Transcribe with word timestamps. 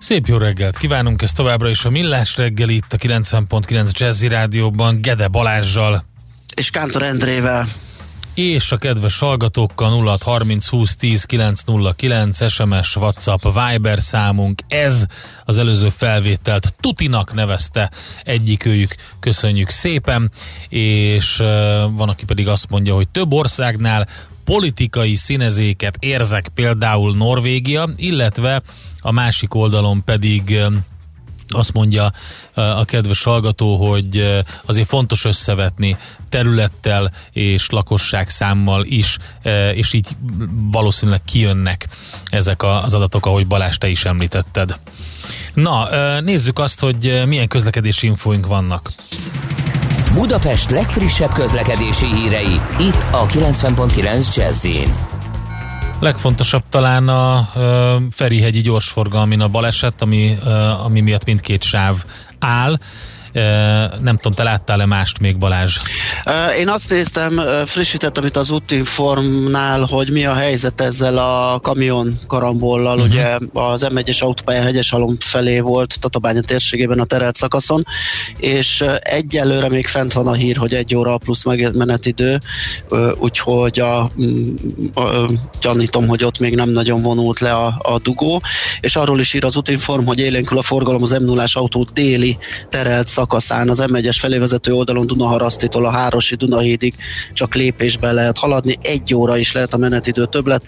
Szép 0.00 0.26
jó 0.26 0.36
reggelt 0.36 0.76
kívánunk, 0.76 1.22
ez 1.22 1.32
továbbra 1.32 1.68
is 1.68 1.84
a 1.84 1.90
Millás 1.90 2.36
reggeli 2.36 2.74
itt 2.74 2.92
a 2.92 2.96
90.9 2.96 3.92
Jazzy 3.92 4.28
Rádióban 4.28 5.00
Gede 5.00 5.28
Balázsjal 5.28 6.04
és 6.54 6.70
Kántor 6.70 7.02
Endrével 7.02 7.66
és 8.34 8.72
a 8.72 8.76
kedves 8.76 9.18
hallgatókkal 9.18 9.90
0 9.90 10.16
30 10.20 10.68
20 10.68 10.96
10 10.96 11.24
909 11.24 12.50
SMS, 12.50 12.96
WhatsApp, 12.96 13.40
Viber 13.42 14.02
számunk. 14.02 14.60
Ez 14.68 15.06
az 15.44 15.58
előző 15.58 15.88
felvételt 15.96 16.74
Tutinak 16.80 17.34
nevezte 17.34 17.90
egyikőjük. 18.24 18.94
Köszönjük 19.20 19.70
szépen, 19.70 20.30
és 20.68 21.36
van, 21.90 22.08
aki 22.08 22.24
pedig 22.24 22.48
azt 22.48 22.70
mondja, 22.70 22.94
hogy 22.94 23.08
több 23.08 23.32
országnál 23.32 24.08
politikai 24.44 25.14
színezéket 25.14 25.96
érzek 25.98 26.48
például 26.54 27.16
Norvégia, 27.16 27.88
illetve 27.96 28.62
a 29.00 29.10
másik 29.10 29.54
oldalon 29.54 30.04
pedig 30.04 30.58
azt 31.48 31.72
mondja 31.72 32.12
a 32.54 32.84
kedves 32.84 33.22
hallgató, 33.22 33.88
hogy 33.88 34.42
azért 34.66 34.88
fontos 34.88 35.24
összevetni 35.24 35.96
területtel 36.28 37.12
és 37.32 37.70
lakosság 37.70 38.28
számmal 38.28 38.84
is, 38.84 39.16
és 39.74 39.92
így 39.92 40.08
valószínűleg 40.70 41.24
kijönnek 41.24 41.88
ezek 42.30 42.62
az 42.62 42.94
adatok, 42.94 43.26
ahogy 43.26 43.46
Balázs 43.46 43.76
te 43.76 43.88
is 43.88 44.04
említetted. 44.04 44.78
Na, 45.54 45.88
nézzük 46.20 46.58
azt, 46.58 46.80
hogy 46.80 47.22
milyen 47.26 47.48
közlekedési 47.48 48.06
infóink 48.06 48.46
vannak. 48.46 48.92
Budapest 50.14 50.70
legfrissebb 50.70 51.32
közlekedési 51.32 52.06
hírei, 52.06 52.60
itt 52.78 53.06
a 53.10 53.26
90.9 53.26 54.36
jazz 54.36 54.66
Legfontosabb 56.00 56.62
talán 56.68 57.08
a 57.08 57.48
uh, 57.54 58.02
Ferihegyi 58.10 58.60
gyorsforgalmin 58.60 59.40
a 59.40 59.48
baleset, 59.48 60.02
ami, 60.02 60.36
uh, 60.44 60.84
ami 60.84 61.00
miatt 61.00 61.24
mindkét 61.24 61.62
sáv 61.62 62.04
áll. 62.38 62.78
Nem 64.00 64.16
tudom, 64.16 64.34
te 64.34 64.42
láttál-e 64.42 64.86
mást 64.86 65.18
még 65.18 65.38
Balázs? 65.38 65.78
Én 66.58 66.68
azt 66.68 66.90
néztem, 66.90 67.40
frissítettem 67.66 68.24
itt 68.24 68.36
az 68.36 68.50
útinformnál, 68.50 69.80
hogy 69.80 70.10
mi 70.10 70.24
a 70.24 70.34
helyzet 70.34 70.80
ezzel 70.80 71.18
a 71.18 71.60
kamion 71.60 72.18
karambollal, 72.26 72.98
uh-huh. 72.98 73.12
ugye 73.12 73.38
az 73.52 73.86
M1-es 73.88 74.18
autópályán 74.18 74.64
Hegyeshalom 74.64 75.14
felé 75.18 75.60
volt 75.60 76.00
Tatabánya 76.00 76.40
térségében 76.40 76.98
a 76.98 77.04
terelt 77.04 77.36
szakaszon, 77.36 77.84
és 78.36 78.84
egyelőre 79.00 79.68
még 79.68 79.86
fent 79.86 80.12
van 80.12 80.26
a 80.26 80.32
hír, 80.32 80.56
hogy 80.56 80.74
egy 80.74 80.94
óra 80.94 81.18
plusz 81.18 81.42
menetidő, 81.74 82.40
úgyhogy 83.18 83.80
a, 83.80 84.10
a, 84.94 85.00
a, 85.00 85.30
gyanítom, 85.60 86.08
hogy 86.08 86.24
ott 86.24 86.38
még 86.38 86.54
nem 86.54 86.68
nagyon 86.68 87.02
vonult 87.02 87.40
le 87.40 87.52
a, 87.52 87.66
a 87.82 87.98
dugó, 87.98 88.42
és 88.80 88.96
arról 88.96 89.20
is 89.20 89.34
ír 89.34 89.44
az 89.44 89.56
útinform, 89.56 90.04
hogy 90.04 90.18
élénkül 90.18 90.58
a 90.58 90.62
forgalom 90.62 91.02
az 91.02 91.10
m 91.10 91.24
0 91.24 91.44
autó 91.52 91.86
déli 91.92 92.38
terelt 92.68 93.06
szakaszán 93.20 93.68
az 93.68 93.84
M1-es 93.86 94.16
felé 94.18 94.38
vezető 94.38 94.72
oldalon 94.72 95.06
Dunaharasztitól 95.06 95.86
a 95.86 95.90
Hárosi 95.90 96.34
Dunahídig 96.34 96.94
csak 97.32 97.54
lépésben 97.54 98.14
lehet 98.14 98.38
haladni, 98.38 98.76
egy 98.82 99.14
óra 99.14 99.36
is 99.36 99.52
lehet 99.52 99.74
a 99.74 99.76
menetidő 99.76 100.26
többlet. 100.26 100.62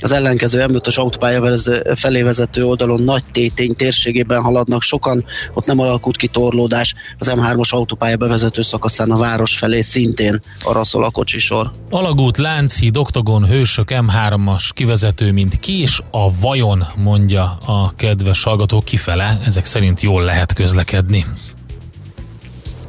Az 0.00 0.12
ellenkező 0.12 0.64
M5-ös 0.68 0.98
autópálya 0.98 1.58
felé 1.94 2.22
vezető 2.22 2.64
oldalon 2.64 3.02
nagy 3.02 3.24
tétény 3.32 3.76
térségében 3.76 4.42
haladnak 4.42 4.82
sokan, 4.82 5.24
ott 5.54 5.66
nem 5.66 5.80
alakult 5.80 6.16
ki 6.16 6.26
torlódás, 6.26 6.94
az 7.18 7.32
M3-os 7.34 7.70
autópálya 7.70 8.16
bevezető 8.16 8.62
szakaszán 8.62 9.10
a 9.10 9.16
város 9.16 9.56
felé 9.56 9.80
szintén 9.80 10.42
arra 10.62 10.84
szól 10.84 11.04
a 11.04 11.10
kocsisor. 11.10 11.70
Alagút, 11.90 12.36
Lánchíd, 12.36 12.96
Oktogon, 12.96 13.46
Hősök, 13.46 13.88
M3-as 13.90 14.68
kivezető, 14.72 15.32
mint 15.32 15.58
kés, 15.58 16.02
a 16.10 16.38
vajon, 16.40 16.84
mondja 16.96 17.58
a 17.66 17.92
kedves 17.96 18.42
hallgató 18.42 18.80
kifele, 18.80 19.40
ezek 19.46 19.64
szerint 19.64 20.00
jól 20.00 20.22
lehet 20.22 20.52
közlekedni. 20.52 21.24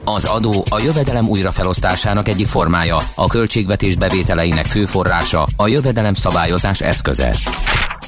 Az 0.06 0.26
adó 0.26 0.66
a 0.70 0.80
jövedelem 0.80 1.28
újrafelosztásának 1.28 2.28
egyik 2.28 2.48
formája, 2.48 2.98
a 3.16 3.28
költségvetés 3.28 3.96
bevételeinek 3.96 4.66
fő 4.66 4.86
forrása, 4.86 5.48
a 5.56 5.68
jövedelem 5.68 6.14
szabályozás 6.14 6.82
eszköze. 6.82 7.36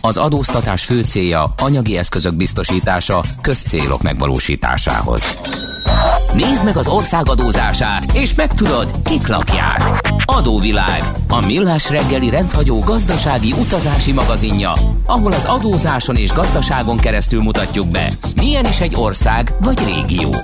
Az 0.06 0.18
adóztatás 0.18 0.86
fő 0.86 1.02
célja 1.02 1.54
anyagi 1.58 1.98
eszközök 1.98 2.34
biztosítása 2.34 3.24
közcélok 3.42 4.02
megvalósításához. 4.02 5.38
Nézd 6.34 6.64
meg 6.64 6.78
az 6.78 6.88
ország 6.88 7.30
adózását, 7.30 8.18
és 8.18 8.34
megtudod, 8.34 8.92
kik 9.04 9.28
lakják. 9.28 10.12
Adóvilág, 10.26 11.12
a 11.28 11.46
millás 11.46 11.90
reggeli 11.90 12.30
rendhagyó 12.30 12.80
gazdasági 12.80 13.52
utazási 13.52 14.12
magazinja, 14.12 14.74
ahol 15.06 15.32
az 15.32 15.46
adózáson 15.46 16.16
és 16.16 16.32
gazdaságon 16.32 16.98
keresztül 16.98 17.42
mutatjuk 17.42 17.88
be, 17.88 18.12
milyen 18.36 18.66
is 18.66 18.82
egy 18.82 18.96
ország 18.96 19.54
vagy 19.60 19.80
régió. 19.86 20.36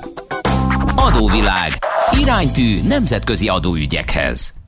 Adóvilág. 0.96 1.72
Iránytű 2.20 2.82
nemzetközi 2.82 3.48
adóügyekhez. 3.48 4.59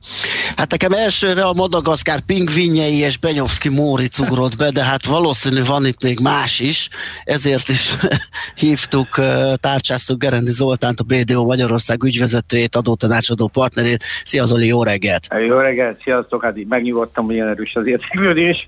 Hát 0.55 0.71
nekem 0.71 0.91
elsőre 0.91 1.43
a 1.43 1.53
Madagaszkár 1.53 2.19
pingvinjei 2.19 2.97
és 2.97 3.17
Benyovszki 3.17 3.69
Móric 3.69 4.19
ugrott 4.19 4.57
be, 4.57 4.69
de 4.71 4.83
hát 4.83 5.05
valószínű 5.05 5.63
van 5.63 5.85
itt 5.85 6.03
még 6.03 6.19
más 6.19 6.59
is, 6.59 6.89
ezért 7.23 7.69
is 7.69 7.93
hívtuk, 8.55 9.19
tárcsáztuk 9.55 10.19
Gerendi 10.19 10.51
Zoltánt, 10.51 10.99
a 10.99 11.03
BDO 11.03 11.45
Magyarország 11.45 12.03
ügyvezetőjét, 12.03 12.75
adótanácsadó 12.75 13.47
partnerét. 13.47 14.03
Szia 14.25 14.45
Zoli, 14.45 14.67
jó 14.67 14.83
reggelt! 14.83 15.27
Jó 15.47 15.57
reggelt, 15.57 16.01
sziasztok, 16.03 16.43
hát 16.43 16.57
így 16.57 16.67
megnyugodtam, 16.67 17.25
hogy 17.25 17.33
ilyen 17.33 17.47
erős 17.47 17.75
az 17.75 17.87
értéklődés. 17.87 18.67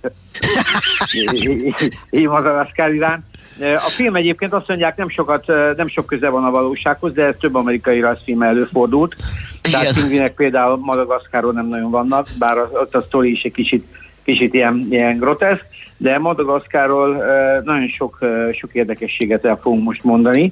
Én 2.10 2.28
Madagaszkár 2.30 2.94
iránt. 2.94 3.24
A 3.60 3.90
film 3.90 4.16
egyébként 4.16 4.54
azt 4.54 4.68
mondják, 4.68 4.98
nem, 4.98 5.10
sokat, 5.10 5.46
nem 5.78 5.88
sok 5.88 6.06
köze 6.06 6.30
van 6.30 6.44
a 6.44 6.52
valósághoz, 6.52 7.14
de 7.14 7.24
ez 7.24 7.36
több 7.40 7.56
amerikai 7.56 8.00
rajzfilm 8.00 8.42
előfordult. 8.42 9.16
Igen. 9.64 9.80
Tehát 9.80 9.94
pingvinek 9.94 10.34
például 10.34 10.78
Madagaszkáról 10.78 11.54
nem 11.54 11.68
nagyon 11.68 11.92
vannak, 11.92 12.28
bár 12.40 12.58
ott 12.58 12.96
a 12.96 13.04
sztori 13.08 13.32
is 13.32 13.44
egy 13.44 13.52
kicsit, 13.52 13.86
kicsit 14.24 14.54
ilyen, 14.54 14.88
ilyen 14.90 15.18
groteszk, 15.18 15.66
de 15.98 16.18
Madagaszkáról 16.18 17.24
nagyon 17.64 17.88
sok, 17.88 18.18
sok 18.60 18.74
érdekességet 18.74 19.46
el 19.46 19.60
fogunk 19.62 19.84
most 19.84 20.04
mondani. 20.04 20.52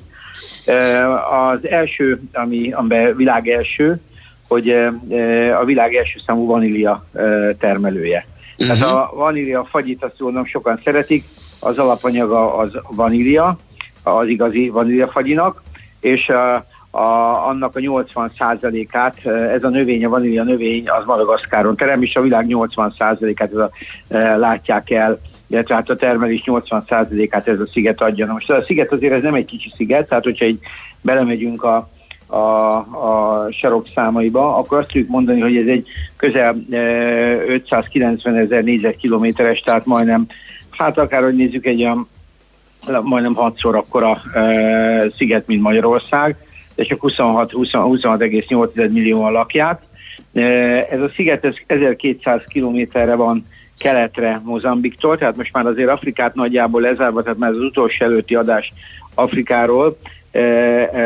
Az 1.31 1.68
első, 1.68 2.22
ami, 2.34 2.72
amiben 2.72 3.16
világ 3.16 3.47
első, 3.47 4.00
hogy 4.47 4.70
a 5.59 5.66
világ 5.66 5.94
első 5.94 6.20
számú 6.25 6.46
vanília 6.46 7.06
termelője. 7.59 8.25
Uh-huh. 8.58 8.78
Tehát 8.78 8.94
a 8.94 9.12
vanília 9.16 9.68
fagyit 9.70 10.03
azt 10.03 10.20
mondom 10.20 10.46
sokan 10.46 10.81
szeretik, 10.84 11.25
az 11.63 11.78
alapanyaga 11.78 12.57
az 12.57 12.72
vanília, 12.90 13.57
az 14.03 14.28
igazi 14.28 14.69
vaníliafagyinak, 14.69 15.63
és 16.00 16.29
a, 16.29 17.47
annak 17.47 17.75
a 17.75 17.79
80%-át, 17.79 19.25
ez 19.25 19.63
a 19.63 19.69
növény, 19.69 20.06
a 20.06 20.09
vanília 20.09 20.44
növény, 20.44 20.90
az 20.90 21.06
Madagaszkáron 21.06 21.75
terem, 21.75 22.02
és 22.02 22.16
a 22.16 22.22
világ 22.22 22.46
80%-át 22.50 23.52
ez 23.52 23.57
a, 23.57 23.72
e, 24.07 24.35
látják 24.35 24.90
el, 24.91 25.19
illetve 25.47 25.75
hát 25.75 25.90
a 25.90 25.96
termelés 25.96 26.44
80%-át 26.46 27.47
ez 27.47 27.59
a 27.59 27.68
sziget 27.72 28.02
adja. 28.02 28.25
Na 28.25 28.34
most 28.34 28.50
a 28.50 28.63
sziget 28.63 28.91
azért 28.91 29.13
ez 29.13 29.22
nem 29.22 29.34
egy 29.34 29.46
kicsi 29.46 29.72
sziget, 29.75 30.07
tehát 30.07 30.23
hogyha 30.23 30.46
így 30.46 30.59
belemegyünk 31.02 31.63
a, 31.63 31.90
a, 32.28 32.75
a 32.78 33.47
sarok 33.52 33.88
számaiba, 33.96 34.58
akkor 34.58 34.78
azt 34.78 34.88
tudjuk 34.88 35.09
mondani, 35.09 35.40
hogy 35.40 35.58
ez 35.58 35.67
egy 35.67 35.88
közel 36.16 36.55
590 37.47 38.35
ezer 38.35 38.64
négyzetkilométeres, 38.64 39.59
tehát 39.59 39.85
majdnem 39.85 40.28
hát 40.78 40.97
akárhogy 40.97 41.35
nézzük, 41.35 41.66
egy 41.66 41.81
olyan 41.81 42.08
majdnem 43.03 43.34
hatszor 43.34 43.75
akkora 43.75 44.22
e, 44.34 45.11
sziget, 45.17 45.47
mint 45.47 45.61
Magyarország, 45.61 46.35
de 46.75 46.84
csak 46.84 46.99
26-26,8 47.02 48.46
26, 48.47 48.75
millióan 48.75 49.31
lakják. 49.31 49.81
E, 50.34 50.41
ez 50.91 50.99
a 50.99 51.11
sziget 51.16 51.46
ez 51.46 51.53
1200 51.67 52.41
kilométerre 52.47 53.16
van 53.16 53.47
keletre 53.78 54.41
Mozambiktól, 54.43 55.17
tehát 55.17 55.35
most 55.35 55.53
már 55.53 55.66
azért 55.66 55.90
Afrikát 55.90 56.35
nagyjából 56.35 56.81
lezárva, 56.81 57.23
tehát 57.23 57.37
már 57.37 57.52
az 57.52 57.58
utolsó 57.58 58.05
előtti 58.05 58.35
adás 58.35 58.73
Afrikáról, 59.16 59.97
e, 60.31 60.40
e, 60.40 60.99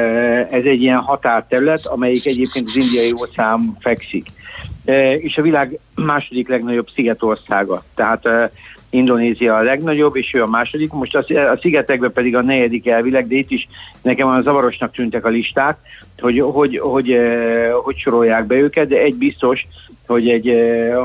ez 0.52 0.64
egy 0.64 0.82
ilyen 0.82 1.00
határterület, 1.00 1.86
amelyik 1.86 2.26
egyébként 2.26 2.68
az 2.68 2.78
indiai 2.78 3.12
óceán 3.20 3.78
fekszik. 3.80 4.28
És 5.20 5.38
a 5.38 5.42
világ 5.42 5.80
második 5.96 6.48
legnagyobb 6.48 6.88
szigetországa. 6.96 7.84
Tehát 7.96 8.28
Indonézia 8.90 9.56
a 9.56 9.62
legnagyobb, 9.62 10.16
és 10.16 10.34
ő 10.34 10.42
a 10.42 10.48
második. 10.48 10.92
Most 10.92 11.16
a, 11.16 11.26
a 11.52 11.58
szigetekben 11.62 12.12
pedig 12.12 12.36
a 12.36 12.42
negyedik 12.42 12.88
elvileg, 12.88 13.28
de 13.28 13.36
itt 13.36 13.52
is 13.52 13.68
nekem 14.02 14.28
a 14.28 14.42
zavarosnak 14.42 14.92
tűntek 14.92 15.26
a 15.26 15.30
listák, 15.30 15.78
hogy 16.20 16.40
hogy, 16.40 16.52
hogy, 16.52 16.78
hogy, 16.78 17.18
hogy 17.84 17.98
sorolják 17.98 18.46
be 18.46 18.56
őket, 18.56 18.88
de 18.88 18.98
egy 18.98 19.16
biztos, 19.16 19.68
hogy 20.08 20.30
egy 20.30 20.54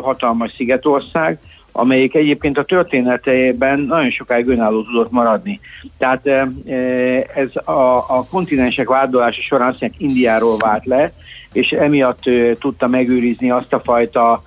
hatalmas 0.02 0.52
szigetország, 0.56 1.38
amelyik 1.72 2.14
egyébként 2.14 2.58
a 2.58 2.64
történetében 2.64 3.80
nagyon 3.80 4.10
sokáig 4.10 4.48
önálló 4.48 4.82
tudott 4.82 5.10
maradni. 5.10 5.60
Tehát 5.98 6.26
ez 7.34 7.56
a, 7.64 7.96
a 7.96 8.24
kontinensek 8.30 8.88
vádolása 8.88 9.42
során 9.42 9.68
azt 9.68 9.80
mondják, 9.80 10.02
Indiáról 10.02 10.56
vált 10.56 10.86
le, 10.86 11.12
és 11.52 11.70
emiatt 11.70 12.22
tudta 12.58 12.86
megőrizni 12.86 13.50
azt 13.50 13.72
a 13.72 13.80
fajta 13.80 14.42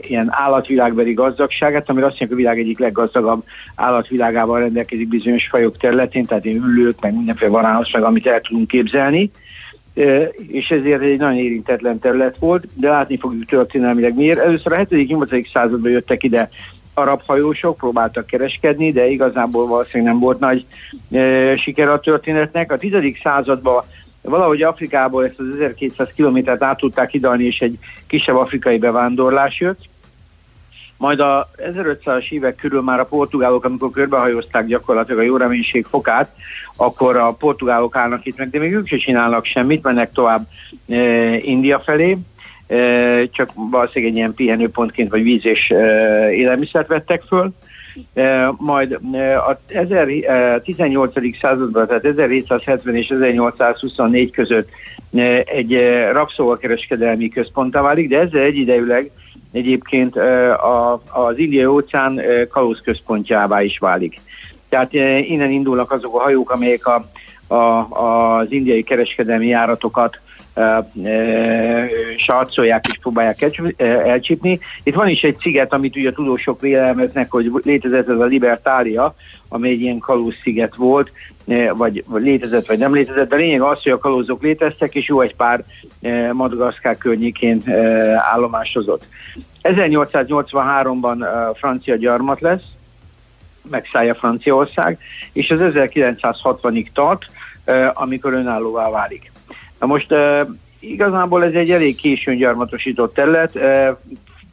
ilyen 0.00 0.26
állatvilágbeli 0.28 1.12
gazdagságát, 1.12 1.88
ami 1.88 2.02
azt 2.02 2.18
mondja, 2.18 2.36
a 2.36 2.40
világ 2.40 2.58
egyik 2.58 2.78
leggazdagabb 2.78 3.44
állatvilágával 3.74 4.60
rendelkezik 4.60 5.08
bizonyos 5.08 5.48
fajok 5.48 5.76
területén, 5.76 6.26
tehát 6.26 6.44
ilyen 6.44 6.62
ülők, 6.64 7.00
meg 7.00 7.14
mindenféle 7.14 7.50
varánosság, 7.50 8.02
amit 8.02 8.26
el 8.26 8.40
tudunk 8.40 8.68
képzelni 8.68 9.30
és 10.46 10.70
ezért 10.70 11.02
egy 11.02 11.18
nagyon 11.18 11.36
érintetlen 11.36 11.98
terület 11.98 12.36
volt, 12.38 12.66
de 12.74 12.88
látni 12.88 13.18
fogjuk 13.18 13.44
történelmileg 13.44 14.14
miért. 14.14 14.38
Először 14.38 14.72
a 14.72 14.76
7.-8. 14.76 15.50
században 15.52 15.90
jöttek 15.90 16.22
ide 16.22 16.48
arab 16.94 17.22
hajósok, 17.26 17.76
próbáltak 17.76 18.26
kereskedni, 18.26 18.92
de 18.92 19.06
igazából 19.06 19.66
valószínűleg 19.66 20.12
nem 20.12 20.22
volt 20.22 20.38
nagy 20.38 20.66
e, 21.10 21.56
siker 21.56 21.88
a 21.88 22.00
történetnek. 22.00 22.72
A 22.72 22.76
10. 22.78 22.94
században 23.22 23.84
valahogy 24.22 24.62
Afrikából 24.62 25.24
ezt 25.24 25.38
az 25.38 25.46
1200 25.54 26.12
kilométert 26.12 26.62
át 26.62 26.78
tudták 26.78 27.10
hidalni, 27.10 27.44
és 27.44 27.58
egy 27.58 27.78
kisebb 28.06 28.36
afrikai 28.36 28.78
bevándorlás 28.78 29.60
jött. 29.60 29.88
Majd 30.96 31.20
a 31.20 31.50
1500-as 31.56 32.30
évek 32.30 32.56
körül 32.56 32.80
már 32.82 33.00
a 33.00 33.04
portugálok, 33.04 33.64
amikor 33.64 33.90
körbehajózták 33.90 34.66
gyakorlatilag 34.66 35.20
a 35.20 35.24
jó 35.24 35.36
reménység 35.36 35.86
fokát, 35.90 36.34
akkor 36.76 37.16
a 37.16 37.32
portugálok 37.32 37.96
állnak 37.96 38.26
itt 38.26 38.36
meg, 38.36 38.50
de 38.50 38.58
még 38.58 38.72
ők 38.72 38.88
sem 38.88 38.98
csinálnak 38.98 39.44
semmit, 39.44 39.82
mennek 39.82 40.12
tovább 40.12 40.46
e, 40.88 41.36
India 41.36 41.80
felé, 41.80 42.18
e, 42.66 43.28
csak 43.28 43.50
valószínűleg 43.54 44.12
egy 44.12 44.18
ilyen 44.18 44.34
pihenőpontként 44.34 45.10
vagy 45.10 45.22
víz 45.22 45.46
és 45.46 45.70
e, 45.70 45.76
élelmiszert 46.32 46.88
vettek 46.88 47.22
föl. 47.22 47.52
Majd 48.56 48.98
e, 49.12 49.38
a 49.38 49.60
18. 50.64 51.16
E, 51.16 51.20
században, 51.40 51.86
tehát 51.86 52.04
1770 52.04 52.96
és 52.96 53.08
1824 53.08 54.30
között 54.30 54.68
egy 55.44 55.78
rabszolgakereskedelmi 56.12 57.28
központtá 57.28 57.82
válik, 57.82 58.08
de 58.08 58.18
ezzel 58.18 58.42
egyidejűleg 58.42 59.10
egyébként 59.52 60.16
az 61.12 61.38
indiai 61.38 61.66
óceán 61.66 62.20
kalóz 62.50 62.80
központjává 62.84 63.62
is 63.62 63.78
válik. 63.78 64.20
Tehát 64.68 64.92
innen 65.28 65.50
indulnak 65.50 65.92
azok 65.92 66.14
a 66.14 66.22
hajók, 66.22 66.50
amelyek 66.50 66.86
a, 66.86 67.04
a, 67.54 67.88
az 68.38 68.46
indiai 68.50 68.82
kereskedelmi 68.82 69.46
járatokat 69.46 70.18
sarcolják 72.16 72.86
és 72.86 72.98
próbálják 73.00 73.36
elcsípni. 73.78 74.58
Itt 74.82 74.94
van 74.94 75.08
is 75.08 75.22
egy 75.22 75.36
sziget, 75.40 75.72
amit 75.72 75.96
ugye 75.96 76.08
a 76.08 76.12
tudósok 76.12 76.60
vélelmeznek, 76.60 77.30
hogy 77.30 77.50
létezett 77.62 78.08
ez 78.08 78.18
a 78.18 78.24
Libertália, 78.24 79.14
ami 79.48 79.68
egy 79.68 79.80
ilyen 79.80 79.98
kalóz 79.98 80.34
sziget 80.42 80.74
volt, 80.74 81.12
vagy, 81.72 82.04
vagy 82.06 82.22
létezett, 82.22 82.66
vagy 82.66 82.78
nem 82.78 82.94
létezett, 82.94 83.28
de 83.28 83.36
lényeg 83.36 83.60
az, 83.60 83.82
hogy 83.82 83.92
a 83.92 83.98
kalózok 83.98 84.42
léteztek, 84.42 84.94
és 84.94 85.08
jó 85.08 85.20
egy 85.20 85.36
pár 85.36 85.64
Madagaszkár 86.32 86.98
környékén 86.98 87.62
állomásozott. 88.16 89.04
1883-ban 89.62 91.26
francia 91.54 91.96
gyarmat 91.96 92.40
lesz, 92.40 92.62
megszállja 93.70 94.14
Franciaország, 94.14 94.98
és 95.32 95.50
az 95.50 95.58
1960-ig 95.62 96.86
tart, 96.92 97.24
amikor 97.94 98.32
önállóvá 98.32 98.90
válik. 98.90 99.32
Na 99.80 99.86
most 99.86 100.14
igazából 100.78 101.44
ez 101.44 101.52
egy 101.52 101.70
elég 101.70 101.96
későn 101.96 102.36
gyarmatosított 102.36 103.14
terület, 103.14 103.52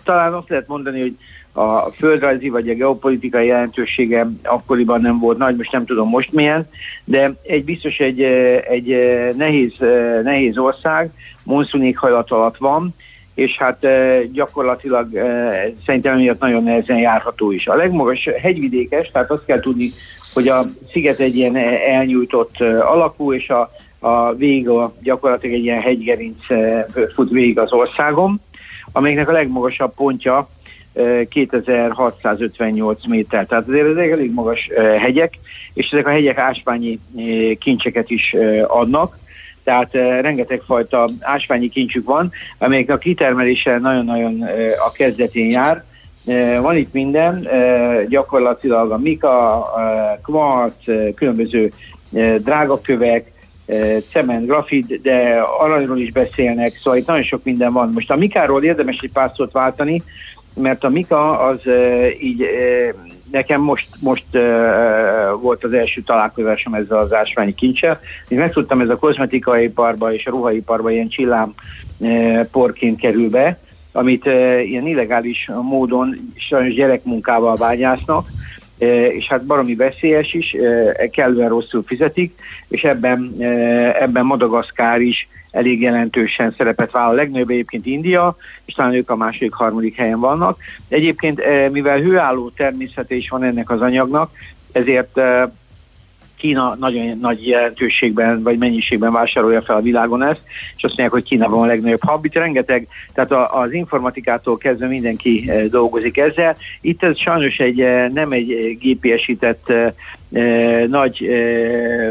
talán 0.03 0.33
azt 0.33 0.49
lehet 0.49 0.67
mondani, 0.67 0.99
hogy 0.99 1.15
a 1.51 1.91
földrajzi 1.91 2.49
vagy 2.49 2.69
a 2.69 2.73
geopolitikai 2.73 3.45
jelentősége 3.45 4.27
akkoriban 4.43 5.01
nem 5.01 5.19
volt 5.19 5.37
nagy, 5.37 5.55
most 5.55 5.71
nem 5.71 5.85
tudom 5.85 6.09
most 6.09 6.31
milyen, 6.31 6.69
de 7.03 7.33
egy 7.43 7.63
biztos 7.63 7.97
egy, 7.97 8.21
egy 8.69 8.87
nehéz, 9.35 9.73
nehéz 10.23 10.57
ország, 10.57 11.11
monszun 11.43 11.83
éghajlat 11.83 12.31
alatt 12.31 12.57
van, 12.57 12.95
és 13.33 13.57
hát 13.57 13.87
gyakorlatilag 14.31 15.09
szerintem 15.85 16.13
emiatt 16.13 16.39
nagyon 16.39 16.63
nehezen 16.63 16.97
járható 16.97 17.51
is. 17.51 17.67
A 17.67 17.75
legmagas 17.75 18.29
hegyvidékes, 18.41 19.09
tehát 19.11 19.31
azt 19.31 19.45
kell 19.45 19.59
tudni, 19.59 19.91
hogy 20.33 20.47
a 20.47 20.63
sziget 20.91 21.19
egy 21.19 21.35
ilyen 21.35 21.55
elnyújtott 21.87 22.59
alakú, 22.61 23.33
és 23.33 23.49
a, 23.49 23.71
a 23.99 24.33
vég 24.33 24.69
a, 24.69 24.93
gyakorlatilag 25.01 25.55
egy 25.55 25.63
ilyen 25.63 25.81
hegygerinc 25.81 26.45
fut 27.13 27.29
végig 27.29 27.59
az 27.59 27.73
országon, 27.73 28.41
amelynek 28.91 29.29
a 29.29 29.31
legmagasabb 29.31 29.93
pontja 29.93 30.49
2658 31.29 33.07
méter. 33.07 33.45
Tehát 33.45 33.67
azért 33.67 33.87
ezek 33.87 34.11
elég 34.11 34.31
magas 34.31 34.69
hegyek, 34.99 35.33
és 35.73 35.89
ezek 35.91 36.07
a 36.07 36.11
hegyek 36.11 36.37
ásványi 36.37 36.99
kincseket 37.59 38.09
is 38.09 38.35
adnak 38.67 39.17
tehát 39.67 39.93
rengeteg 40.21 40.61
fajta 40.61 41.07
ásványi 41.19 41.69
kincsük 41.69 42.05
van, 42.05 42.31
amelyek 42.57 42.89
a 42.89 42.97
kitermelése 42.97 43.77
nagyon-nagyon 43.77 44.41
a 44.87 44.91
kezdetén 44.91 45.51
jár. 45.51 45.83
Van 46.61 46.77
itt 46.77 46.93
minden, 46.93 47.47
gyakorlatilag 48.09 48.91
a 48.91 48.97
mika, 48.97 49.57
uh, 49.75 50.21
kvarc, 50.23 50.83
különböző 51.15 51.71
drágakövek, 52.37 53.31
cement, 54.11 54.45
grafit, 54.45 55.01
de 55.01 55.39
aranyról 55.59 55.99
is 55.99 56.11
beszélnek, 56.11 56.75
szóval 56.75 56.99
itt 56.99 57.07
nagyon 57.07 57.23
sok 57.23 57.43
minden 57.43 57.73
van. 57.73 57.91
Most 57.93 58.11
a 58.11 58.15
mikáról 58.15 58.63
érdemes 58.63 58.99
egy 59.01 59.11
pár 59.11 59.31
szót 59.35 59.51
váltani, 59.51 60.03
mert 60.53 60.83
a 60.83 60.89
Mika 60.89 61.39
az 61.39 61.61
így 62.19 62.45
nekem 63.31 63.61
most, 63.61 63.87
most 63.99 64.25
volt 65.41 65.63
az 65.63 65.73
első 65.73 66.01
találkozásom 66.01 66.73
ezzel 66.73 66.97
az 66.97 67.13
ásványi 67.13 67.53
kincsel. 67.53 67.99
Én 68.27 68.37
megtudtam, 68.37 68.81
ez 68.81 68.89
a 68.89 68.97
kozmetikai 68.97 69.63
iparba 69.63 70.13
és 70.13 70.25
a 70.25 70.29
ruhaiparba 70.29 70.91
ilyen 70.91 71.07
csillám 71.07 71.53
porként 72.51 72.99
kerül 72.99 73.29
be, 73.29 73.59
amit 73.91 74.25
ilyen 74.65 74.87
illegális 74.87 75.49
módon 75.61 76.31
sajnos 76.35 76.73
gyerekmunkával 76.73 77.55
bányásznak, 77.55 78.29
és 78.77 79.27
hát 79.27 79.45
baromi 79.45 79.75
veszélyes 79.75 80.33
is, 80.33 80.55
kellően 81.11 81.49
rosszul 81.49 81.83
fizetik, 81.85 82.39
és 82.67 82.83
ebben, 82.83 83.35
ebben 83.99 84.25
Madagaszkár 84.25 85.01
is 85.01 85.27
elég 85.51 85.81
jelentősen 85.81 86.53
szerepet 86.57 86.91
vállal. 86.91 87.11
A 87.11 87.15
legnagyobb 87.15 87.49
egyébként 87.49 87.85
India, 87.85 88.35
és 88.65 88.73
talán 88.73 88.93
ők 88.93 89.09
a 89.09 89.15
második, 89.15 89.53
harmadik 89.53 89.95
helyen 89.95 90.19
vannak. 90.19 90.59
Egyébként, 90.87 91.41
mivel 91.71 91.99
hőálló 91.99 92.49
természete 92.49 93.15
is 93.15 93.29
van 93.29 93.43
ennek 93.43 93.69
az 93.69 93.81
anyagnak, 93.81 94.31
ezért 94.71 95.21
Kína 96.37 96.75
nagyon 96.79 97.17
nagy 97.21 97.47
jelentőségben 97.47 98.43
vagy 98.43 98.57
mennyiségben 98.57 99.11
vásárolja 99.11 99.61
fel 99.61 99.75
a 99.75 99.81
világon 99.81 100.23
ezt, 100.23 100.41
és 100.45 100.83
azt 100.83 100.97
mondják, 100.97 101.11
hogy 101.11 101.23
Kínában 101.23 101.61
a 101.61 101.65
legnagyobb 101.65 102.03
habit, 102.03 102.33
rengeteg, 102.33 102.87
tehát 103.13 103.31
az 103.53 103.73
informatikától 103.73 104.57
kezdve 104.57 104.87
mindenki 104.87 105.45
eh, 105.47 105.63
dolgozik 105.63 106.17
ezzel. 106.17 106.57
Itt 106.81 107.03
ez 107.03 107.19
sajnos 107.19 107.57
egy, 107.57 107.81
eh, 107.81 108.09
nem 108.09 108.31
egy 108.31 108.77
GPS-ített 108.81 109.69
eh, 109.69 109.93
nagy 110.87 111.29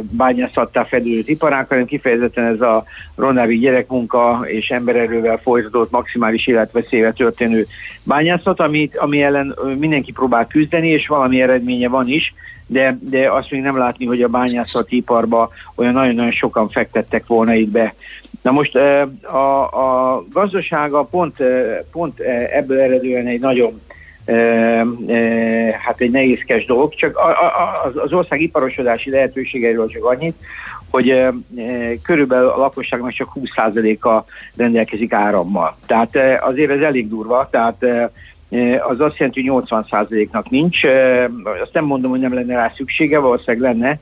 bányászattá 0.01 0.85
fedőzött 0.85 1.29
iparák, 1.29 1.69
hanem 1.69 1.85
kifejezetten 1.85 2.45
ez 2.45 2.61
a 2.61 2.85
ronávi 3.17 3.59
gyerekmunka 3.59 4.45
és 4.47 4.71
embererővel 4.71 5.41
folytatott 5.43 5.91
maximális 5.91 6.47
életveszélyvel 6.47 7.13
történő 7.13 7.65
bányászat, 8.03 8.61
amit, 8.61 8.97
ami 8.97 9.23
ellen 9.23 9.59
mindenki 9.79 10.13
próbál 10.13 10.47
küzdeni, 10.47 10.89
és 10.89 11.07
valami 11.07 11.43
eredménye 11.43 11.89
van 11.89 12.09
is, 12.09 12.35
de, 12.67 12.99
de 13.01 13.31
azt 13.31 13.51
még 13.51 13.61
nem 13.61 13.79
látni, 13.79 14.07
hogy 14.07 14.23
a 14.23 14.29
bányászati 14.29 14.97
iparba 14.97 15.51
olyan 15.75 15.93
nagyon-nagyon 15.93 16.33
sokan 16.33 16.69
fektettek 16.69 17.27
volna 17.27 17.55
itt 17.55 17.69
be. 17.69 17.95
Na 18.43 18.51
most 18.51 18.77
a, 19.23 19.63
a 19.63 20.25
gazdasága 20.33 21.05
pont, 21.05 21.37
pont 21.93 22.21
ebből 22.51 22.81
eredően 22.81 23.27
egy 23.27 23.41
nagyon 23.41 23.81
hát 25.85 26.01
egy 26.01 26.11
nehézkes 26.11 26.65
dolog, 26.65 26.95
csak 26.95 27.19
az 27.95 28.13
ország 28.13 28.41
iparosodási 28.41 29.11
lehetőségeiről 29.11 29.89
csak 29.89 30.05
annyit, 30.05 30.37
hogy 30.91 31.25
körülbelül 32.03 32.49
a 32.49 32.57
lakosságnak 32.57 33.13
csak 33.13 33.33
20%-a 33.35 34.25
rendelkezik 34.57 35.13
árammal. 35.13 35.77
Tehát 35.87 36.19
azért 36.41 36.71
ez 36.71 36.81
elég 36.81 37.09
durva, 37.09 37.49
tehát 37.51 37.87
az 38.89 39.01
azt 39.01 39.17
jelenti, 39.17 39.49
hogy 39.49 39.65
80%-nak 39.69 40.51
nincs. 40.51 40.85
Azt 41.63 41.73
nem 41.73 41.85
mondom, 41.85 42.11
hogy 42.11 42.21
nem 42.21 42.35
lenne 42.35 42.55
rá 42.55 42.73
szüksége, 42.77 43.19
valószínűleg 43.19 43.61
lenne, 43.61 43.99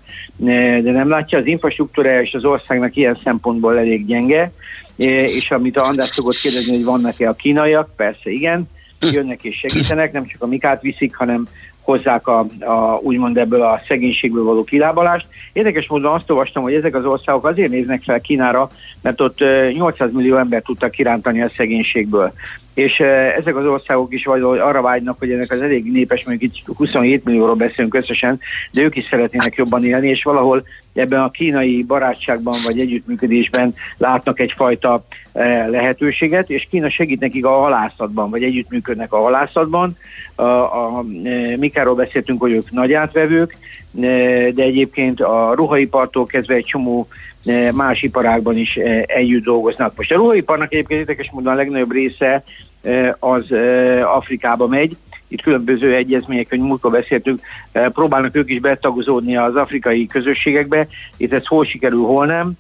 de 0.80 0.90
nem 0.90 1.08
látja. 1.08 1.38
Az 1.38 1.46
infrastruktúra 1.46 2.20
és 2.20 2.34
az 2.34 2.44
országnak 2.44 2.96
ilyen 2.96 3.18
szempontból 3.24 3.78
elég 3.78 4.06
gyenge, 4.06 4.52
és 4.96 5.50
amit 5.50 5.76
a 5.76 5.84
András 5.84 6.08
szokott 6.08 6.36
kérdezni, 6.36 6.74
hogy 6.74 6.84
vannak-e 6.84 7.28
a 7.28 7.34
kínaiak, 7.34 7.90
persze 7.96 8.30
igen, 8.30 8.64
jönnek 9.12 9.42
és 9.42 9.56
segítenek, 9.56 10.12
nem 10.12 10.26
csak 10.26 10.42
a 10.42 10.46
mikát 10.46 10.82
viszik, 10.82 11.16
hanem 11.16 11.48
hozzák 11.80 12.26
a, 12.26 12.38
a, 12.60 12.98
úgymond 13.02 13.36
ebből 13.36 13.62
a 13.62 13.80
szegénységből 13.88 14.44
való 14.44 14.64
kilábalást. 14.64 15.26
Érdekes 15.52 15.88
módon 15.88 16.14
azt 16.14 16.30
olvastam, 16.30 16.62
hogy 16.62 16.74
ezek 16.74 16.94
az 16.94 17.04
országok 17.04 17.46
azért 17.46 17.70
néznek 17.70 18.02
fel 18.02 18.20
Kínára, 18.20 18.70
mert 19.04 19.20
ott 19.20 19.38
800 19.72 20.12
millió 20.12 20.36
ember 20.36 20.62
tudtak 20.62 20.90
kirántani 20.90 21.42
a 21.42 21.50
szegénységből 21.56 22.32
és 22.74 23.00
ezek 23.38 23.56
az 23.56 23.66
országok 23.66 24.14
is 24.14 24.24
vagy 24.24 24.42
arra 24.42 24.82
vágynak, 24.82 25.18
hogy 25.18 25.30
ennek 25.30 25.50
az 25.50 25.62
elég 25.62 25.92
népes, 25.92 26.26
mondjuk 26.26 26.52
itt 26.56 26.76
27 26.76 27.24
millióról 27.24 27.54
beszélünk 27.54 27.94
összesen, 27.94 28.40
de 28.72 28.82
ők 28.82 28.96
is 28.96 29.06
szeretnének 29.10 29.54
jobban 29.54 29.84
élni, 29.84 30.08
és 30.08 30.22
valahol 30.22 30.64
ebben 30.94 31.20
a 31.20 31.30
kínai 31.30 31.82
barátságban 31.82 32.54
vagy 32.66 32.78
együttműködésben 32.78 33.74
látnak 33.96 34.40
egyfajta 34.40 35.04
lehetőséget, 35.70 36.50
és 36.50 36.66
Kína 36.70 36.90
segít 36.90 37.20
nekik 37.20 37.44
a 37.44 37.58
halászatban, 37.60 38.30
vagy 38.30 38.42
együttműködnek 38.42 39.12
a 39.12 39.22
halászatban. 39.22 39.96
A, 40.34 40.42
a, 40.42 41.04
Mikáról 41.56 41.94
beszéltünk, 41.94 42.40
hogy 42.40 42.52
ők 42.52 42.70
nagy 42.70 42.92
átvevők, 42.92 43.56
de 43.90 44.62
egyébként 44.62 45.20
a 45.20 45.52
ruhaipartól 45.54 46.26
kezdve 46.26 46.54
egy 46.54 46.64
csomó 46.64 47.08
más 47.72 48.02
iparágban 48.02 48.56
is 48.56 48.76
együtt 49.06 49.44
dolgoznak. 49.44 49.96
Most 49.96 50.12
a 50.12 50.16
ruhaiparnak 50.16 50.72
egyébként 50.72 51.00
érdekes 51.00 51.30
módon 51.32 51.52
a 51.52 51.56
legnagyobb 51.56 51.92
része 51.92 52.44
az 53.18 53.52
Afrikába 54.16 54.66
megy, 54.66 54.96
itt 55.28 55.42
különböző 55.42 55.94
egyezmények, 55.94 56.48
hogy 56.48 56.58
múltkor 56.58 56.90
beszéltünk, 56.90 57.40
próbálnak 57.72 58.36
ők 58.36 58.50
is 58.50 58.60
betagozódni 58.60 59.36
az 59.36 59.54
afrikai 59.54 60.06
közösségekbe, 60.06 60.86
itt 61.16 61.32
ez 61.32 61.46
hol 61.46 61.64
sikerül, 61.64 62.02
hol 62.02 62.26
nem, 62.26 62.52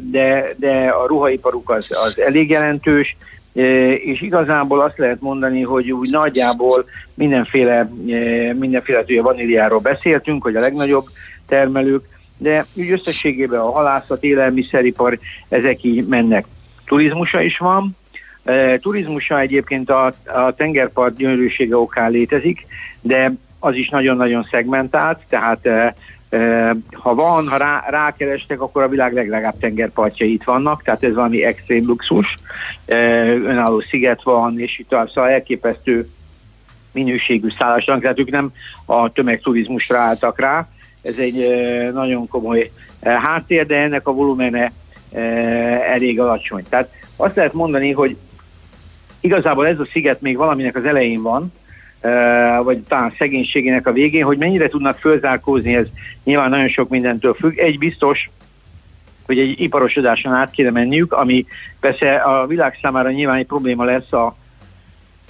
de, 0.00 0.54
de 0.56 0.88
a 0.88 1.06
ruhaiparuk 1.06 1.70
az, 1.70 1.88
az 1.90 2.20
elég 2.20 2.50
jelentős, 2.50 3.16
és 4.04 4.20
igazából 4.20 4.80
azt 4.80 4.98
lehet 4.98 5.20
mondani, 5.20 5.62
hogy 5.62 5.92
úgy 5.92 6.10
nagyjából 6.10 6.84
mindenféle, 7.14 7.90
mindenféle 8.58 9.00
ugye 9.00 9.22
vaníliáról 9.22 9.78
beszéltünk, 9.78 10.42
hogy 10.42 10.56
a 10.56 10.60
legnagyobb 10.60 11.06
termelők, 11.48 12.04
de 12.38 12.66
úgy 12.74 12.90
összességében 12.90 13.60
a 13.60 13.70
halászat, 13.70 14.24
élelmiszeripar, 14.24 15.18
ezek 15.48 15.84
így 15.84 16.06
mennek. 16.06 16.46
Turizmusa 16.84 17.40
is 17.40 17.58
van, 17.58 17.96
e, 18.44 18.78
turizmusa 18.78 19.40
egyébként 19.40 19.90
a, 19.90 20.06
a 20.24 20.54
tengerpart 20.56 21.16
gyönyörűsége 21.16 21.76
okán 21.76 22.10
létezik, 22.10 22.66
de 23.00 23.32
az 23.58 23.74
is 23.74 23.88
nagyon-nagyon 23.88 24.48
szegmentált, 24.50 25.18
tehát 25.28 25.66
e, 25.66 25.94
e, 26.28 26.76
ha 26.92 27.14
van, 27.14 27.48
ha 27.48 27.56
rá, 27.56 27.84
rákerestek, 27.88 28.60
akkor 28.60 28.82
a 28.82 28.88
világ 28.88 29.12
leglegább 29.12 29.58
tengerpartjai 29.58 30.32
itt 30.32 30.44
vannak, 30.44 30.82
tehát 30.82 31.02
ez 31.02 31.14
valami 31.14 31.44
extrém 31.44 31.82
luxus, 31.86 32.36
önálló 33.44 33.80
sziget 33.80 34.22
van, 34.22 34.60
és 34.60 34.78
itt 34.78 34.88
szóval 34.88 35.30
elképesztő 35.30 36.08
minőségű 36.92 37.48
szállásnak, 37.58 38.00
tehát 38.00 38.18
ők 38.18 38.30
nem 38.30 38.52
a 38.84 39.12
tömegturizmusra 39.12 39.98
álltak 39.98 40.40
rá, 40.40 40.68
ez 41.02 41.14
egy 41.16 41.48
nagyon 41.92 42.28
komoly 42.28 42.70
háttér, 43.02 43.66
de 43.66 43.76
ennek 43.76 44.08
a 44.08 44.12
volumene 44.12 44.72
elég 45.92 46.20
alacsony. 46.20 46.64
Tehát 46.68 46.90
azt 47.16 47.36
lehet 47.36 47.52
mondani, 47.52 47.92
hogy 47.92 48.16
igazából 49.20 49.66
ez 49.66 49.78
a 49.78 49.88
sziget 49.92 50.20
még 50.20 50.36
valaminek 50.36 50.76
az 50.76 50.84
elején 50.84 51.22
van, 51.22 51.52
vagy 52.64 52.78
talán 52.78 53.14
szegénységének 53.18 53.86
a 53.86 53.92
végén, 53.92 54.24
hogy 54.24 54.38
mennyire 54.38 54.68
tudnak 54.68 54.98
fölzárkózni, 54.98 55.76
ez 55.76 55.86
nyilván 56.24 56.50
nagyon 56.50 56.68
sok 56.68 56.88
mindentől 56.88 57.34
függ. 57.34 57.58
Egy 57.58 57.78
biztos, 57.78 58.30
hogy 59.26 59.38
egy 59.38 59.60
iparosodáson 59.60 60.32
át 60.32 60.50
kéne 60.50 60.70
menniük, 60.70 61.12
ami 61.12 61.46
persze 61.80 62.14
a 62.14 62.46
világ 62.46 62.78
számára 62.82 63.10
nyilván 63.10 63.36
egy 63.36 63.46
probléma 63.46 63.84
lesz 63.84 64.12
a 64.12 64.36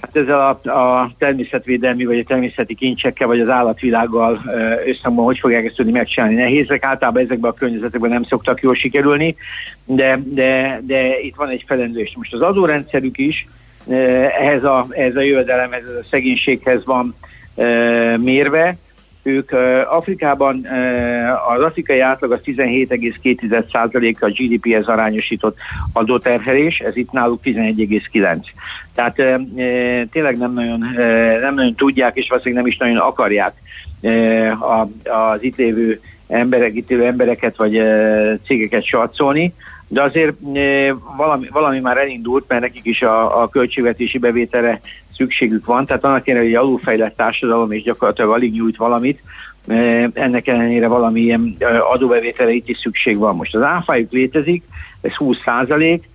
Hát 0.01 0.15
ezzel 0.15 0.59
a, 0.63 0.69
a 0.69 1.11
természetvédelmi 1.17 2.05
vagy 2.05 2.19
a 2.19 2.23
természeti 2.23 2.75
kincsekkel 2.75 3.27
vagy 3.27 3.39
az 3.39 3.49
állatvilággal 3.49 4.41
összhangban 4.85 5.25
hogy 5.25 5.39
fogják 5.39 5.65
ezt 5.65 5.75
tudni 5.75 5.91
megcsinálni. 5.91 6.35
Nehézek, 6.35 6.83
általában 6.83 7.23
ezekben 7.23 7.51
a 7.51 7.53
környezetekben 7.53 8.09
nem 8.09 8.23
szoktak 8.23 8.61
jól 8.61 8.75
sikerülni, 8.75 9.35
de, 9.85 10.19
de, 10.25 10.81
de 10.83 11.19
itt 11.19 11.35
van 11.35 11.49
egy 11.49 11.63
felendős. 11.67 12.13
Most 12.15 12.33
az 12.33 12.41
adórendszerük 12.41 13.17
is 13.17 13.47
ehhez 14.39 14.63
a, 14.63 14.85
ehhez 14.89 15.15
a 15.15 15.21
jövedelemhez, 15.21 15.83
ez 15.83 15.95
a 15.95 16.07
szegénységhez 16.09 16.85
van 16.85 17.15
mérve, 18.17 18.77
ők 19.29 19.51
Afrikában 19.89 20.67
az 21.55 21.61
afrikai 21.61 21.99
átlag 21.99 22.31
az 22.31 22.39
17,2% 22.45 24.19
a 24.19 24.29
GDP-hez 24.29 24.87
arányosított 24.87 25.57
adóterhelés, 25.93 26.79
ez 26.79 26.95
itt 26.95 27.11
náluk 27.11 27.41
11,9. 27.43 28.37
Tehát 28.95 29.15
tényleg 30.11 30.37
nem 30.37 30.53
nagyon, 30.53 30.85
nem 31.41 31.53
nagyon 31.53 31.75
tudják, 31.75 32.15
és 32.17 32.29
valószínűleg 32.29 32.63
nem 32.63 32.71
is 32.71 32.77
nagyon 32.77 32.97
akarják 32.97 33.53
az 35.03 35.43
itt 35.43 35.57
lévő 35.57 36.01
emberek, 36.27 36.75
itt 36.75 36.89
lévő 36.89 37.05
embereket 37.05 37.57
vagy 37.57 37.81
cégeket 38.45 38.85
satszolni, 38.85 39.53
de 39.87 40.01
azért 40.01 40.33
valami, 41.17 41.47
valami 41.51 41.79
már 41.79 41.97
elindult, 41.97 42.45
mert 42.47 42.61
nekik 42.61 42.85
is 42.85 43.01
a, 43.01 43.41
a 43.41 43.49
költségvetési 43.49 44.17
bevételre 44.17 44.81
szükségük 45.19 45.65
van, 45.65 45.85
tehát 45.85 46.03
annak 46.03 46.27
ellenére, 46.27 46.49
hogy 46.49 46.55
egy 46.55 46.65
alulfejlett 46.65 47.15
társadalom 47.15 47.71
és 47.71 47.83
gyakorlatilag 47.83 48.31
alig 48.31 48.53
nyújt 48.53 48.77
valamit, 48.77 49.21
ennek 50.13 50.47
ellenére 50.47 50.87
valamilyen 50.87 51.57
adóbevételre 51.93 52.51
itt 52.51 52.69
is 52.69 52.77
szükség 52.77 53.17
van. 53.17 53.35
Most 53.35 53.55
az 53.55 53.61
áfájuk 53.61 54.11
létezik, 54.11 54.63
ez 55.01 55.11
20 55.11 55.37
százalék, 55.45 56.09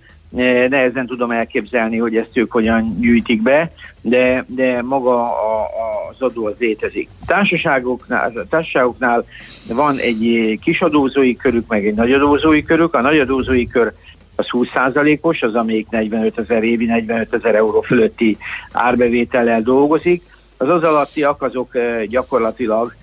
nehezen 0.69 1.05
tudom 1.05 1.31
elképzelni, 1.31 1.97
hogy 1.97 2.15
ezt 2.15 2.37
ők 2.37 2.51
hogyan 2.51 2.99
gyűjtik 2.99 3.41
be, 3.41 3.71
de, 4.01 4.45
de 4.47 4.81
maga 4.81 5.23
a, 5.23 5.61
a, 5.61 6.09
az 6.09 6.21
adó 6.21 6.45
az 6.45 6.55
létezik. 6.59 7.09
Társaságoknál, 7.25 8.45
társaságoknál 8.49 9.25
van 9.67 9.97
egy 9.97 10.59
kis 10.61 10.81
adózói 10.81 11.35
körük, 11.35 11.67
meg 11.67 11.87
egy 11.87 11.93
nagy 11.93 12.13
adózói 12.13 12.63
körük. 12.63 12.93
A 12.93 13.01
nagy 13.01 13.19
adózói 13.19 13.67
kör 13.67 13.93
az 14.35 14.47
20%-os, 14.49 15.41
az 15.41 15.55
amelyik 15.55 15.89
45 15.89 16.39
ezer 16.39 16.63
évi, 16.63 16.85
45 16.85 17.33
ezer 17.33 17.55
euró 17.55 17.81
fölötti 17.81 18.37
árbevétellel 18.71 19.61
dolgozik. 19.61 20.23
Az 20.57 20.69
az 20.69 20.83
alattiak 20.83 21.41
azok 21.41 21.77
gyakorlatilag 22.07 22.95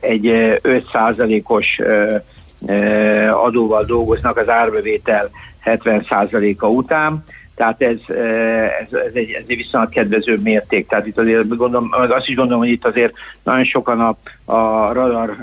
egy 0.00 0.24
5%-os 0.62 1.80
adóval 3.30 3.84
dolgoznak 3.84 4.36
az 4.36 4.48
árbevétel 4.48 5.30
70%-a 5.64 6.66
után, 6.66 7.24
tehát 7.60 7.82
ez, 7.82 7.98
ez, 8.80 8.98
ez, 9.06 9.12
egy, 9.14 9.30
ez 9.30 9.44
egy 9.46 9.56
viszonylag 9.56 9.90
kedvező 9.90 10.38
mérték. 10.42 10.88
Tehát 10.88 11.06
itt 11.06 11.18
azért 11.18 11.56
gondolom, 11.56 11.88
azt 11.92 12.28
is 12.28 12.34
gondolom, 12.34 12.60
hogy 12.60 12.70
itt 12.70 12.86
azért 12.86 13.12
nagyon 13.42 13.64
sokan 13.64 14.00
a, 14.00 14.16
a 14.52 14.92
radar 14.92 15.36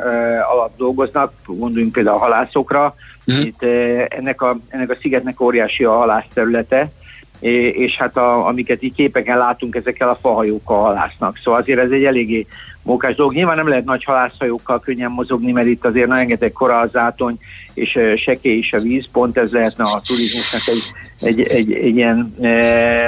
alatt 0.51 0.77
dolgoznak, 0.77 1.33
gondoljunk 1.45 1.91
például 1.91 2.15
a 2.15 2.19
halászokra, 2.19 2.95
Mm. 3.31 3.41
Itt 3.41 3.63
ennek 4.09 4.41
a, 4.41 4.57
ennek 4.69 4.89
a 4.89 4.97
szigetnek 5.01 5.41
óriási 5.41 5.83
a 5.83 5.97
halászterülete, 5.97 6.91
és 7.39 7.95
hát 7.95 8.17
a, 8.17 8.47
amiket 8.47 8.83
így 8.83 8.93
képeken 8.93 9.37
látunk, 9.37 9.75
ezekkel 9.75 10.09
a 10.09 10.17
fahajókkal 10.21 10.81
halásznak. 10.83 11.39
Szóval 11.43 11.61
azért 11.61 11.79
ez 11.79 11.91
egy 11.91 12.05
eléggé 12.05 12.47
mókás 12.83 13.15
dolog. 13.15 13.33
Nyilván 13.33 13.55
nem 13.55 13.67
lehet 13.67 13.85
nagy 13.85 14.03
halászhajókkal 14.03 14.79
könnyen 14.79 15.11
mozogni, 15.11 15.51
mert 15.51 15.67
itt 15.67 15.85
azért 15.85 16.09
rengeteg 16.09 16.51
kora 16.51 16.79
az 16.79 16.95
átony, 16.95 17.37
és 17.73 17.99
seké 18.15 18.57
is 18.57 18.73
a 18.73 18.79
víz, 18.79 19.07
pont 19.11 19.37
ez 19.37 19.51
lehetne 19.51 19.83
a 19.83 20.01
turizmusnak 20.07 20.75
egy, 21.19 21.39
egy, 21.39 21.47
egy, 21.47 21.73
egy 21.73 21.95
ilyen 21.95 22.35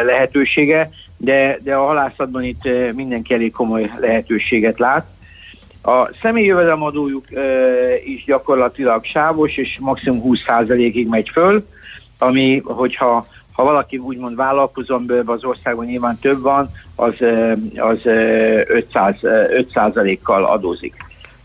lehetősége, 0.05 0.89
de, 1.17 1.57
de 1.63 1.75
a 1.75 1.85
halászatban 1.85 2.43
itt 2.43 2.69
mindenki 2.95 3.33
elég 3.33 3.51
komoly 3.51 3.91
lehetőséget 3.99 4.79
lát. 4.79 5.05
A 5.81 6.09
személyi 6.21 6.45
jövedelemadójuk 6.45 7.31
e, 7.31 7.41
is 8.03 8.23
gyakorlatilag 8.25 9.05
sávos, 9.05 9.57
és 9.57 9.77
maximum 9.79 10.21
20%-ig 10.25 11.07
megy 11.07 11.29
föl, 11.29 11.65
ami, 12.17 12.61
hogyha 12.65 13.27
ha 13.51 13.63
valaki 13.63 13.97
úgymond 13.97 14.35
vállalkozom 14.35 15.05
bőve 15.05 15.31
az 15.31 15.43
országban 15.43 15.85
nyilván 15.85 16.17
több 16.21 16.41
van, 16.41 16.71
az, 16.95 17.13
az 17.75 17.99
500, 18.05 19.15
5%-kal 19.21 20.45
adózik. 20.45 20.95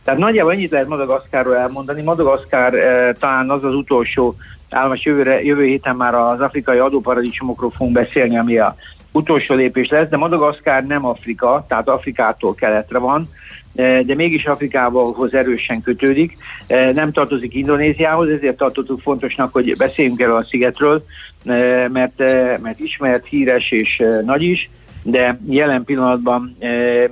Tehát 0.04 0.20
nagyjából 0.20 0.52
ennyit 0.52 0.70
lehet 0.70 0.88
Madagaszkárról 0.88 1.56
elmondani. 1.56 2.02
Madagaszkár 2.02 2.74
e, 2.74 3.12
talán 3.12 3.50
az 3.50 3.64
az 3.64 3.74
utolsó 3.74 4.36
állomás 4.70 5.04
jövőre, 5.04 5.42
jövő 5.42 5.64
héten 5.64 5.96
már 5.96 6.14
az 6.14 6.40
afrikai 6.40 6.78
adóparadicsomokról 6.78 7.70
fogunk 7.70 7.94
beszélni, 7.94 8.38
ami 8.38 8.58
a 8.58 8.76
utolsó 9.12 9.54
lépés 9.54 9.88
lesz, 9.88 10.08
de 10.08 10.16
Madagaszkár 10.16 10.86
nem 10.86 11.06
Afrika, 11.06 11.64
tehát 11.68 11.88
Afrikától 11.88 12.54
keletre 12.54 12.98
van, 12.98 13.28
Eh, 13.28 13.43
de 13.74 14.14
mégis 14.14 14.44
Afrikához 14.44 15.34
erősen 15.34 15.80
kötődik. 15.80 16.36
Eh, 16.66 16.92
nem 16.92 17.12
tartozik 17.12 17.54
Indonéziához, 17.54 18.28
ezért 18.28 18.56
tartottuk 18.56 19.00
fontosnak, 19.00 19.52
hogy 19.52 19.76
beszéljünk 19.76 20.20
erről 20.20 20.36
a 20.36 20.46
szigetről, 20.50 21.04
eh, 21.44 21.88
mert, 21.88 22.18
mert 22.62 22.80
ismert, 22.80 23.26
híres 23.26 23.70
és 23.70 24.02
nagy 24.24 24.42
is, 24.42 24.70
de 25.02 25.38
jelen 25.48 25.84
pillanatban 25.84 26.56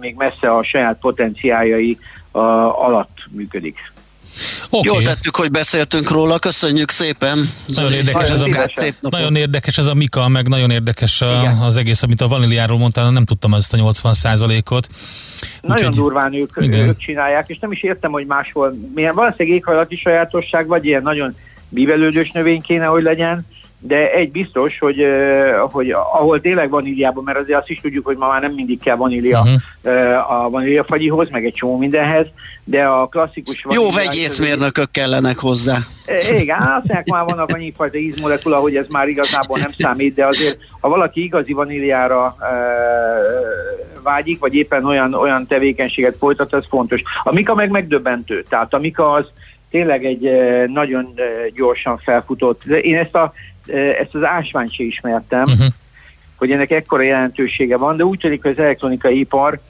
még 0.00 0.14
messze 0.16 0.50
a 0.50 0.62
saját 0.62 0.98
potenciáljai 1.00 1.98
alatt 2.32 3.16
működik. 3.30 3.91
Okay. 4.70 4.92
Jól 4.92 5.02
tettük, 5.02 5.36
hogy 5.36 5.50
beszéltünk 5.50 6.10
róla, 6.10 6.38
köszönjük 6.38 6.90
szépen. 6.90 7.48
Nagyon 7.66 7.92
érdekes, 7.92 8.30
ez 8.30 8.40
a, 8.40 8.48
nagyon 9.00 9.36
érdekes 9.36 9.78
ez 9.78 9.86
a 9.86 9.94
Mika, 9.94 10.28
meg 10.28 10.48
nagyon 10.48 10.70
érdekes 10.70 11.20
a, 11.20 11.64
az 11.64 11.76
egész, 11.76 12.02
amit 12.02 12.20
a 12.20 12.28
vaníliáról 12.28 12.78
mondtál, 12.78 13.10
nem 13.10 13.24
tudtam 13.24 13.54
ezt 13.54 13.72
a 13.72 13.76
80 13.76 14.14
ot 14.70 14.88
Nagyon 15.60 15.88
Úgy, 15.88 15.94
durván 15.94 16.34
ők, 16.34 16.56
ők 16.56 16.98
csinálják, 16.98 17.44
és 17.48 17.58
nem 17.60 17.72
is 17.72 17.82
értem, 17.82 18.10
hogy 18.10 18.26
máshol, 18.26 18.74
milyen 18.94 19.14
valószínűleg 19.14 19.56
éghajlati 19.56 19.96
sajátosság, 19.96 20.66
vagy 20.66 20.84
ilyen 20.84 21.02
nagyon 21.02 21.36
bívelődős 21.68 22.30
növény 22.30 22.60
kéne, 22.60 22.84
hogy 22.84 23.02
legyen, 23.02 23.46
de 23.84 24.12
egy 24.12 24.30
biztos, 24.30 24.78
hogy, 24.78 25.06
hogy 25.70 25.90
ahol 25.90 26.40
tényleg 26.40 26.70
vaníliában, 26.70 27.24
mert 27.24 27.38
azért 27.38 27.58
azt 27.58 27.68
is 27.68 27.80
tudjuk, 27.80 28.04
hogy 28.04 28.16
ma 28.16 28.28
már 28.28 28.40
nem 28.40 28.52
mindig 28.52 28.80
kell 28.80 28.96
vanília 28.96 29.40
uh-huh. 29.40 30.30
a 30.30 30.50
vaníliafagyihoz, 30.50 31.30
meg 31.30 31.44
egy 31.44 31.54
csomó 31.54 31.76
mindenhez, 31.76 32.26
de 32.64 32.84
a 32.84 33.06
klasszikus 33.06 33.64
Jó 33.70 33.90
vegyészmérnökök 33.90 34.90
kellenek 34.90 35.38
hozzá. 35.38 35.76
Igen, 36.40 36.58
azt 36.58 36.72
mondják, 36.72 37.06
már 37.06 37.24
vannak 37.24 37.50
annyi 37.54 37.72
fajta 37.76 37.98
ízmolekula, 37.98 38.58
hogy 38.58 38.76
ez 38.76 38.86
már 38.88 39.08
igazából 39.08 39.58
nem 39.58 39.70
számít, 39.78 40.14
de 40.14 40.26
azért, 40.26 40.58
ha 40.80 40.88
valaki 40.88 41.22
igazi 41.22 41.52
vaníliára 41.52 42.36
vágyik, 44.02 44.38
vagy 44.38 44.54
éppen 44.54 44.84
olyan, 44.84 45.14
olyan 45.14 45.46
tevékenységet 45.46 46.16
folytat, 46.18 46.54
ez 46.54 46.64
fontos. 46.68 47.02
A 47.22 47.32
Mika 47.32 47.54
meg 47.54 47.70
megdöbbentő. 47.70 48.44
Tehát 48.48 48.74
a 48.74 48.78
Mika 48.78 49.10
az 49.10 49.26
tényleg 49.70 50.04
egy 50.04 50.30
nagyon 50.68 51.14
gyorsan 51.54 51.98
felfutott. 51.98 52.64
Én 52.64 52.96
ezt 52.96 53.14
a 53.14 53.32
ezt 53.66 54.14
az 54.14 54.24
ásványt 54.24 54.74
se 54.74 54.82
ismertem, 54.82 55.42
uh-huh. 55.42 55.66
hogy 56.36 56.50
ennek 56.50 56.70
ekkora 56.70 57.02
jelentősége 57.02 57.76
van, 57.76 57.96
de 57.96 58.04
úgy 58.04 58.18
tűnik, 58.18 58.42
hogy 58.42 58.50
az 58.50 58.58
elektronikai 58.58 59.18
ipar 59.18 59.60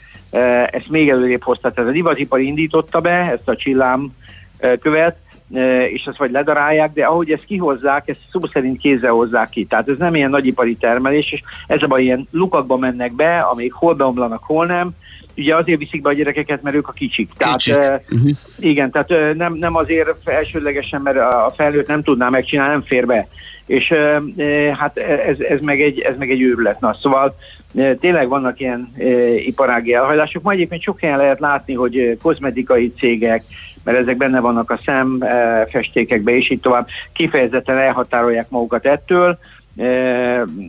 ezt 0.71 0.89
még 0.89 1.09
előrébb 1.09 1.43
hozta. 1.43 1.71
Tehát 1.73 1.91
a 1.91 1.93
divatipar 1.93 2.41
indította 2.41 3.01
be 3.01 3.11
ezt 3.11 3.49
a 3.49 3.57
csillám 3.57 4.13
követ, 4.81 5.17
és 5.93 6.05
ezt 6.05 6.19
vagy 6.19 6.31
ledarálják, 6.31 6.93
de 6.93 7.05
ahogy 7.05 7.31
ezt 7.31 7.45
kihozzák, 7.45 8.09
ezt 8.09 8.21
szó 8.31 8.41
szerint 8.53 8.79
kézzel 8.79 9.13
hozzák 9.13 9.49
ki. 9.49 9.65
Tehát 9.65 9.89
ez 9.89 9.97
nem 9.99 10.15
ilyen 10.15 10.31
nagyipari 10.31 10.77
termelés, 10.77 11.33
és 11.33 11.43
ezzel 11.67 11.99
ilyen 11.99 12.29
lukakba 12.31 12.77
mennek 12.77 13.13
be, 13.13 13.39
amik 13.39 13.73
hol 13.73 13.95
beomlanak, 13.95 14.43
hol 14.45 14.67
nem, 14.67 14.91
ugye 15.37 15.57
azért 15.57 15.79
viszik 15.79 16.03
be 16.03 16.09
a 16.09 16.12
gyerekeket, 16.12 16.62
mert 16.62 16.77
ők 16.77 16.89
a 16.89 16.93
kicsik. 16.93 17.31
kicsik. 17.39 17.75
Tehát, 17.75 18.03
uh-huh. 18.11 18.31
Igen, 18.59 18.91
tehát 18.91 19.37
nem, 19.37 19.55
nem 19.55 19.77
azért 19.77 20.09
elsődlegesen, 20.25 21.01
mert 21.01 21.17
a 21.17 21.53
felnőtt 21.57 21.87
nem 21.87 22.03
tudná 22.03 22.29
megcsinálni, 22.29 22.73
nem 22.73 22.83
fér 22.83 23.07
be. 23.07 23.29
És 23.67 23.91
e, 23.91 24.23
hát 24.79 24.99
ez, 24.99 25.41
ez, 25.41 25.61
meg 25.61 25.81
egy, 25.81 26.01
ez 26.01 26.15
meg 26.19 26.31
egy 26.31 26.41
őrület. 26.41 26.81
Na, 26.81 26.97
szóval 27.01 27.37
e, 27.77 27.95
tényleg 27.95 28.29
vannak 28.29 28.61
ilyen 28.61 28.93
e, 28.99 29.05
iparági 29.35 29.95
elhajlások. 29.95 30.43
Majd 30.43 30.57
egyébként 30.59 30.83
sok 30.83 31.01
helyen 31.01 31.19
lehet 31.19 31.41
látni, 31.41 31.75
hogy 31.75 32.19
kozmetikai 32.23 32.93
cégek, 32.99 33.45
mert 33.85 33.99
ezek 33.99 34.17
benne 34.17 34.41
vannak 34.41 34.71
a 34.71 34.81
szemfestékekbe, 34.85 36.37
és 36.37 36.51
így 36.51 36.61
tovább 36.61 36.87
kifejezetten 37.12 37.79
elhatárolják 37.79 38.51
magukat 38.51 38.87
ettől, 38.87 39.39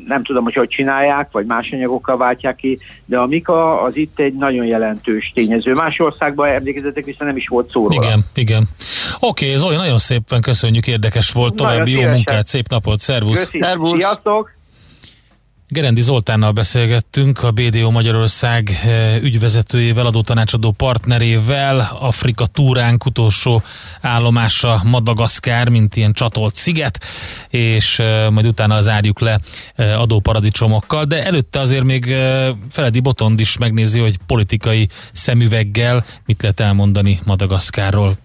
nem 0.05 0.23
tudom, 0.23 0.43
hogy 0.43 0.53
hogy 0.53 0.67
csinálják, 0.67 1.31
vagy 1.31 1.45
más 1.45 1.69
anyagokkal 1.71 2.17
váltják 2.17 2.55
ki, 2.55 2.79
de 3.05 3.17
a 3.17 3.25
Mika 3.25 3.81
az 3.81 3.95
itt 3.95 4.19
egy 4.19 4.33
nagyon 4.33 4.65
jelentős 4.65 5.31
tényező. 5.35 5.73
Más 5.73 5.99
országban 5.99 6.49
emlékezetek 6.49 7.05
viszont 7.05 7.29
nem 7.29 7.37
is 7.37 7.47
volt 7.47 7.71
szó 7.71 7.87
róla. 7.87 8.03
Igen, 8.03 8.25
igen. 8.33 8.63
Oké, 9.19 9.45
okay, 9.45 9.57
Zoli, 9.57 9.75
nagyon 9.75 9.97
szépen 9.97 10.41
köszönjük, 10.41 10.87
érdekes 10.87 11.31
volt, 11.31 11.55
további 11.55 11.91
jó 11.91 12.09
munkát, 12.09 12.47
szép 12.47 12.67
napot, 12.69 12.99
szervusz! 12.99 13.45
Köszi. 13.45 13.61
Szervusz! 13.61 13.99
Sziasztok! 13.99 14.51
Gerendi 15.73 16.01
Zoltánnal 16.01 16.51
beszélgettünk, 16.51 17.43
a 17.43 17.51
BDO 17.51 17.91
Magyarország 17.91 18.79
eh, 18.83 19.23
ügyvezetőjével, 19.23 20.05
adótanácsadó 20.05 20.71
partnerével, 20.71 21.97
Afrika 21.99 22.45
túránk 22.45 23.05
utolsó 23.05 23.61
állomása 24.01 24.81
Madagaszkár, 24.83 25.69
mint 25.69 25.95
ilyen 25.95 26.13
csatolt 26.13 26.55
sziget, 26.55 26.99
és 27.49 27.99
eh, 27.99 28.29
majd 28.29 28.45
utána 28.45 28.81
zárjuk 28.81 29.19
le 29.19 29.39
eh, 29.75 30.01
adóparadicsomokkal, 30.01 31.05
de 31.05 31.25
előtte 31.25 31.59
azért 31.59 31.83
még 31.83 32.15
Feledi 32.69 32.99
Botond 32.99 33.39
is 33.39 33.57
megnézi, 33.57 33.99
hogy 33.99 34.17
politikai 34.27 34.89
szemüveggel 35.13 36.05
mit 36.25 36.41
lehet 36.41 36.59
elmondani 36.59 37.19
Madagaszkárról. 37.23 38.17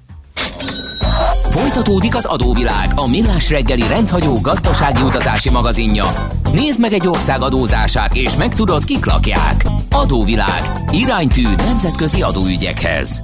Folytatódik 1.58 2.16
az 2.16 2.24
adóvilág, 2.24 2.92
a 2.94 3.08
millás 3.08 3.50
reggeli 3.50 3.86
rendhagyó 3.88 4.38
gazdasági 4.40 5.02
utazási 5.02 5.50
magazinja. 5.50 6.28
Nézd 6.52 6.80
meg 6.80 6.92
egy 6.92 7.08
ország 7.08 7.42
adózását, 7.42 8.14
és 8.14 8.36
megtudod, 8.36 8.84
kik 8.84 9.04
lakják. 9.04 9.64
Adóvilág. 9.90 10.62
Iránytű 10.90 11.42
nemzetközi 11.56 12.22
adóügyekhez. 12.22 13.22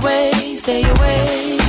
away, 0.00 0.56
stay 0.56 0.82
away. 0.82 1.59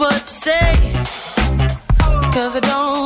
what 0.00 0.26
to 0.26 0.34
say. 0.34 0.72
Cause 2.32 2.56
I 2.56 2.60
don't 2.60 2.99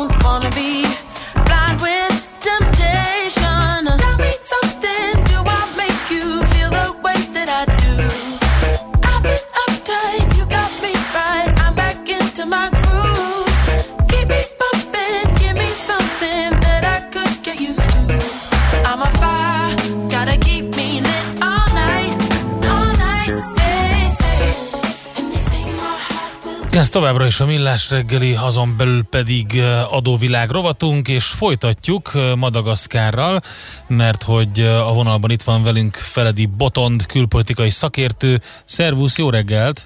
továbbra 27.14 27.34
is 27.34 27.40
a 27.40 27.46
Millás 27.46 27.90
reggeli, 27.90 28.34
azon 28.34 28.76
belül 28.76 29.02
pedig 29.02 29.60
adóvilág 29.90 30.50
rovatunk, 30.50 31.08
és 31.08 31.26
folytatjuk 31.26 32.10
Madagaszkárral, 32.36 33.42
mert 33.86 34.22
hogy 34.22 34.60
a 34.60 34.92
vonalban 34.92 35.30
itt 35.30 35.42
van 35.42 35.62
velünk 35.62 35.94
Feledi 35.94 36.46
Botond, 36.46 37.06
külpolitikai 37.06 37.70
szakértő. 37.70 38.40
Szervusz, 38.64 39.18
jó 39.18 39.30
reggelt! 39.30 39.84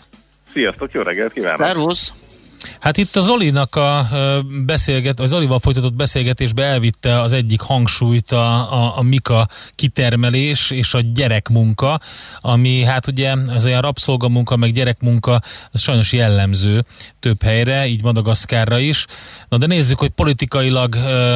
Sziasztok, 0.52 0.92
jó 0.92 1.02
reggelt 1.02 1.32
kívánok! 1.32 1.66
Szervusz! 1.66 2.12
Hát 2.78 2.96
itt 2.96 3.16
az 3.16 3.24
Zolinak 3.24 3.76
a 3.76 4.06
beszélget, 4.64 5.20
az 5.20 5.28
Zolival 5.28 5.58
folytatott 5.58 5.92
beszélgetésbe 5.92 6.64
elvitte 6.64 7.20
az 7.20 7.32
egyik 7.32 7.60
hangsúlyt 7.60 8.32
a, 8.32 8.72
a, 8.72 8.98
a 8.98 9.02
Mika 9.02 9.48
kitermelés 9.74 10.70
és 10.70 10.94
a 10.94 11.00
gyerekmunka, 11.14 12.00
ami 12.40 12.82
hát 12.84 13.06
ugye 13.06 13.34
ez 13.54 13.66
olyan 13.66 13.80
rabszolgamunka, 13.80 14.56
meg 14.56 14.72
gyerekmunka, 14.72 15.40
az 15.72 15.80
sajnos 15.80 16.12
jellemző 16.12 16.84
több 17.20 17.42
helyre, 17.42 17.86
így 17.86 18.02
Madagaszkárra 18.02 18.78
is. 18.78 19.06
Na 19.48 19.58
de 19.58 19.66
nézzük, 19.66 19.98
hogy 19.98 20.10
politikailag 20.10 20.94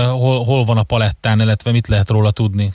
hol, 0.09 0.45
hol 0.45 0.65
van 0.65 0.79
a 0.79 0.83
palettán, 0.83 1.41
illetve 1.41 1.71
mit 1.71 1.89
lehet 1.89 2.11
róla 2.11 2.31
tudni. 2.31 2.73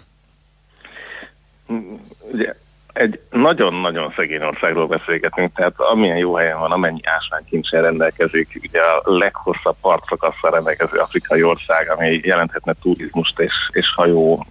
Ugye 2.32 2.56
egy 2.98 3.20
nagyon-nagyon 3.30 4.14
szegény 4.16 4.44
országról 4.44 4.88
beszélgetünk, 4.88 5.56
tehát 5.56 5.74
amilyen 5.78 6.18
jó 6.18 6.36
helyen 6.36 6.60
van, 6.60 6.72
amennyi 6.72 7.00
ásványkincsen 7.04 7.82
rendelkezik, 7.82 8.60
ugye 8.68 8.80
a 8.80 9.02
leghosszabb 9.04 9.76
partszakasszal 9.82 10.52
rendelkező 10.52 10.98
afrikai 10.98 11.44
ország, 11.44 11.92
ami 11.92 12.20
jelenthetne 12.24 12.74
turizmust 12.82 13.40
és, 13.40 13.54
és 13.72 13.94
hajó 13.96 14.46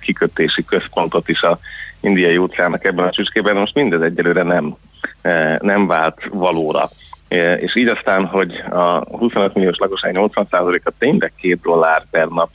kikötési 0.00 0.64
központot 0.64 1.28
is 1.28 1.42
a 1.42 1.58
indiai 2.00 2.36
óceánnak 2.36 2.84
ebben 2.84 3.06
a 3.06 3.10
csücskében, 3.10 3.56
most 3.56 3.74
mindez 3.74 4.00
egyelőre 4.00 4.42
nem, 4.42 4.76
nem 5.58 5.86
vált 5.86 6.28
valóra. 6.32 6.88
És 7.58 7.76
így 7.76 7.88
aztán, 7.88 8.26
hogy 8.26 8.64
a 8.70 9.16
25 9.16 9.54
milliós 9.54 9.76
lakosság 9.78 10.14
80%-a 10.18 10.90
tényleg 10.98 11.32
két 11.36 11.60
dollár 11.60 12.06
per 12.10 12.28
nap 12.28 12.50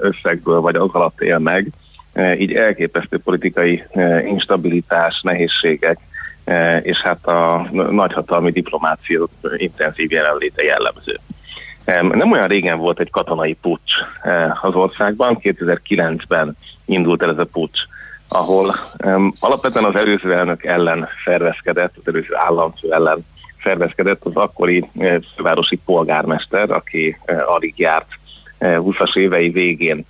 összegből 0.00 0.60
vagy 0.60 0.76
az 0.76 0.88
alatt 0.92 1.20
él 1.20 1.38
meg, 1.38 1.72
így 2.38 2.52
elképesztő 2.52 3.18
politikai 3.18 3.84
e, 3.90 4.26
instabilitás, 4.26 5.20
nehézségek, 5.22 5.98
e, 6.44 6.78
és 6.78 6.98
hát 7.00 7.26
a 7.26 7.68
nagyhatalmi 7.90 8.50
diplomáció 8.50 9.28
intenzív 9.56 10.10
jelenléte 10.10 10.62
jellemző. 10.64 11.20
Nem 12.00 12.32
olyan 12.32 12.48
régen 12.48 12.78
volt 12.78 13.00
egy 13.00 13.10
katonai 13.10 13.56
pucs 13.62 13.92
az 14.62 14.74
országban, 14.74 15.38
2009-ben 15.42 16.56
indult 16.84 17.22
el 17.22 17.30
ez 17.30 17.38
a 17.38 17.44
pucs, 17.44 17.80
ahol 18.28 18.74
alapvetően 19.40 19.84
az 19.84 19.96
előző 19.96 20.34
elnök 20.34 20.64
ellen 20.64 21.08
szervezkedett, 21.24 21.94
az 21.96 22.02
előző 22.06 22.34
államfő 22.34 22.92
ellen 22.92 23.24
szervezkedett 23.62 24.24
az 24.24 24.34
akkori 24.34 24.90
fővárosi 25.36 25.76
polgármester, 25.84 26.70
aki 26.70 27.18
alig 27.46 27.74
járt 27.76 28.08
20-as 28.60 29.16
évei 29.16 29.50
végén 29.50 30.06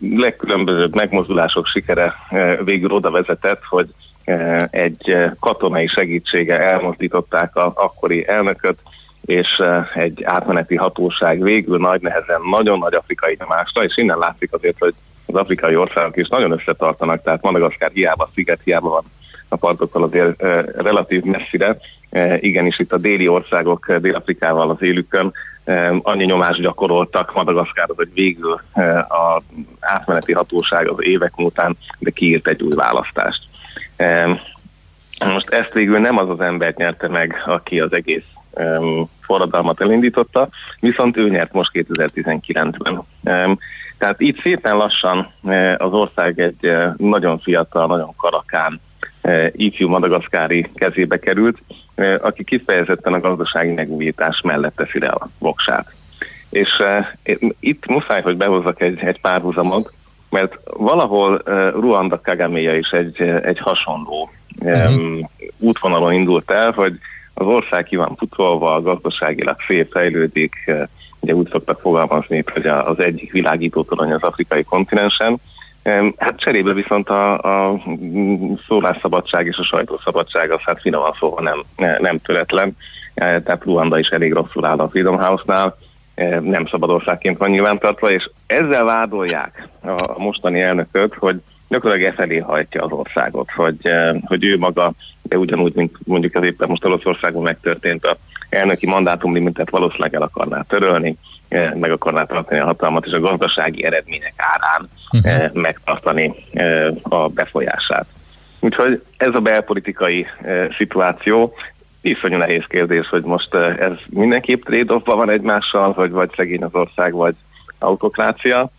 legkülönbözőbb 0.00 0.94
megmozdulások 0.94 1.66
sikere 1.66 2.14
eh, 2.28 2.58
végül 2.64 2.90
oda 2.90 3.10
vezetett, 3.10 3.62
hogy 3.64 3.88
eh, 4.24 4.64
egy 4.70 5.10
eh, 5.10 5.32
katonai 5.40 5.86
segítsége 5.86 6.60
elmozdították 6.60 7.56
a 7.56 7.72
akkori 7.74 8.28
elnököt, 8.28 8.78
és 9.24 9.62
egy 9.94 10.22
átmeneti 10.24 10.76
hatóság 10.76 11.42
végül 11.42 11.78
nagy 11.78 12.00
nehezen 12.00 12.40
nagyon 12.50 12.78
nagy 12.78 12.94
afrikai 12.94 13.36
nyomásra, 13.38 13.84
és 13.84 13.96
innen 13.96 14.18
látszik 14.18 14.52
azért, 14.52 14.78
hogy 14.78 14.94
az 15.26 15.34
afrikai 15.34 15.76
országok 15.76 16.16
is 16.16 16.28
nagyon 16.28 16.50
összetartanak, 16.50 17.22
tehát 17.22 17.42
Madagaszkár 17.42 17.90
hiába, 17.92 18.30
sziget 18.34 18.60
hiába 18.64 18.88
van 18.88 19.04
a 19.48 19.56
partoktól 19.56 20.02
azért 20.02 20.42
relatív 20.76 21.22
messzire. 21.22 21.76
Igenis 22.40 22.78
itt 22.78 22.92
a 22.92 22.98
déli 22.98 23.28
országok 23.28 23.92
Dél-Afrikával 23.96 24.70
az 24.70 24.82
élükön 24.82 25.32
annyi 26.02 26.24
nyomást 26.24 26.60
gyakoroltak 26.60 27.34
Madagaszkárra, 27.34 27.92
hogy 27.96 28.12
végül 28.14 28.60
az 29.08 29.42
átmeneti 29.80 30.32
hatóság 30.32 30.88
az 30.88 30.96
évek 30.98 31.38
után 31.38 31.76
de 31.98 32.10
kiírt 32.10 32.48
egy 32.48 32.62
új 32.62 32.74
választást. 32.74 33.42
Most 35.24 35.48
ezt 35.48 35.72
végül 35.72 35.98
nem 35.98 36.18
az 36.18 36.28
az 36.28 36.40
ember 36.40 36.74
nyerte 36.76 37.08
meg, 37.08 37.42
aki 37.46 37.80
az 37.80 37.92
egész 37.92 38.24
forradalmat 39.20 39.80
elindította, 39.80 40.48
viszont 40.80 41.16
ő 41.16 41.28
nyert 41.28 41.52
most 41.52 41.70
2019-ben. 41.74 43.02
Tehát 43.98 44.20
itt 44.20 44.40
szépen 44.40 44.76
lassan 44.76 45.32
az 45.76 45.92
ország 45.92 46.40
egy 46.40 46.72
nagyon 46.96 47.38
fiatal, 47.38 47.86
nagyon 47.86 48.14
karakán 48.16 48.80
ifjú 49.52 49.88
madagaszkári 49.88 50.70
kezébe 50.74 51.18
került, 51.18 51.58
aki 52.20 52.44
kifejezetten 52.44 53.12
a 53.12 53.20
gazdasági 53.20 53.72
megújítás 53.72 54.40
mellett 54.44 54.76
teszi 54.76 54.98
le 54.98 55.08
a 55.08 55.28
voksát. 55.38 55.94
És 56.50 56.68
uh, 56.78 57.38
itt 57.60 57.86
muszáj, 57.86 58.22
hogy 58.22 58.36
behozzak 58.36 58.80
egy, 58.80 58.98
egy 58.98 59.20
párhuzamot, 59.20 59.92
mert 60.30 60.58
valahol 60.64 61.42
Ruanda 61.74 62.20
Kagaméja 62.20 62.76
is 62.76 62.90
egy, 62.90 63.20
egy 63.20 63.58
hasonló 63.58 64.30
uh-huh. 64.60 64.96
um, 64.96 65.30
útvonalon 65.58 66.12
indult 66.12 66.50
el, 66.50 66.70
hogy 66.70 66.98
az 67.34 67.46
ország 67.46 67.84
ki 67.84 67.96
van 67.96 68.14
putolva, 68.14 68.82
gazdaságilag 68.82 69.56
szép 69.66 69.90
fejlődik, 69.90 70.70
ugye 71.20 71.34
úgy 71.34 71.48
szoktak 71.50 71.80
fogalmazni, 71.80 72.44
hogy 72.52 72.66
az 72.66 73.00
egyik 73.00 73.32
világító 73.32 73.82
torony 73.82 74.12
az 74.12 74.22
afrikai 74.22 74.64
kontinensen, 74.64 75.40
Hát 76.16 76.36
cserébe 76.36 76.72
viszont 76.72 77.08
a, 77.08 77.38
a 77.38 77.82
szólásszabadság 78.68 79.46
és 79.46 79.56
a 79.56 79.64
sajtószabadság 79.64 80.50
az 80.50 80.60
hát 80.64 80.80
finoman 80.80 81.16
szóval 81.18 81.64
nem, 81.76 81.98
nem 82.00 82.18
töretlen. 82.18 82.76
E, 83.14 83.42
tehát 83.42 83.64
Luanda 83.64 83.98
is 83.98 84.08
elég 84.08 84.32
rosszul 84.32 84.64
áll 84.64 84.78
a 84.78 84.88
Freedom 84.88 85.18
House-nál, 85.18 85.76
e, 86.14 86.40
nem 86.40 86.66
szabad 86.66 86.90
országként 86.90 87.38
van 87.38 87.50
nyilvántartva, 87.50 88.10
és 88.10 88.30
ezzel 88.46 88.84
vádolják 88.84 89.68
a 89.82 90.18
mostani 90.18 90.60
elnököt, 90.60 91.14
hogy 91.14 91.40
gyakorlatilag 91.68 92.12
e 92.12 92.16
felé 92.16 92.38
hajtja 92.38 92.82
az 92.82 92.92
országot, 92.92 93.50
hogy, 93.50 93.76
e, 93.82 94.14
hogy 94.24 94.44
ő 94.44 94.58
maga, 94.58 94.92
de 95.22 95.38
ugyanúgy, 95.38 95.74
mint 95.74 95.96
mondjuk 96.04 96.34
az 96.34 96.44
éppen 96.44 96.68
most 96.68 96.84
Oroszországban 96.84 97.42
megtörtént 97.42 98.04
a 98.04 98.16
elnöki 98.48 98.86
mandátumlimitet 98.86 99.70
valószínűleg 99.70 100.14
el 100.14 100.22
akarná 100.22 100.62
törölni, 100.62 101.16
meg 101.74 101.90
akarná 101.90 102.24
tartani 102.24 102.60
a 102.60 102.64
hatalmat, 102.64 103.06
és 103.06 103.12
a 103.12 103.20
gazdasági 103.20 103.84
eredmények 103.84 104.34
árán 104.36 104.88
uh-huh. 105.10 105.62
megtartani 105.62 106.34
a 107.02 107.28
befolyását. 107.28 108.06
Úgyhogy 108.60 109.02
ez 109.16 109.34
a 109.34 109.40
belpolitikai 109.40 110.26
szituáció 110.76 111.54
iszonyú 112.00 112.36
nehéz 112.36 112.64
kérdés, 112.68 113.08
hogy 113.08 113.22
most 113.22 113.54
ez 113.54 113.92
mindenképp 114.06 114.62
trade 114.64 115.00
van 115.04 115.30
egymással, 115.30 115.92
hogy 115.92 116.10
vagy 116.10 116.30
szegény 116.36 116.62
az 116.62 116.74
ország, 116.74 117.12
vagy 117.12 117.34
autokrácia. 117.78 118.70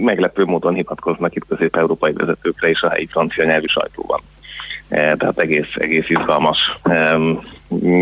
Meglepő 0.00 0.44
módon 0.44 0.74
hivatkoznak 0.74 1.34
itt 1.34 1.46
közép-európai 1.48 2.12
vezetőkre 2.12 2.68
és 2.68 2.82
a 2.82 2.90
helyi 2.90 3.06
francia 3.06 3.44
nyelvű 3.44 3.66
sajtóban. 3.66 4.20
Tehát 4.88 5.38
egész, 5.38 5.74
egész 5.74 6.08
izgalmas 6.08 6.58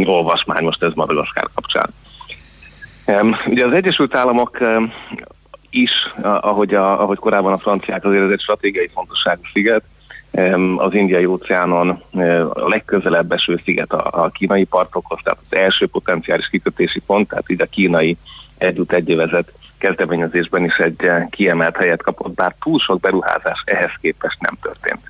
olvasmány 0.04 0.64
most 0.64 0.82
ez 0.82 0.92
Madagaszkár 0.94 1.46
kapcsán. 1.54 1.90
Ugye 3.46 3.66
az 3.66 3.72
Egyesült 3.72 4.16
Államok 4.16 4.58
is, 5.70 5.90
ahogy, 6.22 6.74
a, 6.74 7.02
ahogy 7.02 7.18
korábban 7.18 7.52
a 7.52 7.58
franciák, 7.58 8.04
azért 8.04 8.24
ez 8.24 8.30
egy 8.30 8.40
stratégiai 8.40 8.90
fontosságú 8.94 9.40
sziget, 9.52 9.82
az 10.76 10.94
indiai 10.94 11.24
óceánon 11.24 12.02
a 12.52 12.68
legközelebb 12.68 13.32
eső 13.32 13.60
sziget 13.64 13.92
a, 13.92 14.24
a 14.24 14.28
kínai 14.28 14.64
partokhoz, 14.64 15.18
tehát 15.22 15.38
az 15.50 15.56
első 15.56 15.86
potenciális 15.86 16.48
kikötési 16.48 17.00
pont, 17.00 17.28
tehát 17.28 17.50
így 17.50 17.60
a 17.60 17.66
kínai 17.66 18.16
együtt 18.58 18.92
egyövezet 18.92 19.52
kezdeményezésben 19.78 20.64
is 20.64 20.76
egy 20.76 21.10
kiemelt 21.30 21.76
helyet 21.76 22.02
kapott, 22.02 22.34
bár 22.34 22.54
túl 22.62 22.78
sok 22.78 23.00
beruházás 23.00 23.62
ehhez 23.64 23.92
képest 24.00 24.40
nem 24.40 24.56
történt. 24.62 25.00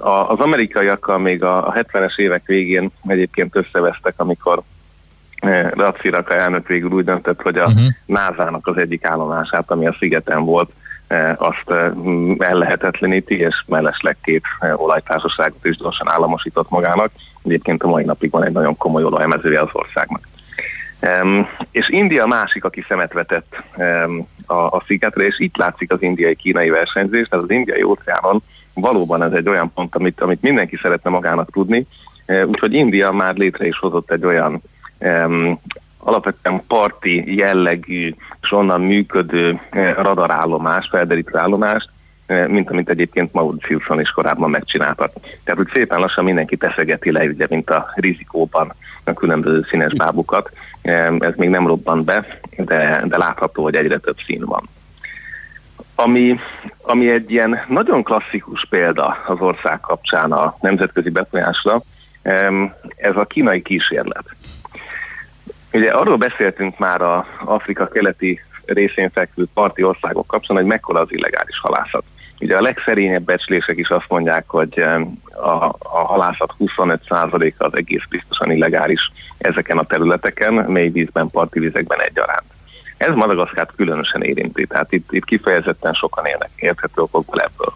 Az 0.00 0.38
amerikaiakkal 0.38 1.18
még 1.18 1.42
a 1.42 1.72
70-es 1.72 2.18
évek 2.18 2.46
végén 2.46 2.90
egyébként 3.06 3.56
összevesztek, 3.56 4.14
amikor 4.16 4.62
Ratsiraka 5.70 6.34
elnök 6.34 6.66
végül 6.66 6.90
úgy 6.90 7.04
döntött, 7.04 7.42
hogy 7.42 7.56
a 7.56 7.66
uh-huh. 7.66 7.86
NASA-nak 8.06 8.66
az 8.66 8.76
egyik 8.76 9.04
állomását, 9.04 9.70
ami 9.70 9.86
a 9.86 9.96
szigeten 9.98 10.44
volt, 10.44 10.70
azt 11.36 11.94
ellehetetleníti, 12.38 13.38
és 13.38 13.64
mellesleg 13.66 14.16
két 14.22 14.44
olajtársaságot 14.74 15.64
is 15.64 15.76
gyorsan 15.76 16.10
államosított 16.10 16.70
magának. 16.70 17.10
Egyébként 17.44 17.82
a 17.82 17.88
mai 17.88 18.04
napig 18.04 18.30
van 18.30 18.44
egy 18.44 18.52
nagyon 18.52 18.76
komoly 18.76 19.04
olajmezője 19.04 19.60
az 19.60 19.68
országnak. 19.72 20.28
Um, 21.02 21.48
és 21.70 21.88
India 21.88 22.26
másik, 22.26 22.64
aki 22.64 22.84
szemet 22.88 23.12
vetett 23.12 23.62
um, 23.76 24.26
a, 24.46 24.54
a 24.54 24.82
szigetre, 24.86 25.24
és 25.24 25.38
itt 25.38 25.56
látszik 25.56 25.92
az 25.92 26.02
indiai-kínai 26.02 26.70
versenyzés, 26.70 27.28
tehát 27.28 27.44
az 27.44 27.50
indiai 27.50 27.82
óceánon 27.82 28.42
valóban 28.74 29.22
ez 29.22 29.32
egy 29.32 29.48
olyan 29.48 29.72
pont, 29.74 29.94
amit, 29.94 30.20
amit 30.20 30.42
mindenki 30.42 30.78
szeretne 30.82 31.10
magának 31.10 31.50
tudni, 31.50 31.86
uh, 32.26 32.46
úgyhogy 32.46 32.74
India 32.74 33.10
már 33.10 33.36
létre 33.36 33.66
is 33.66 33.78
hozott 33.78 34.10
egy 34.10 34.24
olyan 34.24 34.62
um, 34.98 35.60
alapvetően 35.98 36.62
parti 36.66 37.36
jellegű 37.36 38.14
és 38.42 38.52
onnan 38.52 38.80
működő 38.80 39.60
uh, 39.72 39.94
radarállomás, 39.94 40.88
felderítő 40.90 41.36
állomást, 41.36 41.88
uh, 42.28 42.46
mint 42.46 42.70
amit 42.70 42.90
egyébként 42.90 43.32
Mauritiuson 43.32 44.00
is 44.00 44.10
korábban 44.10 44.50
megcsináltak. 44.50 45.12
Tehát 45.44 45.60
úgy 45.60 45.70
szépen 45.72 46.00
lassan 46.00 46.24
mindenki 46.24 46.56
teszegeti 46.56 47.12
le, 47.12 47.24
ugye, 47.24 47.46
mint 47.50 47.70
a 47.70 47.92
rizikóban 47.94 48.74
a 49.08 49.14
különböző 49.14 49.66
színes 49.68 49.94
bábukat. 49.94 50.50
Ez 51.18 51.34
még 51.36 51.48
nem 51.48 51.66
robban 51.66 52.04
be, 52.04 52.40
de, 52.56 53.02
de 53.04 53.16
látható, 53.16 53.62
hogy 53.62 53.74
egyre 53.74 53.98
több 53.98 54.16
szín 54.26 54.44
van. 54.44 54.68
Ami, 55.94 56.38
ami 56.82 57.10
egy 57.10 57.30
ilyen 57.30 57.58
nagyon 57.68 58.02
klasszikus 58.02 58.66
példa 58.70 59.16
az 59.26 59.40
ország 59.40 59.80
kapcsán 59.80 60.32
a 60.32 60.56
nemzetközi 60.60 61.10
befolyásra, 61.10 61.80
ez 62.96 63.16
a 63.16 63.24
kínai 63.24 63.62
kísérlet. 63.62 64.24
Ugye 65.72 65.90
arról 65.90 66.16
beszéltünk 66.16 66.78
már 66.78 67.00
a 67.00 67.26
Afrika 67.44 67.88
keleti 67.88 68.40
részén 68.64 69.10
fekvő 69.10 69.46
parti 69.54 69.82
országok 69.82 70.26
kapcsán, 70.26 70.56
hogy 70.56 70.66
mekkora 70.66 71.00
az 71.00 71.12
illegális 71.12 71.58
halászat. 71.58 72.04
Ugye 72.40 72.56
a 72.56 72.62
legszerényebb 72.62 73.22
becslések 73.22 73.76
is 73.78 73.88
azt 73.88 74.08
mondják, 74.08 74.44
hogy 74.46 74.84
a, 75.42 75.74
a 75.78 75.98
halászat 76.06 76.54
25%-a 76.58 77.64
az 77.64 77.76
egész 77.76 78.02
biztosan 78.08 78.50
illegális 78.50 79.12
ezeken 79.38 79.78
a 79.78 79.84
területeken, 79.84 80.52
mély 80.54 80.88
vízben, 80.88 81.30
parti 81.30 81.58
vizekben 81.58 82.00
egyaránt. 82.00 82.46
Ez 82.96 83.14
Madagaszkárt 83.14 83.72
különösen 83.76 84.22
érinti, 84.22 84.66
tehát 84.66 84.92
itt, 84.92 85.12
itt 85.12 85.24
kifejezetten 85.24 85.92
sokan 85.92 86.24
élnek 86.26 86.50
érthető 86.56 87.02
okokból 87.02 87.40
ebből. 87.40 87.74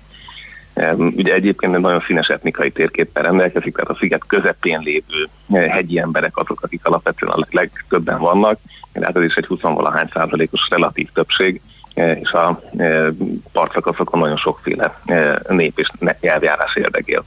Ugye 1.17 1.35
egyébként 1.35 1.75
egy 1.75 1.81
nagyon 1.81 2.05
színes 2.07 2.29
etnikai 2.29 2.71
térképpel 2.71 3.23
rendelkezik, 3.23 3.75
tehát 3.75 3.91
a 3.91 3.97
sziget 3.99 4.23
közepén 4.27 4.81
lévő 4.81 5.29
eh, 5.53 5.71
hegyi 5.71 5.99
emberek 5.99 6.37
azok, 6.37 6.61
akik 6.63 6.87
alapvetően 6.87 7.33
a 7.33 7.47
legtöbben 7.51 8.19
vannak, 8.19 8.59
tehát 8.93 9.17
ez 9.17 9.23
is 9.23 9.35
egy 9.35 9.47
20-valahány 9.49 10.11
százalékos 10.13 10.69
relatív 10.71 11.09
többség, 11.13 11.61
eh, 11.95 12.19
és 12.21 12.31
a 12.31 12.63
eh, 12.77 13.07
partszakaszokon 13.53 14.21
nagyon 14.21 14.37
sokféle 14.37 15.01
nép 15.49 15.79
és 15.79 15.91
nyelvjárás 16.21 16.77
érdekél. 16.77 17.25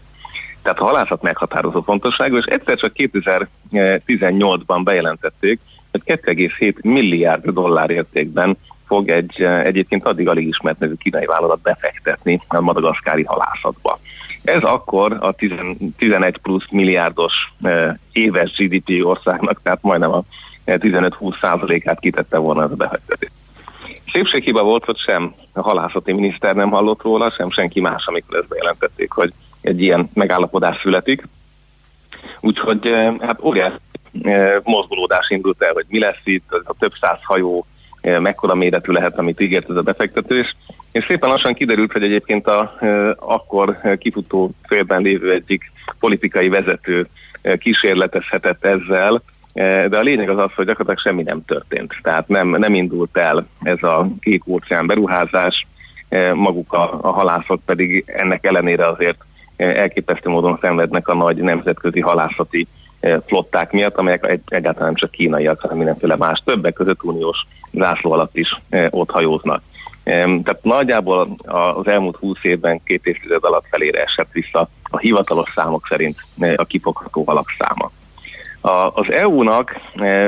Tehát 0.66 0.80
a 0.80 0.86
halászat 0.86 1.22
meghatározó 1.22 1.82
fontosságú, 1.82 2.38
és 2.38 2.46
egyszer 2.46 2.78
csak 2.78 2.92
2018-ban 2.96 4.82
bejelentették, 4.84 5.60
hogy 5.92 6.02
2,7 6.06 6.82
milliárd 6.82 7.50
dollár 7.50 7.90
értékben 7.90 8.58
fog 8.88 9.10
egy 9.10 9.42
egyébként 9.42 10.06
addig 10.06 10.28
alig 10.28 10.48
ismert 10.48 10.80
nevű 10.80 10.94
kínai 10.94 11.26
vállalat 11.26 11.62
befektetni 11.62 12.42
a 12.48 12.60
madagaszkári 12.60 13.24
halászatba. 13.24 14.00
Ez 14.44 14.64
akkor 14.64 15.18
a 15.20 15.32
11 15.98 16.38
plusz 16.38 16.66
milliárdos 16.72 17.34
éves 18.12 18.52
GDP 18.52 19.06
országnak, 19.06 19.62
tehát 19.64 19.82
majdnem 19.82 20.12
a 20.12 20.24
15-20 20.66 21.42
százalékát 21.42 22.00
kitette 22.00 22.38
volna 22.38 22.64
ez 22.64 22.72
a 22.72 22.76
befektetés. 22.76 23.30
Szépséghiba 24.12 24.64
volt, 24.64 24.86
hogy 24.86 24.98
sem 24.98 25.34
a 25.54 25.62
halászati 25.62 26.14
miniszter 26.14 26.56
nem 26.56 26.70
hallott 26.70 27.02
róla, 27.02 27.32
sem 27.32 27.52
senki 27.52 27.82
más, 27.82 28.06
amikor 28.06 28.38
ezt 28.38 28.48
bejelentették, 28.48 29.12
hogy 29.12 29.34
egy 29.66 29.82
ilyen 29.82 30.10
megállapodás 30.14 30.80
születik. 30.82 31.28
Úgyhogy 32.40 32.90
hát 33.20 33.44
óriási 33.44 33.76
mozgolódás 34.64 35.30
indult 35.30 35.64
el, 35.64 35.74
hogy 35.74 35.86
mi 35.88 36.00
lesz 36.00 36.22
itt, 36.24 36.52
a 36.64 36.74
több 36.80 36.92
száz 37.02 37.18
hajó 37.24 37.66
mekkora 38.02 38.56
méretű 38.56 38.92
lehet, 38.92 39.18
amit 39.18 39.40
ígért 39.40 39.70
ez 39.70 39.76
a 39.76 39.82
befektetés. 39.82 40.56
És 40.92 41.06
szépen 41.08 41.30
lassan 41.30 41.54
kiderült, 41.54 41.92
hogy 41.92 42.04
egyébként 42.04 42.48
a 42.48 42.76
akkor 43.20 43.80
kifutó 43.98 44.52
félben 44.64 45.02
lévő 45.02 45.32
egyik 45.32 45.72
politikai 46.00 46.50
vezető 46.50 47.08
kísérletezhetett 47.58 48.66
ezzel, 48.66 49.22
de 49.54 49.98
a 49.98 50.02
lényeg 50.02 50.30
az 50.30 50.38
az, 50.38 50.52
hogy 50.56 50.66
gyakorlatilag 50.66 51.00
semmi 51.00 51.24
nem 51.24 51.46
történt. 51.46 51.94
Tehát 52.02 52.28
nem, 52.28 52.48
nem 52.50 52.74
indult 52.74 53.18
el 53.18 53.48
ez 53.62 53.84
a 53.84 54.08
kék 54.20 54.48
óceán 54.48 54.88
beruházás, 54.88 55.68
maguk 56.34 56.74
a, 56.74 57.00
a 57.02 57.12
halászok 57.12 57.62
pedig 57.66 58.04
ennek 58.08 58.46
ellenére 58.46 58.88
azért 58.88 59.18
elképesztő 59.58 60.30
módon 60.30 60.58
szenvednek 60.62 61.08
a 61.08 61.16
nagy 61.16 61.38
nemzetközi 61.38 62.00
halászati 62.00 62.68
flották 63.26 63.72
miatt, 63.72 63.98
amelyek 63.98 64.40
egyáltalán 64.46 64.88
nem 64.88 64.96
csak 64.96 65.12
kínaiak, 65.12 65.60
hanem 65.60 65.78
mindenféle 65.78 66.16
más, 66.16 66.42
többek 66.46 66.74
között 66.74 67.04
uniós 67.04 67.46
zászló 67.74 68.12
alatt 68.12 68.38
is 68.38 68.62
ott 68.90 69.10
hajóznak. 69.10 69.62
Tehát 70.04 70.60
nagyjából 70.62 71.36
az 71.76 71.88
elmúlt 71.88 72.16
húsz 72.16 72.44
évben 72.44 72.84
két 72.84 73.06
évtized 73.06 73.44
alatt 73.44 73.66
felére 73.70 74.04
esett 74.04 74.32
vissza 74.32 74.70
a 74.84 74.98
hivatalos 74.98 75.52
számok 75.56 75.86
szerint 75.90 76.18
a 76.56 76.66
kifogható 76.66 77.24
halak 77.24 77.48
száma. 77.58 77.92
Az 78.94 79.12
EU-nak 79.12 79.76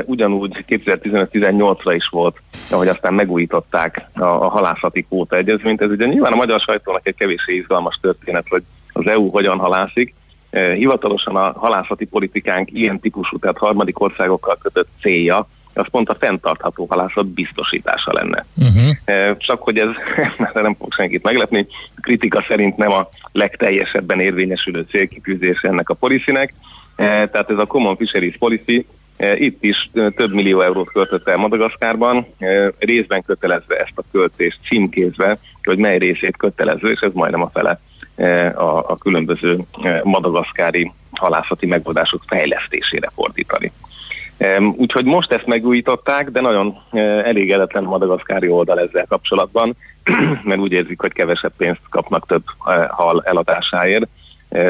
ugyanúgy 0.04 0.64
2015-18-ra 0.68 1.92
is 1.94 2.08
volt, 2.08 2.36
ahogy 2.70 2.88
aztán 2.88 3.14
megújították 3.14 4.08
a, 4.14 4.24
a 4.24 4.48
halászati 4.48 5.02
kvóta 5.02 5.36
egyezményt. 5.36 5.82
Ez 5.82 5.90
ugye 5.90 6.06
nyilván 6.06 6.32
a 6.32 6.36
magyar 6.36 6.60
sajtónak 6.60 7.06
egy 7.06 7.14
kevéssé 7.14 7.54
izgalmas 7.54 7.98
történet, 8.00 8.46
hogy 8.48 8.62
az 8.98 9.06
EU 9.06 9.30
hogyan 9.30 9.58
halászik, 9.58 10.14
Eh, 10.50 10.74
hivatalosan 10.74 11.36
a 11.36 11.52
halászati 11.58 12.04
politikánk 12.04 12.72
ilyen 12.72 13.00
típusú, 13.00 13.38
tehát 13.38 13.58
harmadik 13.58 14.00
országokkal 14.00 14.58
kötött 14.62 14.88
célja, 15.00 15.48
az 15.74 15.86
pont 15.90 16.08
a 16.08 16.16
fenntartható 16.20 16.86
halászat 16.88 17.26
biztosítása 17.26 18.12
lenne. 18.12 18.46
Uh-huh. 18.56 19.36
Csak 19.36 19.62
hogy 19.62 19.78
ez 19.78 19.88
nem 20.54 20.74
fog 20.78 20.92
senkit 20.92 21.22
meglepni, 21.22 21.66
a 21.96 22.00
kritika 22.00 22.44
szerint 22.48 22.76
nem 22.76 22.92
a 22.92 23.08
legteljesebben 23.32 24.20
érvényesülő 24.20 24.86
célkitűzés 24.90 25.60
ennek 25.60 25.88
a 25.88 25.94
policynek, 25.94 26.54
eh, 26.96 27.06
tehát 27.06 27.50
ez 27.50 27.58
a 27.58 27.66
Common 27.66 27.96
Fisheries 27.96 28.36
Policy 28.38 28.86
itt 29.34 29.64
is 29.64 29.90
több 29.92 30.32
millió 30.32 30.60
eurót 30.60 30.92
költött 30.92 31.28
el 31.28 31.36
Madagaszkárban, 31.36 32.26
részben 32.78 33.22
kötelezve 33.22 33.76
ezt 33.76 33.92
a 33.94 34.02
költést 34.12 34.58
címkézve, 34.68 35.38
hogy 35.62 35.78
mely 35.78 35.98
részét 35.98 36.36
kötelező, 36.36 36.90
és 36.90 37.00
ez 37.00 37.12
majdnem 37.12 37.42
a 37.42 37.50
fele 37.52 37.80
a, 38.54 38.90
a 38.90 38.96
különböző 38.96 39.58
madagaszkári 40.02 40.92
halászati 41.12 41.66
megoldások 41.66 42.22
fejlesztésére 42.26 43.10
fordítani. 43.14 43.72
Úgyhogy 44.76 45.04
most 45.04 45.32
ezt 45.32 45.46
megújították, 45.46 46.30
de 46.30 46.40
nagyon 46.40 46.78
elégedetlen 47.24 47.84
a 47.84 47.88
madagaszkári 47.88 48.48
oldal 48.48 48.80
ezzel 48.80 49.06
kapcsolatban, 49.08 49.76
mert 50.44 50.60
úgy 50.60 50.72
érzik, 50.72 51.00
hogy 51.00 51.12
kevesebb 51.12 51.52
pénzt 51.56 51.80
kapnak 51.90 52.26
több 52.26 52.42
hal 52.88 53.22
eladásáért, 53.24 54.08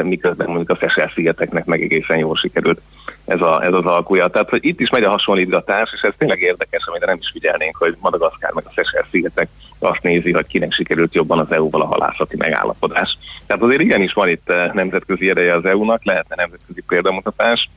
miközben 0.03 0.47
mondjuk 0.47 0.69
a 0.69 0.75
Fesel-szigeteknek 0.75 1.65
meg 1.65 1.81
egészen 1.81 2.17
jól 2.17 2.35
sikerült 2.35 2.81
ez, 3.25 3.41
a, 3.41 3.63
ez 3.63 3.73
az 3.73 3.85
alkúja. 3.85 4.27
Tehát, 4.27 4.49
hogy 4.49 4.65
itt 4.65 4.79
is 4.79 4.89
megy 4.89 5.03
a 5.03 5.09
hasonlítgatás, 5.09 5.89
és 5.93 6.01
ez 6.01 6.13
tényleg 6.17 6.41
érdekes, 6.41 6.85
amire 6.85 7.05
nem 7.05 7.17
is 7.21 7.29
figyelnénk, 7.31 7.75
hogy 7.77 7.97
Madagaszkár 7.99 8.51
meg 8.51 8.63
a 8.67 8.71
Fesel-szigetek 8.73 9.49
azt 9.79 10.01
nézi, 10.01 10.31
hogy 10.31 10.47
kinek 10.47 10.71
sikerült 10.71 11.13
jobban 11.13 11.39
az 11.39 11.51
EU-val 11.51 11.81
a 11.81 11.85
halászati 11.85 12.35
megállapodás. 12.37 13.17
Tehát 13.47 13.63
azért 13.63 13.81
igenis 13.81 14.13
van 14.13 14.29
itt 14.29 14.51
nemzetközi 14.73 15.29
ereje 15.29 15.53
az 15.53 15.65
EU-nak, 15.65 16.05
lehetne 16.05 16.35
nemzetközi 16.35 16.83
példamutatás. 16.87 17.69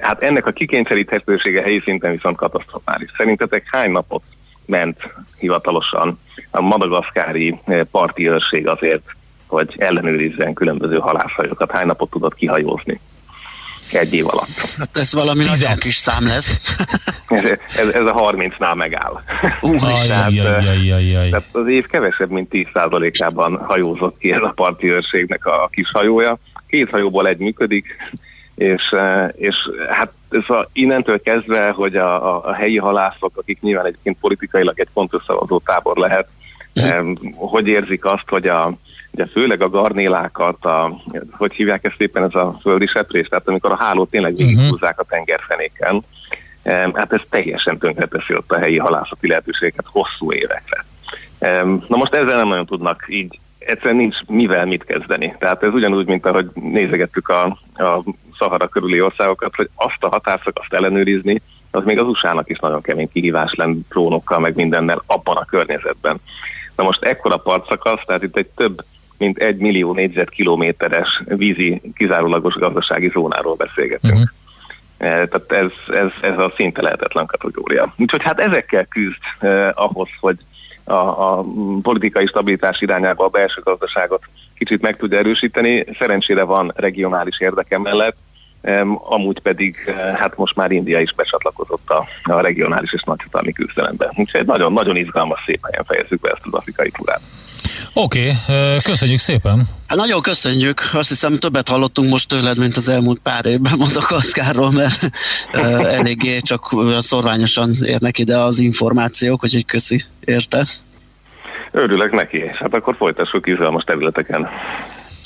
Hát 0.00 0.22
ennek 0.22 0.46
a 0.46 0.50
kikényszeríthetősége 0.50 1.62
helyi 1.62 1.80
szinten 1.84 2.10
viszont 2.10 2.36
katasztrofális. 2.36 3.10
Szerintetek 3.16 3.68
hány 3.70 3.90
napot 3.90 4.22
ment 4.66 4.98
hivatalosan 5.38 6.20
a 6.50 6.60
madagaszkári 6.60 7.58
parti 7.90 8.28
őrség 8.28 8.68
azért, 8.68 9.02
hogy 9.52 9.74
ellenőrizzen 9.78 10.54
különböző 10.54 10.98
halászhajókat? 10.98 11.70
Hány 11.70 11.86
napot 11.86 12.10
tudott 12.10 12.34
kihajózni? 12.34 13.00
egy 13.92 14.14
év 14.14 14.26
alatt. 14.28 14.48
Hát 14.78 14.96
ez 14.96 15.14
valami 15.14 15.38
Tizen. 15.38 15.58
nagyon 15.60 15.78
kis 15.78 15.94
szám 15.94 16.26
lesz. 16.26 16.76
ez, 17.28 17.58
ez, 17.76 17.88
ez 17.88 18.06
a 18.06 18.14
30-nál 18.14 18.76
megáll. 18.76 19.22
Úristen! 19.60 20.34
tehát 21.30 21.44
az 21.52 21.68
év 21.68 21.86
kevesebb, 21.86 22.30
mint 22.30 22.48
10%-ában 22.52 23.56
hajózott 23.56 24.18
ki 24.18 24.32
ez 24.32 24.42
a 24.42 24.52
parti 24.54 24.90
őrségnek 24.90 25.46
a 25.46 25.68
kis 25.72 25.90
hajója. 25.90 26.38
Két 26.66 26.90
hajóból 26.90 27.26
egy 27.26 27.38
működik, 27.38 27.86
és, 28.54 28.82
eh, 28.90 29.28
és 29.34 29.56
hát 29.90 30.12
ez 30.30 30.56
a, 30.56 30.68
innentől 30.72 31.22
kezdve, 31.22 31.70
hogy 31.70 31.96
a, 31.96 32.34
a, 32.34 32.44
a 32.44 32.52
helyi 32.52 32.78
halászok, 32.78 33.36
akik 33.36 33.60
nyilván 33.60 33.86
egyébként 33.86 34.16
politikailag 34.20 34.80
egy 34.80 34.88
fontos 34.92 35.22
szavazó 35.26 35.60
tábor 35.64 35.96
lehet, 35.96 36.28
hm. 36.74 37.12
hogy 37.34 37.66
érzik 37.66 38.04
azt, 38.04 38.28
hogy 38.28 38.46
a, 38.46 38.72
ugye 39.12 39.26
főleg 39.26 39.62
a 39.62 39.68
garnélákat, 39.68 40.64
a, 40.64 41.00
hogy 41.30 41.52
hívják 41.52 41.84
ezt 41.84 42.00
éppen 42.00 42.22
ez 42.22 42.34
a 42.34 42.58
földi 42.60 42.86
seprés, 42.86 43.28
tehát 43.28 43.48
amikor 43.48 43.72
a 43.72 43.82
hálót 43.84 44.10
tényleg 44.10 44.32
mhm. 44.32 44.42
végighúzzák 44.42 45.00
a 45.00 45.04
tengerfenéken, 45.04 46.02
hát 46.92 47.12
ez 47.12 47.20
teljesen 47.30 47.78
tönkreteszi 47.78 48.34
ott 48.34 48.52
a 48.52 48.58
helyi 48.58 48.78
halászati 48.78 49.28
lehetőségeket 49.28 49.86
hosszú 49.88 50.32
évekre. 50.32 50.84
Na 51.88 51.96
most 51.96 52.14
ezzel 52.14 52.36
nem 52.36 52.48
nagyon 52.48 52.66
tudnak 52.66 53.04
így 53.08 53.40
egyszerűen 53.58 53.96
nincs 53.96 54.16
mivel 54.26 54.66
mit 54.66 54.84
kezdeni. 54.84 55.34
Tehát 55.38 55.62
ez 55.62 55.72
ugyanúgy, 55.72 56.06
mint 56.06 56.26
ahogy 56.26 56.50
nézegettük 56.54 57.28
a, 57.28 57.44
a 57.74 58.04
Szahara 58.38 58.68
körüli 58.68 59.00
országokat, 59.00 59.54
hogy 59.54 59.68
azt 59.74 59.96
a 60.00 60.08
határszakaszt 60.08 60.72
ellenőrizni, 60.72 61.42
az 61.70 61.84
még 61.84 61.98
az 61.98 62.06
USA-nak 62.06 62.48
is 62.48 62.58
nagyon 62.58 62.80
kemény 62.80 63.08
kihívás 63.12 63.54
lenne 63.54 63.76
drónokkal, 63.88 64.38
meg 64.38 64.54
mindennel 64.54 65.02
abban 65.06 65.36
a 65.36 65.44
környezetben. 65.44 66.20
Na 66.76 66.84
most 66.84 67.02
ekkora 67.02 67.36
partszakasz, 67.36 68.00
tehát 68.06 68.22
itt 68.22 68.36
egy 68.36 68.48
több 68.56 68.84
mint 69.18 69.38
egy 69.38 69.56
millió 69.56 69.92
négyzetkilométeres 69.92 71.22
vízi 71.26 71.80
kizárólagos 71.94 72.54
gazdasági 72.54 73.10
zónáról 73.12 73.54
beszélgetünk. 73.54 74.14
Uh-huh. 74.14 74.28
Tehát 75.02 75.52
ez, 75.52 75.70
ez, 75.94 76.10
ez 76.20 76.38
a 76.38 76.52
szinte 76.56 76.82
lehetetlen 76.82 77.26
kategória. 77.26 77.94
Úgyhogy 77.96 78.22
hát 78.22 78.40
ezekkel 78.40 78.84
küzd 78.84 79.20
eh, 79.38 79.70
ahhoz, 79.74 80.08
hogy 80.20 80.36
a, 80.84 80.94
a 80.94 81.44
politikai 81.82 82.26
stabilitás 82.26 82.80
irányába 82.80 83.24
a 83.24 83.28
belső 83.28 83.60
gazdaságot 83.64 84.22
kicsit 84.54 84.82
meg 84.82 84.96
tudja 84.96 85.18
erősíteni. 85.18 85.86
Szerencsére 85.98 86.42
van 86.42 86.72
regionális 86.76 87.40
érdeke 87.40 87.78
mellett, 87.78 88.16
amúgy 89.08 89.40
pedig 89.40 89.76
eh, 89.86 89.94
hát 90.16 90.36
most 90.36 90.56
már 90.56 90.70
India 90.70 91.00
is 91.00 91.14
becsatlakozott 91.14 91.90
a, 91.90 92.06
a 92.22 92.40
regionális 92.40 92.92
és 92.92 93.02
nagyhatalmi 93.02 93.52
küzdelembe. 93.52 94.12
Úgyhogy 94.14 94.46
nagyon, 94.46 94.72
nagyon 94.72 94.96
izgalmas 94.96 95.42
szép 95.46 95.66
helyen 95.70 95.84
fejezzük 95.84 96.20
be 96.20 96.30
ezt 96.30 96.46
az 96.46 96.52
afrikai 96.52 96.90
túrát. 96.90 97.20
Oké, 97.92 98.32
okay, 98.46 98.76
köszönjük 98.82 99.18
szépen. 99.18 99.68
Hát 99.86 99.98
nagyon 99.98 100.22
köszönjük. 100.22 100.90
Azt 100.92 101.08
hiszem 101.08 101.38
többet 101.38 101.68
hallottunk 101.68 102.10
most 102.10 102.28
tőled, 102.28 102.58
mint 102.58 102.76
az 102.76 102.88
elmúlt 102.88 103.20
pár 103.22 103.46
évben 103.46 103.72
Madagaszkárról, 103.78 104.70
mert 104.70 105.10
eléggé 105.98 106.38
csak 106.38 106.76
szorványosan 106.98 107.70
érnek 107.84 108.18
ide 108.18 108.36
az 108.38 108.58
információk, 108.58 109.44
úgyhogy 109.44 109.64
köszi 109.64 110.02
érte. 110.24 110.64
Örülök 111.70 112.12
neki, 112.12 112.36
és 112.36 112.56
hát 112.56 112.74
akkor 112.74 112.96
folytassuk 112.98 113.46
izgalmas 113.46 113.84
területeken. 113.84 114.48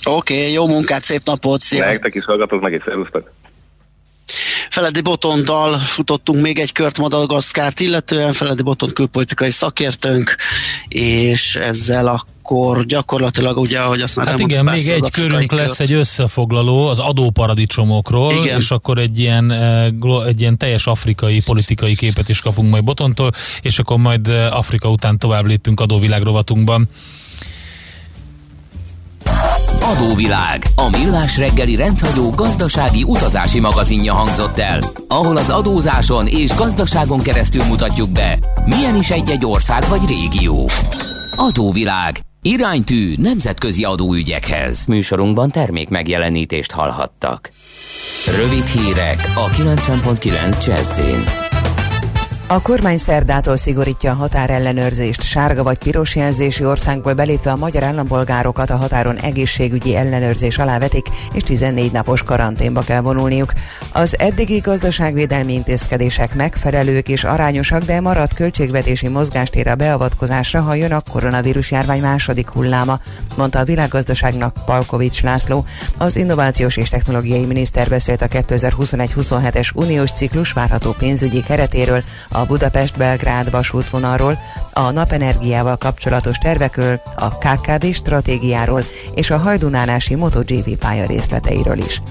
Oké, 0.04 0.38
okay, 0.38 0.52
jó 0.52 0.66
munkát, 0.66 1.02
szép 1.02 1.20
napot, 1.24 1.60
szia! 1.60 1.84
Nektek 1.84 2.14
is 2.14 2.24
hallgatok, 2.24 2.70
is 2.70 2.82
szervusztok! 2.84 3.30
Feledi 4.70 5.00
Botondal 5.00 5.78
futottunk 5.78 6.40
még 6.40 6.58
egy 6.58 6.72
kört 6.72 6.98
Madagaszkárt, 6.98 7.80
illetően 7.80 8.32
Feledi 8.32 8.62
Botond 8.62 8.92
külpolitikai 8.92 9.50
szakértőnk, 9.50 10.36
és 10.88 11.56
ezzel 11.56 12.06
akkor 12.46 12.86
gyakorlatilag 12.86 13.58
ugye, 13.58 13.78
ahogy 13.78 14.00
azt 14.00 14.16
már 14.16 14.26
Hát 14.26 14.38
igen, 14.38 14.64
még 14.64 14.88
egy 14.88 15.10
körünk 15.10 15.46
kört. 15.46 15.60
lesz 15.60 15.80
egy 15.80 15.92
összefoglaló 15.92 16.86
az 16.88 16.98
adóparadicsomokról, 16.98 18.32
igen. 18.32 18.60
és 18.60 18.70
akkor 18.70 18.98
egy 18.98 19.18
ilyen, 19.18 19.50
eh, 19.50 19.86
egy 20.26 20.40
ilyen 20.40 20.56
teljes 20.56 20.86
afrikai 20.86 21.42
politikai 21.44 21.94
képet 21.94 22.28
is 22.28 22.40
kapunk 22.40 22.70
majd 22.70 22.84
Botontól, 22.84 23.32
és 23.60 23.78
akkor 23.78 23.96
majd 23.96 24.28
eh, 24.28 24.56
Afrika 24.56 24.90
után 24.90 25.18
tovább 25.18 25.46
lépünk 25.46 25.80
adóvilág 25.80 26.22
rovatunkban. 26.22 26.88
Adóvilág, 29.86 30.62
a 30.74 30.88
millás 30.88 31.38
reggeli 31.38 31.76
rendhagyó 31.76 32.30
gazdasági 32.30 33.02
utazási 33.02 33.60
magazinja 33.60 34.12
hangzott 34.12 34.58
el, 34.58 34.80
ahol 35.08 35.36
az 35.36 35.50
adózáson 35.50 36.26
és 36.26 36.54
gazdaságon 36.54 37.22
keresztül 37.22 37.64
mutatjuk 37.64 38.10
be, 38.10 38.38
milyen 38.64 38.96
is 38.96 39.10
egy-egy 39.10 39.46
ország 39.46 39.88
vagy 39.88 40.00
régió. 40.08 40.68
Adóvilág, 41.36 42.20
iránytű 42.42 43.14
nemzetközi 43.16 43.84
adóügyekhez. 43.84 44.86
Műsorunkban 44.86 45.50
termék 45.50 45.88
megjelenítést 45.88 46.72
hallhattak. 46.72 47.50
Rövid 48.36 48.66
hírek 48.66 49.32
a 49.34 49.48
90.9 49.48 50.66
Jazzin. 50.66 51.45
A 52.48 52.62
kormány 52.62 52.98
szerdától 52.98 53.56
szigorítja 53.56 54.10
a 54.10 54.14
határellenőrzést. 54.14 55.22
Sárga 55.22 55.62
vagy 55.62 55.78
piros 55.78 56.16
jelzési 56.16 56.64
országból 56.64 57.14
belépve 57.14 57.50
a 57.50 57.56
magyar 57.56 57.82
állampolgárokat 57.82 58.70
a 58.70 58.76
határon 58.76 59.16
egészségügyi 59.16 59.96
ellenőrzés 59.96 60.58
alá 60.58 60.78
vetik, 60.78 61.06
és 61.32 61.42
14 61.42 61.92
napos 61.92 62.22
karanténba 62.22 62.80
kell 62.80 63.00
vonulniuk. 63.00 63.52
Az 63.92 64.18
eddigi 64.18 64.58
gazdaságvédelmi 64.58 65.52
intézkedések 65.52 66.34
megfelelők 66.34 67.08
és 67.08 67.24
arányosak, 67.24 67.82
de 67.82 68.00
maradt 68.00 68.34
költségvetési 68.34 69.08
mozgástér 69.08 69.68
a 69.68 69.74
beavatkozásra, 69.74 70.60
ha 70.60 70.74
jön 70.74 70.92
a 70.92 71.02
koronavírus 71.10 71.70
járvány 71.70 72.00
második 72.00 72.48
hulláma, 72.48 73.00
mondta 73.36 73.58
a 73.58 73.64
világgazdaságnak 73.64 74.56
Palkovics 74.66 75.22
László. 75.22 75.64
Az 75.96 76.16
innovációs 76.16 76.76
és 76.76 76.88
technológiai 76.88 77.44
miniszter 77.44 77.88
beszélt 77.88 78.22
a 78.22 78.28
2021-27-es 78.28 79.74
uniós 79.74 80.10
ciklus 80.10 80.52
várható 80.52 80.92
pénzügyi 80.98 81.42
keretéről, 81.42 82.02
a 82.36 82.44
Budapest-Belgrád 82.46 83.50
vasútvonalról, 83.50 84.38
a 84.72 84.90
napenergiával 84.90 85.76
kapcsolatos 85.76 86.36
tervekről, 86.36 87.00
a 87.16 87.38
KKV 87.38 87.86
stratégiáról 87.92 88.84
és 89.14 89.30
a 89.30 89.38
hajdunánási 89.38 90.14
MotoGP 90.14 90.76
pálya 90.76 91.06
részleteiről 91.06 91.78
is. 91.78 92.02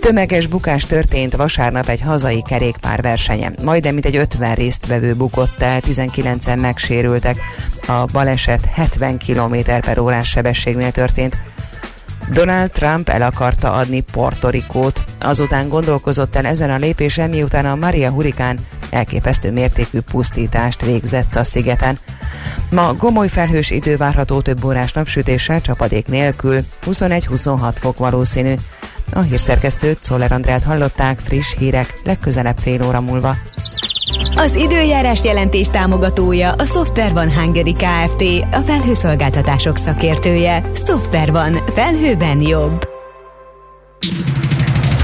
Tömeges 0.00 0.46
bukás 0.46 0.86
történt 0.86 1.36
vasárnap 1.36 1.88
egy 1.88 2.00
hazai 2.00 2.42
kerékpár 2.42 3.02
versenyen. 3.02 3.56
Majdnem 3.62 3.92
mint 3.92 4.06
egy 4.06 4.16
50 4.16 4.54
résztvevő 4.54 5.14
bukott 5.14 5.62
el, 5.62 5.80
19-en 5.86 6.60
megsérültek. 6.60 7.40
A 7.86 8.04
baleset 8.04 8.64
70 8.64 9.18
km 9.18 9.54
per 9.80 9.98
órás 9.98 10.28
sebességnél 10.28 10.92
történt. 10.92 11.36
Donald 12.30 12.70
Trump 12.70 13.08
el 13.08 13.22
akarta 13.22 13.72
adni 13.72 14.00
Portorikót. 14.00 15.04
Azután 15.20 15.68
gondolkozott 15.68 16.36
el 16.36 16.46
ezen 16.46 16.70
a 16.70 16.76
lépésen, 16.76 17.30
miután 17.30 17.66
a 17.66 17.74
Maria 17.74 18.10
hurikán 18.10 18.58
elképesztő 18.90 19.52
mértékű 19.52 20.00
pusztítást 20.00 20.84
végzett 20.84 21.36
a 21.36 21.44
szigeten. 21.44 21.98
Ma 22.70 22.94
gomoly 22.94 23.28
felhős 23.28 23.70
idő 23.70 23.96
várható 23.96 24.40
több 24.40 24.64
órás 24.64 24.92
napsütéssel, 24.92 25.60
csapadék 25.60 26.06
nélkül, 26.06 26.60
21-26 26.86 27.74
fok 27.74 27.98
valószínű. 27.98 28.54
A 29.12 29.20
hírszerkesztőt 29.20 29.98
Szoller 30.00 30.32
Andrát 30.32 30.62
hallották, 30.62 31.18
friss 31.18 31.54
hírek, 31.58 32.00
legközelebb 32.04 32.58
fél 32.58 32.82
óra 32.82 33.00
múlva. 33.00 33.36
Az 34.38 34.54
időjárás 34.54 35.24
jelentés 35.24 35.66
támogatója 35.66 36.52
a 36.52 36.64
Software 36.64 37.12
van 37.12 37.34
Hungary 37.34 37.72
Kft. 37.72 38.22
A 38.52 38.58
felhőszolgáltatások 38.66 39.76
szakértője. 39.76 40.70
Software 40.86 41.32
van. 41.32 41.52
Felhőben 41.74 42.40
jobb. 42.40 42.88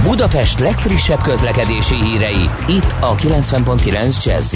Budapest 0.02 0.58
legfrissebb 0.58 1.22
közlekedési 1.22 1.94
hírei, 1.94 2.50
itt 2.68 2.94
a 3.00 3.14
90.9 3.14 4.24
jazz 4.24 4.54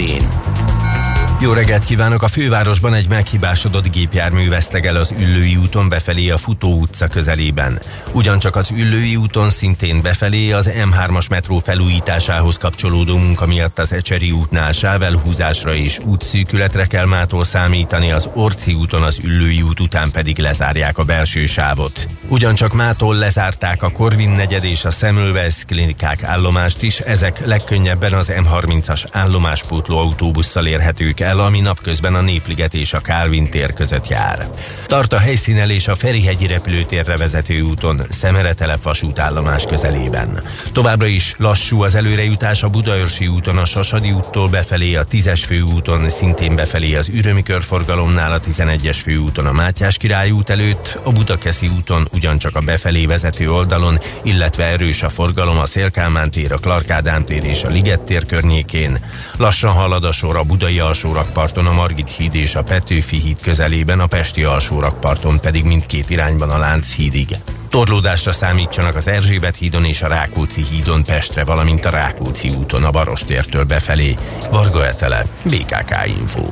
jó 1.41 1.53
reggelt 1.53 1.83
kívánok! 1.83 2.23
A 2.23 2.27
fővárosban 2.27 2.93
egy 2.93 3.07
meghibásodott 3.07 3.91
gépjármű 3.91 4.49
veszteg 4.49 4.85
az 4.85 5.13
Üllői 5.19 5.55
úton 5.55 5.89
befelé 5.89 6.29
a 6.29 6.37
Futó 6.37 6.73
utca 6.73 7.07
közelében. 7.07 7.81
Ugyancsak 8.11 8.55
az 8.55 8.71
Üllői 8.71 9.15
úton 9.15 9.49
szintén 9.49 10.01
befelé 10.01 10.51
az 10.51 10.69
M3-as 10.73 11.29
metró 11.29 11.59
felújításához 11.59 12.57
kapcsolódó 12.57 13.17
munka 13.17 13.45
miatt 13.45 13.79
az 13.79 13.93
Ecseri 13.93 14.31
útnál 14.31 14.71
sávelhúzásra 14.71 15.73
és 15.73 15.99
útszűkületre 15.99 16.85
kell 16.85 17.05
mától 17.05 17.43
számítani, 17.43 18.11
az 18.11 18.29
Orci 18.33 18.73
úton 18.73 19.01
az 19.01 19.19
Üllői 19.23 19.61
út 19.61 19.79
után 19.79 20.11
pedig 20.11 20.37
lezárják 20.37 20.97
a 20.97 21.03
belső 21.03 21.45
sávot. 21.45 22.09
Ugyancsak 22.27 22.73
mától 22.73 23.15
lezárták 23.15 23.83
a 23.83 23.89
Korvin 23.91 24.29
negyed 24.29 24.63
és 24.63 24.85
a 24.85 24.89
Semmelweis 24.89 25.63
klinikák 25.67 26.23
állomást 26.23 26.81
is, 26.81 26.99
ezek 26.99 27.45
legkönnyebben 27.45 28.13
az 28.13 28.31
M30-as 28.35 29.05
állomáspótló 29.11 29.97
autóbusszal 29.97 30.65
érhetők 30.65 31.19
el, 31.19 31.28
ami 31.37 31.59
napközben 31.59 32.15
a 32.15 32.21
Népliget 32.21 32.73
és 32.73 32.93
a 32.93 32.99
Kálvin 32.99 33.49
tér 33.49 33.73
között 33.73 34.07
jár. 34.07 34.49
Tart 34.87 35.13
a 35.13 35.17
helyszínelés 35.17 35.87
a 35.87 35.95
Ferihegyi 35.95 36.47
repülőtérre 36.47 37.17
vezető 37.17 37.61
úton, 37.61 38.01
Szemeretelep 38.09 38.83
vasútállomás 38.83 39.65
közelében. 39.65 40.43
Továbbra 40.71 41.05
is 41.05 41.33
lassú 41.37 41.83
az 41.83 41.95
előrejutás 41.95 42.63
a 42.63 42.69
Budaörsi 42.69 43.27
úton, 43.27 43.57
a 43.57 43.65
Sasadi 43.65 44.11
úttól 44.11 44.47
befelé, 44.47 44.95
a 44.95 45.05
10-es 45.05 45.41
főúton, 45.45 46.09
szintén 46.09 46.55
befelé 46.55 46.95
az 46.95 47.09
Ürömi 47.09 47.43
körforgalomnál, 47.43 48.31
a 48.31 48.39
11-es 48.39 48.97
főúton 49.03 49.45
a 49.45 49.51
Mátyás 49.51 49.97
király 49.97 50.31
út 50.31 50.49
előtt, 50.49 50.99
a 51.03 51.11
Budakeszi 51.11 51.67
úton 51.67 52.07
ugyancsak 52.11 52.55
a 52.55 52.61
befelé 52.61 53.05
vezető 53.05 53.51
oldalon, 53.51 53.99
illetve 54.23 54.63
erős 54.63 55.03
a 55.03 55.09
forgalom 55.09 55.57
a 55.57 55.65
Szélkálmán 55.65 56.31
tér, 56.31 56.51
a 56.51 56.57
Klarkádán 56.57 57.25
tér 57.25 57.43
és 57.43 57.63
a 57.63 57.69
Liget 57.69 58.01
tér 58.01 58.25
környékén. 58.25 59.05
Lassan 59.37 59.71
halad 59.71 60.03
a 60.03 60.11
sor 60.11 60.35
a 60.35 60.43
Budai 60.43 60.79
alsó 60.79 61.13
alsórakparton 61.19 61.65
a 61.65 61.73
Margit 61.73 62.11
híd 62.11 62.35
és 62.35 62.55
a 62.55 62.63
Petőfi 62.63 63.17
híd 63.17 63.41
közelében, 63.41 63.99
a 63.99 64.07
Pesti 64.07 64.43
alsórakparton 64.43 65.39
pedig 65.39 65.63
mindkét 65.63 66.09
irányban 66.09 66.49
a 66.49 66.57
Lánchídig. 66.57 67.27
Torlódásra 67.69 68.31
számítsanak 68.31 68.95
az 68.95 69.07
Erzsébet 69.07 69.55
hídon 69.55 69.85
és 69.85 70.01
a 70.01 70.07
Rákóczi 70.07 70.63
hídon 70.63 71.03
Pestre, 71.03 71.43
valamint 71.43 71.85
a 71.85 71.89
Rákóczi 71.89 72.49
úton 72.49 72.83
a 72.83 72.91
Barostértől 72.91 73.63
befelé. 73.63 74.15
Varga 74.51 74.87
Etele, 74.87 75.23
BKK 75.43 76.07
Info. 76.19 76.45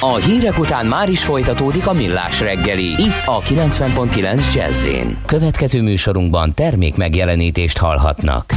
A 0.00 0.14
hírek 0.14 0.58
után 0.58 0.86
már 0.86 1.08
is 1.08 1.24
folytatódik 1.24 1.86
a 1.86 1.92
millás 1.92 2.40
reggeli, 2.40 2.86
itt 2.86 3.22
a 3.26 3.40
90.9 3.40 4.54
jazz 4.54 4.88
Következő 5.26 5.82
műsorunkban 5.82 6.54
termék 6.54 6.96
megjelenítést 6.96 7.78
hallhatnak. 7.78 8.52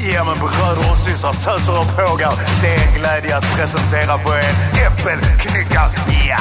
Ge 0.00 0.24
mig 0.24 0.34
beröd 0.40 0.98
syssar 0.98 1.32
och 1.80 1.96
pågar. 1.96 2.32
Det 2.62 2.74
är 2.74 2.86
en 2.86 2.94
glädje 2.94 3.36
att 3.36 3.56
presentera 3.56 4.18
för 4.18 4.38
er 4.38 4.54
Äppelknyckar. 4.86 5.88
Ja! 6.28 6.38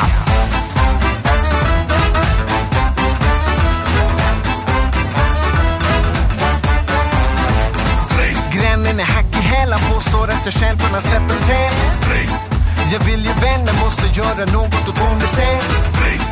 Grannen 8.53 8.99
är 8.99 9.03
i 9.37 9.41
hälar, 9.41 9.79
påstår 9.93 10.23
att 10.23 10.45
jag 10.45 10.53
själv 10.53 10.81
har 10.81 11.01
släppt 11.01 11.31
en 11.31 12.47
jag 12.91 12.99
vill 12.99 13.25
ju 13.25 13.33
vänner, 13.41 13.73
måste 13.83 14.07
göra 14.19 14.45
något 14.45 14.89
åt 14.89 14.97
hon. 14.99 15.21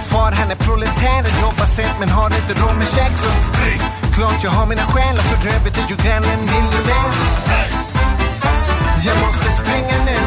Far 0.01 0.31
han 0.31 0.51
är 0.51 0.55
proletär 0.55 1.21
och 1.21 1.41
jobbar 1.41 1.65
sent 1.65 1.95
men 1.99 2.09
har 2.09 2.25
inte 2.25 2.53
råd 2.61 2.75
med 2.77 2.88
käk 2.88 3.11
så 3.17 3.29
klart 4.15 4.43
jag 4.43 4.51
har 4.51 4.65
mina 4.65 4.86
skäl 4.93 5.15
och 5.19 5.25
för 5.32 5.49
övrigt 5.56 5.78
är 5.78 5.88
ju 5.91 5.95
grannen 6.04 6.39
miljonär. 6.54 7.12
Jag 9.08 9.17
måste 9.25 9.47
springa 9.60 9.97
nu 10.10 10.19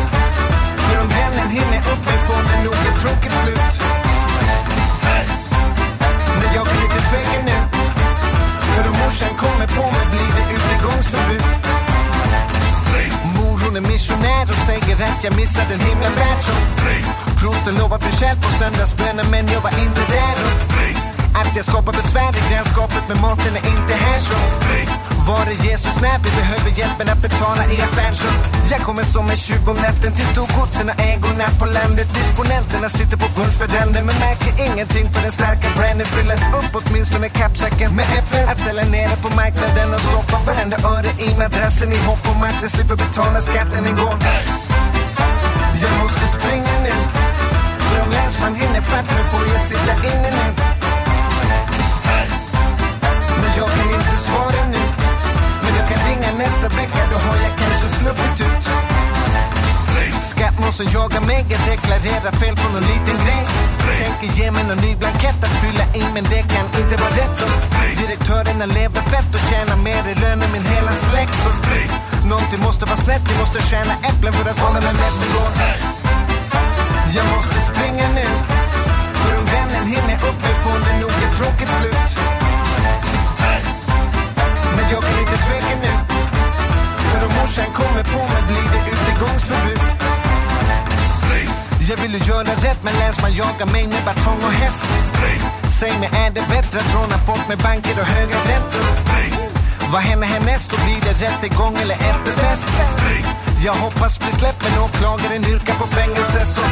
för 0.85 0.96
om 1.03 1.09
vännen 1.09 1.48
hinner 1.59 1.83
upp 1.92 2.03
mig 2.09 2.18
får 2.27 2.42
det 2.48 2.59
nog 2.64 2.81
ett 2.88 2.98
tråkigt 3.03 3.37
slut. 3.42 3.74
Men 6.40 6.48
jag 6.57 6.64
kan 6.70 6.81
inte 6.87 7.01
tveka 7.11 7.38
nu 7.51 7.59
för 8.72 8.84
om 8.91 8.97
morsan 9.03 9.34
kommer 9.43 9.66
på 9.76 9.84
mig 9.95 10.05
blir 10.12 10.30
det 10.36 10.45
utegångsförbud. 10.57 11.45
Mor 13.36 13.59
hon 13.64 13.76
är 13.76 13.84
missionär 13.93 14.45
och 14.53 14.61
säger 14.68 14.97
att 15.05 15.24
jag 15.24 15.36
missade 15.36 15.74
en 15.74 15.80
himla 15.80 16.11
världshow. 16.20 16.62
Prosten 17.41 17.74
lovar 17.74 17.99
bli 17.99 18.36
på 18.43 18.49
söndagsbönen 18.59 19.26
men 19.30 19.47
jag 19.55 19.61
var 19.61 19.74
inte 19.84 20.03
där. 20.12 21.17
Att 21.35 21.57
jag 21.57 21.64
skapar 21.64 21.93
besvär 21.93 22.33
i 22.41 22.53
grannskapet 22.53 23.09
med 23.09 23.20
maten 23.20 23.57
är 23.57 23.64
inte 23.74 23.95
här 23.95 24.18
så. 24.18 24.39
Var 25.29 25.47
är 25.53 25.59
Jesus 25.68 26.01
när 26.01 26.18
vi 26.24 26.31
behöver 26.41 26.70
hjälpen 26.79 27.09
att 27.09 27.22
betala 27.22 27.62
i 27.74 27.76
affärsrum? 27.87 28.39
Jag 28.70 28.81
kommer 28.81 29.03
som 29.03 29.31
en 29.31 29.37
tjuv 29.37 29.68
om 29.68 29.76
natten 29.76 30.12
till 30.16 30.26
storgodsen 30.35 30.89
och 30.89 31.01
ägorna 31.01 31.47
på 31.61 31.66
landet. 31.79 32.09
Disponenterna 32.14 32.89
sitter 32.89 33.16
på 33.22 33.29
punschveranden 33.37 34.07
men 34.07 34.16
märker 34.26 34.53
ingenting 34.66 35.07
på 35.14 35.18
den 35.24 35.33
starka 35.33 35.68
branden. 35.76 36.07
Fyller 36.07 36.39
upp 36.59 36.72
åtminstone 36.79 37.29
kappsäcken 37.29 37.91
med 37.99 38.07
äpplen. 38.18 38.49
Att 38.49 38.61
sälja 38.61 38.85
det 38.85 39.18
på 39.24 39.31
marknaden 39.41 39.95
och 39.95 40.03
stoppa 40.09 40.37
varenda 40.49 40.76
öre 40.95 41.11
i 41.26 41.29
madrassen 41.43 41.93
i 41.93 41.99
hopp 42.09 42.24
om 42.33 42.43
att 42.43 42.59
jag 42.62 42.70
slipper 42.70 42.97
betala 42.97 43.41
skatten 43.41 43.83
en 43.91 43.97
gång. 43.97 44.18
Jag 45.83 45.93
måste 46.03 46.26
springa 46.37 46.74
nu. 46.87 46.95
För 47.87 48.03
om 48.05 48.11
länsman 48.11 48.55
hinner 48.55 48.83
fatt 48.91 49.07
mig 49.07 49.24
får 49.31 49.45
jag 49.53 49.62
sitta 49.70 49.95
inne 50.11 50.31
nu. 50.31 50.67
Pengar 56.18 56.38
nästa 56.38 56.68
vecka, 56.68 57.02
då 57.10 57.16
har 57.16 57.36
jag 57.46 57.54
kanske 57.58 57.88
sluppit 57.88 58.40
ut. 58.40 58.64
Skattmåsen 60.30 60.86
jagar 60.90 61.20
mig, 61.20 61.46
jag 61.50 61.60
deklarerar 61.70 62.32
fel 62.40 62.56
på 62.56 62.68
någon 62.74 62.86
liten 62.92 63.16
grej. 63.24 63.42
Tänker 64.02 64.28
ge 64.38 64.50
mig 64.50 64.64
någon 64.64 64.80
ny 64.86 64.96
blankett 64.96 65.44
att 65.46 65.54
fylla 65.62 65.84
i, 66.00 66.02
men 66.14 66.24
det 66.24 66.42
kan 66.54 66.66
inte 66.80 66.96
vara 67.02 67.14
rätt. 67.20 67.38
Direktörerna 68.00 68.66
lever 68.66 69.02
fett 69.12 69.30
och 69.36 69.44
tjänar 69.50 69.76
mer 69.76 70.02
i 70.12 70.14
lön 70.22 70.42
än 70.42 70.52
min 70.52 70.66
hela 70.74 70.92
släkt. 70.92 71.36
Så 71.44 71.50
någonting 72.28 72.60
måste 72.60 72.84
vara 72.86 73.00
snett, 73.06 73.22
jag 73.30 73.38
måste 73.38 73.62
tjäna 73.70 73.94
äpplen 74.10 74.32
för 74.32 74.50
att 74.50 74.58
hålla 74.64 74.80
mig 74.80 74.94
mätt 75.02 75.18
igår. 75.28 75.50
Jag 77.16 77.26
måste 77.36 77.58
springa 77.70 78.06
nu, 78.18 78.28
för 79.20 79.32
om 79.38 79.44
vännen 79.54 79.86
hinner 79.94 80.18
upp 80.28 80.38
mig 80.44 80.54
får 80.64 80.78
det 80.86 80.94
nog 81.00 81.14
ett 81.24 81.36
tråkigt 81.38 81.72
slut. 81.78 82.28
Utegångsförbud. 89.39 89.80
Jag 91.89 91.97
vill 91.97 92.12
ju 92.12 92.18
göra 92.18 92.43
rätt 92.43 92.82
men 92.82 92.95
länsman 92.95 93.32
jagar 93.32 93.66
mig 93.72 93.86
med 93.89 94.05
batong 94.05 94.39
och 94.39 94.53
häst. 94.53 94.84
Säg 95.80 95.93
mig, 95.99 96.11
är 96.12 96.30
det 96.30 96.45
bättre 96.51 96.78
att 96.80 96.95
råna 96.95 97.18
folk 97.26 97.49
med 97.49 97.59
banker 97.59 98.01
och 98.01 98.07
höga 98.07 98.36
räntor? 98.51 98.80
Vad 99.93 100.03
händer 100.03 100.26
härnäst? 100.26 100.70
Då 100.70 100.76
blir 100.84 101.01
det 101.01 101.24
rättegång 101.24 101.76
eller 101.82 101.95
efterfest? 101.95 102.68
Jag 103.64 103.72
hoppas 103.72 104.18
bli 104.18 104.32
släppt 104.40 104.62
men 104.64 104.82
åklagaren 104.86 105.44
yrkar 105.44 105.74
på 105.74 105.86
fängelse 105.86 106.40
så 106.54 106.62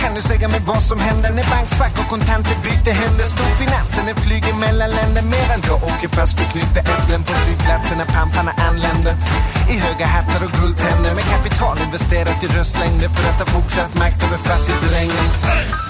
kan 0.00 0.14
du 0.14 0.20
säga 0.20 0.48
mig 0.48 0.60
vad 0.66 0.82
som 0.82 0.98
händer 0.98 1.30
när 1.30 1.46
bankfack 1.54 1.94
och 2.02 2.08
kontanter 2.14 2.56
byter 2.64 2.94
händer? 3.02 3.24
Storfinansen 3.24 4.06
den 4.06 4.14
flyger 4.14 4.54
mellan 4.54 4.90
länder 4.90 5.22
medan 5.22 5.60
jag 5.68 5.76
åker 5.90 6.08
fast 6.08 6.38
för 6.38 6.46
knyta 6.52 6.80
äpplen 6.80 7.22
på 7.28 7.32
flygplatsen 7.32 7.98
när 7.98 8.08
pamparna 8.16 8.52
anländer. 8.68 9.14
I 9.72 9.76
höga 9.86 10.06
hattar 10.06 10.44
och 10.46 10.52
guldtänder 10.60 11.14
med 11.14 11.24
kapital 11.34 11.76
investerat 11.86 12.44
i 12.44 12.46
röstlängder 12.46 13.08
för 13.08 13.24
att 13.30 13.38
ha 13.42 13.46
fortsatt 13.56 13.94
makt 13.94 14.20
över 14.26 14.38
fattigdrängen. 14.48 15.83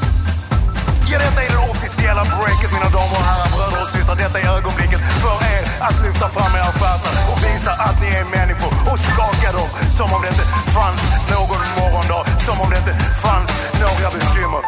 Ja, 1.11 1.19
detta 1.19 1.41
är 1.43 1.51
det 1.57 1.63
officiella 1.75 2.25
breaket 2.25 2.71
mina 2.77 2.91
damer 2.97 3.19
och 3.21 3.27
herrar, 3.31 3.49
bröder 3.55 3.81
och 3.85 3.91
systrar. 3.95 4.17
Detta 4.25 4.39
är 4.41 4.49
ögonblicket 4.59 5.01
för 5.23 5.37
er 5.55 5.63
att 5.87 5.97
lyfta 6.05 6.27
fram 6.35 6.53
era 6.61 6.71
stjärtar 6.79 7.15
och 7.33 7.39
visa 7.47 7.73
att 7.87 7.97
ni 8.03 8.09
är 8.21 8.27
människor 8.39 8.73
och 8.91 8.99
skaka 9.07 9.49
dem 9.59 9.69
som 9.97 10.07
om 10.15 10.21
det 10.25 10.31
inte 10.35 10.47
fanns 10.77 11.01
någon 11.35 11.63
morgondag, 11.79 12.25
som 12.47 12.57
om 12.63 12.69
det 12.73 12.79
inte 12.83 12.95
fanns 13.25 13.51
några 13.83 14.09
bekymmer. 14.17 14.63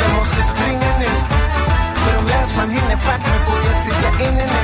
Jag 0.00 0.10
måste 0.18 0.40
springa 0.52 0.90
nu, 1.02 1.10
för 2.02 2.12
om 2.20 2.26
länsman 2.34 2.70
hinner 2.76 2.98
fatt 3.06 3.22
mig 3.28 3.38
får 3.46 3.58
jag 3.68 3.76
sitta 3.86 4.10
inne 4.26 4.44
nu. 4.54 4.62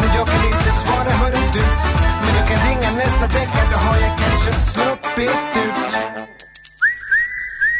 Men 0.00 0.10
jag 0.16 0.26
kan 0.32 0.42
inte 0.52 0.70
svara, 0.82 1.10
hör 1.20 1.32
du. 1.56 1.64
Men 2.24 2.32
jag 2.38 2.46
kan 2.48 2.58
ringa 2.68 2.90
nästa 3.02 3.26
vecka, 3.26 3.60
då 3.70 3.76
har 3.86 3.96
jag 4.04 4.12
kanske 4.22 4.52
sluppit 4.70 5.56
ut. 5.66 6.33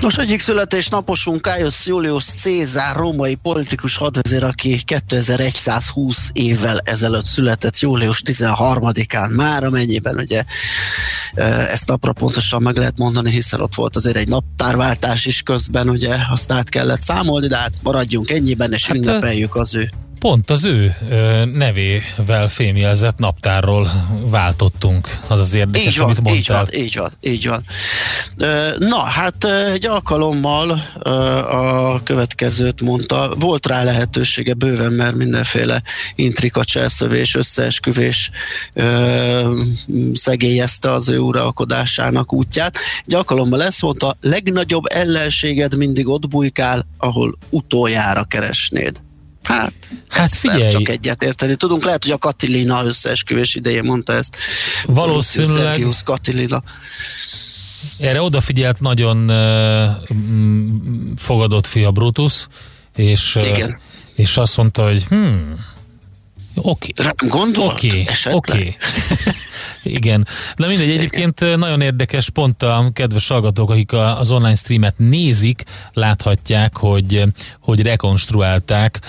Nos, 0.00 0.16
egyik 0.16 0.40
születésnaposunk 0.40 1.40
Caius 1.40 1.86
Julius 1.86 2.24
Caesar, 2.24 2.96
római 2.96 3.34
politikus 3.34 3.96
hadvezér, 3.96 4.44
aki 4.44 4.82
2120 4.84 6.30
évvel 6.32 6.80
ezelőtt 6.84 7.24
született, 7.24 7.78
július 7.78 8.22
13-án 8.24 9.36
már, 9.36 9.64
amennyiben 9.64 10.16
ugye 10.16 10.44
ezt 11.68 11.86
napra 11.86 12.12
pontosan 12.12 12.62
meg 12.62 12.76
lehet 12.76 12.98
mondani, 12.98 13.30
hiszen 13.30 13.60
ott 13.60 13.74
volt 13.74 13.96
azért 13.96 14.16
egy 14.16 14.28
naptárváltás 14.28 15.26
is 15.26 15.42
közben, 15.42 15.88
ugye 15.88 16.16
azt 16.30 16.52
át 16.52 16.68
kellett 16.68 17.02
számolni, 17.02 17.46
de 17.46 17.56
hát 17.56 17.72
maradjunk 17.82 18.30
ennyiben, 18.30 18.72
és 18.72 18.86
hát 18.86 18.96
ünnepeljük 18.96 19.54
az 19.54 19.74
ő 19.74 19.90
Pont 20.20 20.50
az 20.50 20.64
ő 20.64 20.96
ö, 21.10 21.44
nevével 21.44 22.48
fémjelzett 22.48 23.18
naptárról 23.18 23.90
váltottunk. 24.24 25.18
Az 25.26 25.38
az 25.38 25.52
érdekes, 25.52 25.92
így 25.92 25.98
van, 25.98 26.06
amit 26.06 26.20
mondtál. 26.20 26.66
Így 26.72 26.96
van, 26.96 27.12
így 27.22 27.46
van, 27.46 27.64
így 28.38 28.48
van. 28.48 28.78
Na, 28.78 28.98
hát 28.98 29.44
egy 29.44 29.86
alkalommal 29.86 30.70
a 31.50 32.02
következőt 32.02 32.80
mondta. 32.80 33.34
Volt 33.38 33.66
rá 33.66 33.82
lehetősége 33.82 34.54
bőven, 34.54 34.92
mert 34.92 35.14
mindenféle 35.14 35.82
intrika, 36.14 36.64
cselszövés, 36.64 37.34
összeesküvés 37.34 38.30
szegélyezte 40.12 40.92
az 40.92 41.08
ő 41.08 41.18
uralkodásának 41.18 42.32
útját. 42.32 42.76
Egy 43.06 43.14
alkalommal 43.14 43.62
ezt 43.62 43.82
mondta, 43.82 44.16
legnagyobb 44.20 44.84
ellenséged 44.86 45.76
mindig 45.76 46.08
ott 46.08 46.28
bujkál, 46.28 46.86
ahol 46.98 47.38
utoljára 47.50 48.24
keresnéd. 48.24 49.00
Hát, 49.42 49.72
hát 50.08 50.34
figyelj. 50.34 50.70
csak 50.70 50.88
egyet 50.88 51.22
érteni. 51.22 51.56
Tudunk, 51.56 51.84
lehet, 51.84 52.02
hogy 52.02 52.12
a 52.12 52.18
Katilina 52.18 52.84
összeesküvés 52.84 53.54
idején 53.54 53.84
mondta 53.84 54.12
ezt. 54.12 54.36
Valószínűleg. 54.84 55.64
Sergius 55.64 56.02
Katilina. 56.02 56.62
Erre 57.98 58.22
odafigyelt 58.22 58.80
nagyon 58.80 59.30
uh, 59.30 60.16
fogadott 61.16 61.66
fia 61.66 61.90
Brutus, 61.90 62.46
és, 62.96 63.38
Igen. 63.40 63.68
Uh, 63.68 63.74
és 64.14 64.36
azt 64.36 64.56
mondta, 64.56 64.82
hogy 64.82 65.04
hmm, 65.04 65.64
oké. 66.54 66.92
Okay. 66.98 67.12
Gondolt? 67.28 67.72
Oké, 67.72 67.86
okay, 67.86 68.32
oké. 68.32 68.52
Okay. 68.52 68.76
Igen. 69.82 70.26
Na 70.54 70.66
mindegy, 70.66 70.90
egyébként 70.90 71.56
nagyon 71.56 71.80
érdekes, 71.80 72.30
pont 72.30 72.62
a 72.62 72.90
kedves 72.92 73.28
hallgatók, 73.28 73.70
akik 73.70 73.92
az 73.92 74.30
online 74.30 74.54
streamet 74.54 74.94
nézik, 74.96 75.64
láthatják, 75.92 76.76
hogy, 76.76 77.24
hogy 77.60 77.82
rekonstruálták 77.82 79.00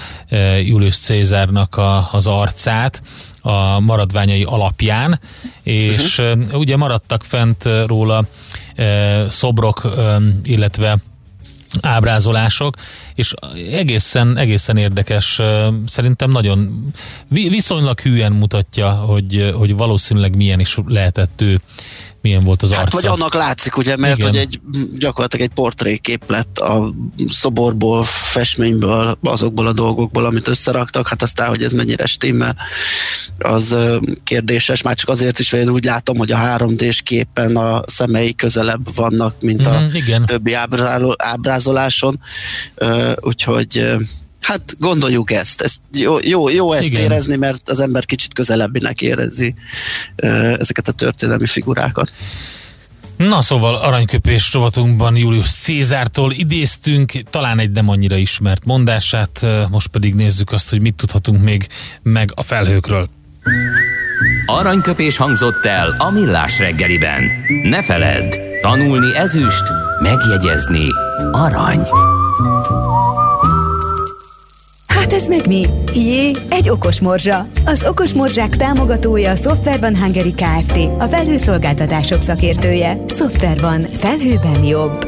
Julius 0.63 0.97
Cézárnak 0.97 1.76
a, 1.78 2.09
az 2.11 2.28
arcát 2.28 3.01
a 3.41 3.80
maradványai 3.80 4.43
alapján, 4.43 5.19
és 5.63 6.17
uh-huh. 6.17 6.59
ugye 6.59 6.78
maradtak 6.78 7.24
fent 7.24 7.69
róla 7.86 8.26
szobrok, 9.30 9.95
illetve 10.43 10.97
ábrázolások, 11.82 12.76
és 13.15 13.34
egészen, 13.72 14.38
egészen 14.38 14.78
érdekes, 14.78 15.39
szerintem 15.86 16.32
nagyon 16.32 16.91
viszonylag 17.30 17.99
hűen 17.99 18.32
mutatja, 18.32 18.91
hogy, 18.91 19.53
hogy 19.57 19.76
valószínűleg 19.76 20.36
milyen 20.36 20.59
is 20.59 20.78
lehetett 20.86 21.41
ő 21.41 21.61
milyen 22.22 22.43
volt 22.43 22.61
az 22.61 22.72
arca. 22.72 22.82
Hát 22.82 22.91
vagy 22.91 23.05
annak 23.05 23.34
látszik, 23.34 23.78
ugye, 23.78 23.95
mert 23.97 24.17
Igen. 24.17 24.30
hogy 24.30 24.39
egy 24.39 24.59
gyakorlatilag 24.97 25.45
egy 25.45 25.53
portrékép 25.53 26.30
lett 26.30 26.57
a 26.57 26.93
szoborból, 27.30 28.03
festményből, 28.03 29.17
azokból 29.24 29.67
a 29.67 29.74
dolgokból, 29.74 30.26
amit 30.26 30.47
összeraktak, 30.47 31.07
hát 31.07 31.22
aztán, 31.22 31.47
hogy 31.47 31.63
ez 31.63 31.72
mennyire 31.72 32.05
stimmel, 32.05 32.55
az 33.38 33.76
kérdéses, 34.24 34.82
már 34.82 34.95
csak 34.95 35.09
azért 35.09 35.39
is, 35.39 35.51
mert 35.51 35.63
én 35.63 35.69
úgy 35.72 35.84
látom, 35.84 36.17
hogy 36.17 36.32
a 36.32 36.38
3D-s 36.38 37.01
képen 37.01 37.55
a 37.55 37.84
szemei 37.86 38.36
közelebb 38.36 38.95
vannak, 38.95 39.36
mint 39.41 39.67
a 39.67 39.80
mm, 39.80 39.88
Igen. 39.93 40.26
többi 40.26 40.53
ábrázoláson, 41.17 42.19
úgyhogy 43.19 43.95
Hát 44.41 44.75
gondoljuk 44.79 45.31
ezt. 45.31 45.61
ezt 45.61 45.79
jó, 45.91 46.17
jó, 46.21 46.49
jó 46.49 46.73
ezt 46.73 46.85
Igen. 46.85 47.01
érezni, 47.01 47.35
mert 47.35 47.69
az 47.69 47.79
ember 47.79 48.05
kicsit 48.05 48.33
közelebbinek 48.33 49.01
érezi 49.01 49.53
ezeket 50.57 50.87
a 50.87 50.91
történelmi 50.91 51.47
figurákat. 51.47 52.13
Na 53.17 53.41
szóval 53.41 53.75
aranyköpés 53.75 54.53
rovatunkban 54.53 55.15
Julius 55.15 55.51
Cézártól 55.51 56.31
idéztünk, 56.31 57.11
talán 57.29 57.59
egy 57.59 57.71
nem 57.71 57.89
annyira 57.89 58.15
ismert 58.15 58.65
mondását, 58.65 59.45
most 59.69 59.87
pedig 59.87 60.15
nézzük 60.15 60.51
azt, 60.51 60.69
hogy 60.69 60.81
mit 60.81 60.95
tudhatunk 60.95 61.43
még 61.43 61.67
meg 62.01 62.31
a 62.35 62.43
felhőkről. 62.43 63.09
Aranyköpés 64.45 65.17
hangzott 65.17 65.65
el 65.65 65.95
a 65.97 66.09
millás 66.09 66.59
reggeliben. 66.59 67.23
Ne 67.63 67.83
feledd, 67.83 68.37
tanulni 68.61 69.15
ezüst, 69.15 69.63
megjegyezni 70.01 70.87
arany. 71.31 71.87
Meg 75.32 75.47
mi? 75.47 75.65
Jé, 75.93 76.32
egy 76.49 76.69
okos 76.69 76.99
morzsa. 76.99 77.45
Az 77.65 77.86
okos 77.88 78.13
morzsák 78.13 78.55
támogatója 78.55 79.32
a 79.32 79.36
Software 79.36 79.77
van 79.77 79.97
Hungary 79.97 80.34
Kft. 80.34 80.77
A 80.99 81.07
felhőszolgáltatások 81.07 82.21
szakértője. 82.21 82.97
Software 83.07 83.61
van. 83.61 83.82
Felhőben 83.82 84.63
jobb. 84.63 85.05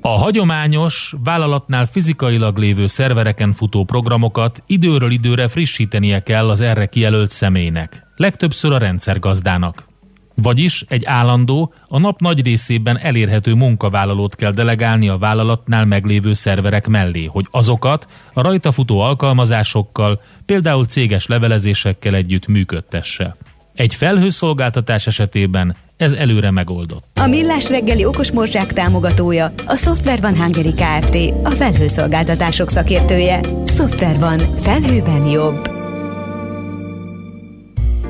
A 0.00 0.08
hagyományos, 0.08 1.14
vállalatnál 1.24 1.86
fizikailag 1.86 2.56
lévő 2.56 2.86
szervereken 2.86 3.52
futó 3.52 3.84
programokat 3.84 4.62
időről 4.66 5.10
időre 5.10 5.48
frissítenie 5.48 6.22
kell 6.22 6.50
az 6.50 6.60
erre 6.60 6.86
kijelölt 6.86 7.30
személynek, 7.30 8.06
legtöbbször 8.16 8.72
a 8.72 8.78
rendszergazdának. 8.78 9.91
Vagyis 10.34 10.84
egy 10.88 11.04
állandó, 11.04 11.72
a 11.88 11.98
nap 11.98 12.20
nagy 12.20 12.44
részében 12.44 12.98
elérhető 12.98 13.54
munkavállalót 13.54 14.34
kell 14.34 14.50
delegálni 14.50 15.08
a 15.08 15.18
vállalatnál 15.18 15.84
meglévő 15.84 16.32
szerverek 16.32 16.86
mellé, 16.86 17.24
hogy 17.24 17.46
azokat 17.50 18.06
a 18.32 18.42
rajta 18.42 18.72
futó 18.72 19.00
alkalmazásokkal, 19.00 20.20
például 20.46 20.84
céges 20.84 21.26
levelezésekkel 21.26 22.14
együtt 22.14 22.46
működtesse. 22.46 23.36
Egy 23.74 23.94
felhőszolgáltatás 23.94 25.06
esetében 25.06 25.76
ez 25.96 26.12
előre 26.12 26.50
megoldott. 26.50 27.04
A 27.20 27.26
Millás 27.26 27.68
reggeli 27.68 28.04
okos 28.04 28.30
morzsák 28.30 28.72
támogatója 28.72 29.52
a 29.66 29.76
Software 29.76 30.20
van 30.20 30.36
Hungary 30.36 30.72
Kft. 30.72 31.16
A 31.44 31.50
felhőszolgáltatások 31.50 32.70
szakértője. 32.70 33.40
Software 33.66 34.18
van. 34.18 34.38
Felhőben 34.38 35.26
jobb. 35.26 35.81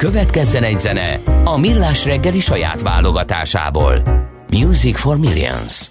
Következzen 0.03 0.63
egy 0.63 0.79
zene 0.79 1.19
a 1.45 1.59
Millás 1.59 2.05
reggeli 2.05 2.41
saját 2.41 2.83
válogatásából. 2.83 4.03
Music 4.51 4.99
for 4.99 5.19
Millions. 5.19 5.91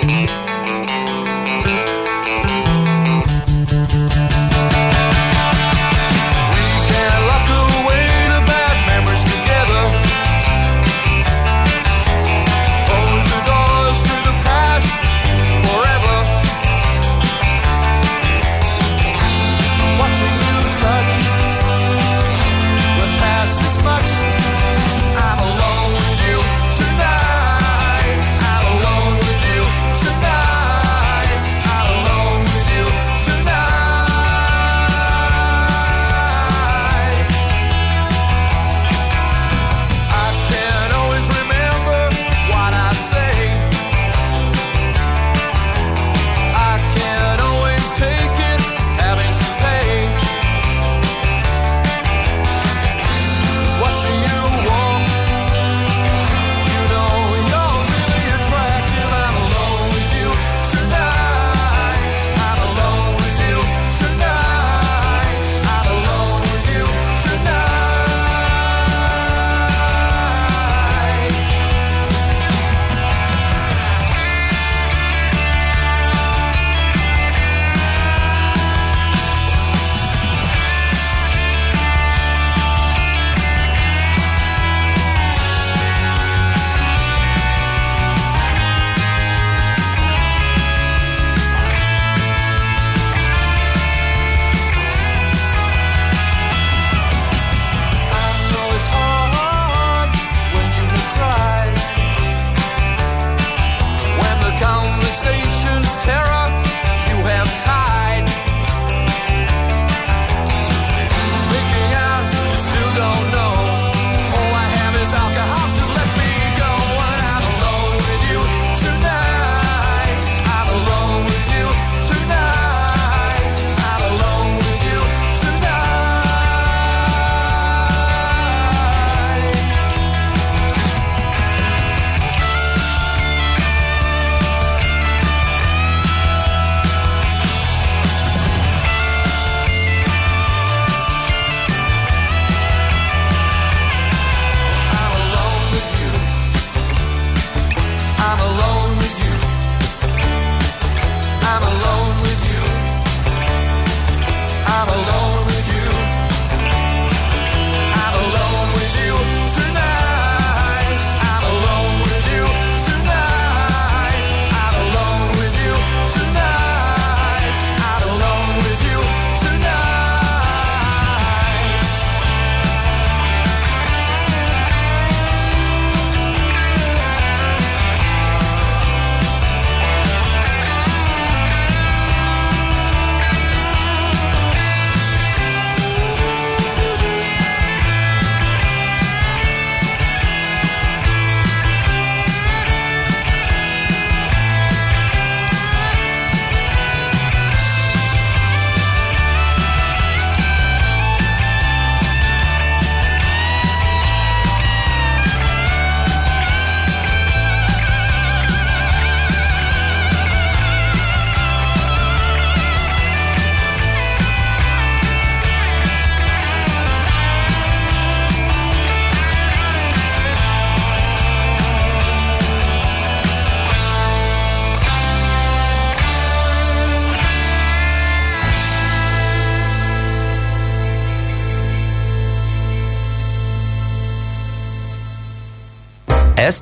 tonight. 0.00 0.41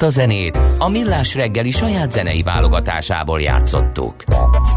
Ezt 0.01 0.16
a 0.16 0.20
zenét 0.20 0.59
a 0.78 0.88
Millás 0.88 1.34
reggeli 1.34 1.70
saját 1.70 2.11
zenei 2.11 2.42
válogatásából 2.42 3.40
játszottuk. 3.40 4.14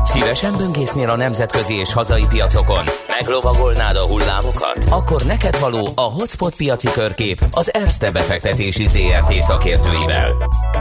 Szívesen 0.03 0.53
böngésznél 0.57 1.09
a 1.09 1.15
nemzetközi 1.15 1.74
és 1.74 1.93
hazai 1.93 2.26
piacokon? 2.30 2.84
Meglovagolnád 3.07 3.95
a 3.95 4.05
hullámokat? 4.05 4.86
Akkor 4.89 5.21
neked 5.21 5.59
való 5.59 5.89
a 5.95 6.01
Hotspot 6.01 6.55
piaci 6.55 6.88
körkép 6.91 7.45
az 7.51 7.74
Erste 7.74 8.11
befektetési 8.11 8.88
ZRT 8.88 9.41
szakértőivel. 9.41 10.32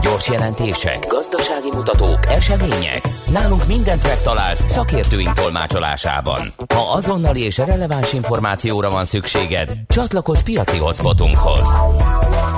Gyors 0.01 0.29
jelentések, 0.29 1.07
gazdasági 1.07 1.69
mutatók, 1.73 2.19
események. 2.25 3.09
Nálunk 3.31 3.67
mindent 3.67 4.03
megtalálsz 4.03 4.71
szakértőink 4.71 5.33
tolmácsolásában. 5.33 6.41
Ha 6.73 6.91
azonnali 6.93 7.43
és 7.43 7.57
releváns 7.57 8.13
információra 8.13 8.89
van 8.89 9.05
szükséged, 9.05 9.71
csatlakozz 9.87 10.41
piaci 10.41 10.77
hotspotunkhoz. 10.77 11.73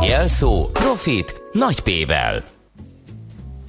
Jelszó 0.07 0.65
Profit 0.73 1.41
nagy 1.51 1.79
P-vel. 1.79 2.43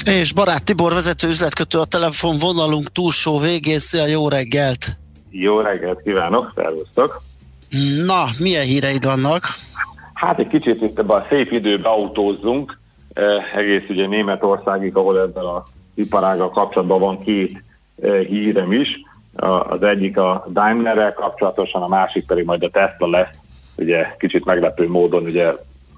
És 0.06 0.32
Barát 0.32 0.64
Tibor 0.64 0.92
vezető 0.92 1.28
üzletkötő 1.28 1.78
a 1.78 1.84
telefon 1.84 2.36
vonalunk 2.38 2.92
túlsó 2.92 3.38
végén. 3.38 3.78
Szia, 3.78 4.06
jó 4.06 4.28
reggelt! 4.28 4.96
Jó 5.30 5.60
reggelt 5.60 6.02
kívánok, 6.02 6.52
szervusztok! 6.54 7.22
Na, 8.06 8.24
milyen 8.38 8.64
híreid 8.64 9.04
vannak? 9.04 9.48
Hát 10.14 10.38
egy 10.38 10.46
kicsit 10.46 10.82
itt 10.82 10.98
ebben 10.98 11.16
a 11.16 11.26
szép 11.28 11.52
időben 11.52 11.92
autózzunk, 11.92 12.78
eh, 13.12 13.56
egész 13.56 13.88
ugye 13.88 14.06
Németországig, 14.06 14.96
ahol 14.96 15.20
ebben 15.20 15.44
a 15.44 15.62
iparággal 15.94 16.50
kapcsolatban 16.50 17.00
van 17.00 17.22
két 17.22 17.62
eh, 18.02 18.20
hírem 18.20 18.72
is. 18.72 18.88
A, 19.36 19.46
az 19.46 19.82
egyik 19.82 20.18
a 20.18 20.46
Daimlerrel 20.52 21.14
kapcsolatosan, 21.14 21.82
a 21.82 21.88
másik 21.88 22.26
pedig 22.26 22.44
majd 22.44 22.62
a 22.62 22.70
Tesla 22.70 23.08
lesz, 23.08 23.34
ugye 23.76 24.14
kicsit 24.18 24.44
meglepő 24.44 24.88
módon 24.88 25.22
ugye 25.22 25.52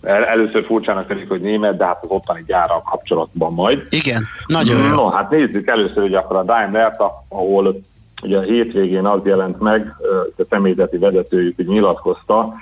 először 0.08 0.64
furcsának 0.64 1.06
tűnik, 1.06 1.28
hogy 1.28 1.40
német, 1.40 1.76
de 1.76 1.84
hát 1.84 2.02
az 2.02 2.10
ottani 2.10 2.44
gyára 2.46 2.82
kapcsolatban 2.90 3.52
majd. 3.52 3.86
Igen, 3.90 4.22
nagyon 4.46 4.82
jó. 4.82 4.88
No, 4.88 5.08
hát 5.08 5.30
nézzük 5.30 5.68
először, 5.68 6.02
hogy 6.02 6.14
akkor 6.14 6.36
a 6.36 6.42
Daimler-t, 6.42 7.02
ahol 7.28 7.80
ugye 8.22 8.38
a 8.38 8.42
hétvégén 8.42 9.06
az 9.06 9.20
jelent 9.24 9.60
meg, 9.60 9.94
a 10.38 10.42
személyzeti 10.50 10.98
vezetőjük 10.98 11.56
hogy 11.56 11.66
nyilatkozta, 11.66 12.54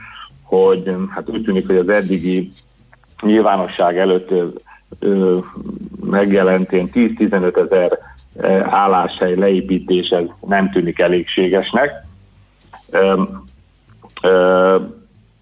hogy 0.42 0.94
hát 1.08 1.28
úgy 1.28 1.42
tűnik, 1.42 1.66
hogy 1.66 1.76
az 1.76 1.88
eddigi 1.88 2.50
nyilvánosság 3.22 3.98
előtt 3.98 4.30
ö, 4.98 5.38
megjelent 6.04 6.72
ilyen 6.72 6.90
10-15 6.92 7.56
ezer 7.56 7.98
álláshely 8.62 9.34
leépítés, 9.34 10.08
ez 10.08 10.24
nem 10.46 10.70
tűnik 10.70 10.98
elégségesnek. 10.98 11.92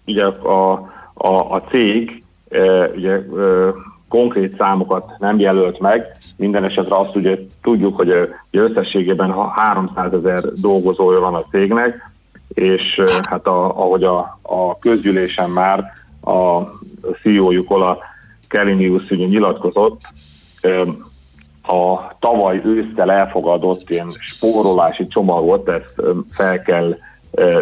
Ugye 0.05 0.25
a 0.25 0.93
a, 1.25 1.53
a 1.53 1.61
cég 1.61 2.23
e, 2.49 2.87
ugye 2.87 3.11
e, 3.11 3.23
konkrét 4.09 4.55
számokat 4.57 5.11
nem 5.19 5.39
jelölt 5.39 5.79
meg, 5.79 6.17
minden 6.37 6.63
esetre 6.63 6.95
azt 6.95 7.15
ugye 7.15 7.37
tudjuk, 7.61 7.95
hogy 7.95 8.29
összességében 8.51 9.33
300 9.49 10.13
ezer 10.13 10.43
dolgozója 10.53 11.19
van 11.19 11.33
a 11.33 11.43
cégnek, 11.51 12.11
és 12.47 13.01
hát 13.29 13.47
a, 13.47 13.65
ahogy 13.65 14.03
a, 14.03 14.39
a 14.41 14.79
közgyűlésen 14.79 15.49
már 15.49 15.93
a 16.21 16.61
CEO-juk 17.21 17.71
Ola 17.71 17.97
Kellinius 18.47 19.09
ugye 19.09 19.25
nyilatkozott, 19.25 20.01
a 21.67 22.15
tavaly 22.19 22.61
ősztel 22.63 23.11
elfogadott 23.11 23.89
ilyen 23.89 24.11
spórolási 24.19 25.07
csomagot, 25.07 25.69
ezt 25.69 26.01
fel 26.31 26.61
kell 26.61 26.97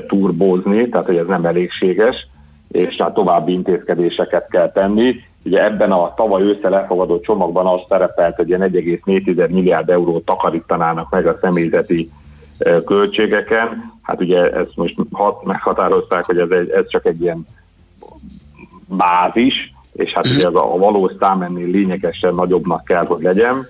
turbózni, 0.07 0.89
tehát 0.89 1.05
hogy 1.05 1.17
ez 1.17 1.27
nem 1.27 1.45
elégséges, 1.45 2.27
és 2.73 2.95
hát 2.95 3.13
további 3.13 3.51
intézkedéseket 3.51 4.47
kell 4.49 4.71
tenni. 4.71 5.15
Ugye 5.43 5.63
ebben 5.63 5.91
a 5.91 6.13
tavaly 6.13 6.41
ősszel 6.41 6.75
elfogadott 6.75 7.23
csomagban 7.23 7.65
az 7.65 7.79
szerepelt, 7.89 8.35
hogy 8.35 8.47
ilyen 8.47 8.61
1,4 8.61 9.49
milliárd 9.49 9.89
eurót 9.89 10.25
takarítanának 10.25 11.09
meg 11.09 11.27
a 11.27 11.37
személyzeti 11.41 12.11
költségeken. 12.85 13.93
Hát 14.01 14.21
ugye 14.21 14.51
ezt 14.51 14.75
most 14.75 14.95
hat, 15.11 15.43
meghatározták, 15.43 16.25
hogy 16.25 16.37
ez, 16.37 16.49
egy, 16.49 16.69
ez 16.69 16.87
csak 16.87 17.05
egy 17.05 17.21
ilyen 17.21 17.47
bázis, 18.87 19.73
és 19.93 20.13
hát 20.13 20.25
ugye 20.25 20.47
az 20.47 20.55
a, 20.55 20.73
a 20.73 20.77
valós 20.77 21.11
szám 21.19 21.41
ennél 21.41 21.67
lényegesen 21.67 22.35
nagyobbnak 22.35 22.83
kell, 22.83 23.05
hogy 23.05 23.21
legyen. 23.21 23.67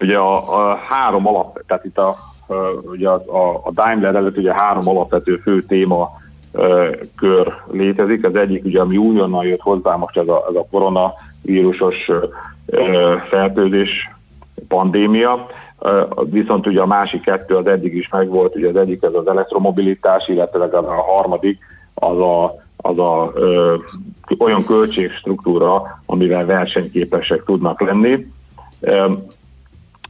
Ugye 0.00 0.16
a, 0.16 0.58
a 0.70 0.76
három 0.88 1.26
alap, 1.26 1.62
tehát 1.66 1.84
itt 1.84 1.98
a, 1.98 2.16
ugye 2.82 3.08
a, 3.08 3.60
a 3.64 3.70
Daimler 3.70 4.14
előtt 4.14 4.36
ugye 4.36 4.54
három 4.54 4.88
alapvető 4.88 5.36
fő 5.36 5.62
téma 5.62 6.24
kör 7.16 7.54
létezik. 7.70 8.26
Az 8.26 8.34
egyik, 8.34 8.64
ugye, 8.64 8.80
ami 8.80 8.96
újonnan 8.96 9.44
jött 9.44 9.60
hozzá 9.60 9.96
most 9.96 10.16
ez 10.16 10.28
a, 10.28 10.44
ez 10.48 10.54
a 10.54 10.66
koronavírusos 10.70 12.10
fertőzés 13.28 14.10
pandémia, 14.68 15.46
viszont 16.24 16.66
ugye 16.66 16.80
a 16.80 16.86
másik 16.86 17.22
kettő 17.22 17.56
az 17.56 17.66
eddig 17.66 17.94
is 17.94 18.08
megvolt, 18.08 18.56
ugye 18.56 18.68
az 18.68 18.76
egyik 18.76 19.02
ez 19.02 19.14
az 19.14 19.26
elektromobilitás, 19.26 20.28
illetve 20.28 20.78
a 20.78 21.02
harmadik 21.02 21.58
az 21.94 22.18
a, 22.18 22.54
az 22.76 22.98
a 22.98 23.32
ö, 23.34 23.74
olyan 24.38 24.64
költségstruktúra, 24.64 26.00
amivel 26.06 26.44
versenyképesek 26.44 27.44
tudnak 27.44 27.80
lenni. 27.80 28.26
Ö, 28.80 29.12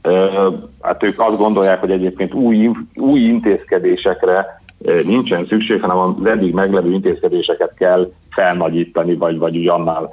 ö, 0.01 0.49
hát 0.81 1.03
ők 1.03 1.19
azt 1.19 1.37
gondolják, 1.37 1.79
hogy 1.79 1.91
egyébként 1.91 2.33
új, 2.33 2.71
új 2.95 3.19
intézkedésekre 3.19 4.56
nincsen 5.03 5.45
szükség, 5.47 5.81
hanem 5.81 5.97
az 5.97 6.25
eddig 6.25 6.53
meglevő 6.53 6.91
intézkedéseket 6.91 7.73
kell 7.73 8.11
felnagyítani, 8.29 9.15
vagy, 9.15 9.37
vagy 9.37 9.57
úgy 9.57 9.67
annál 9.67 10.09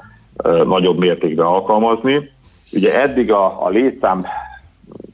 nagyobb 0.64 0.98
mértékben 0.98 1.46
alkalmazni. 1.46 2.30
Ugye 2.72 3.00
eddig 3.00 3.32
a, 3.32 3.64
a 3.64 3.68
létszám 3.68 4.24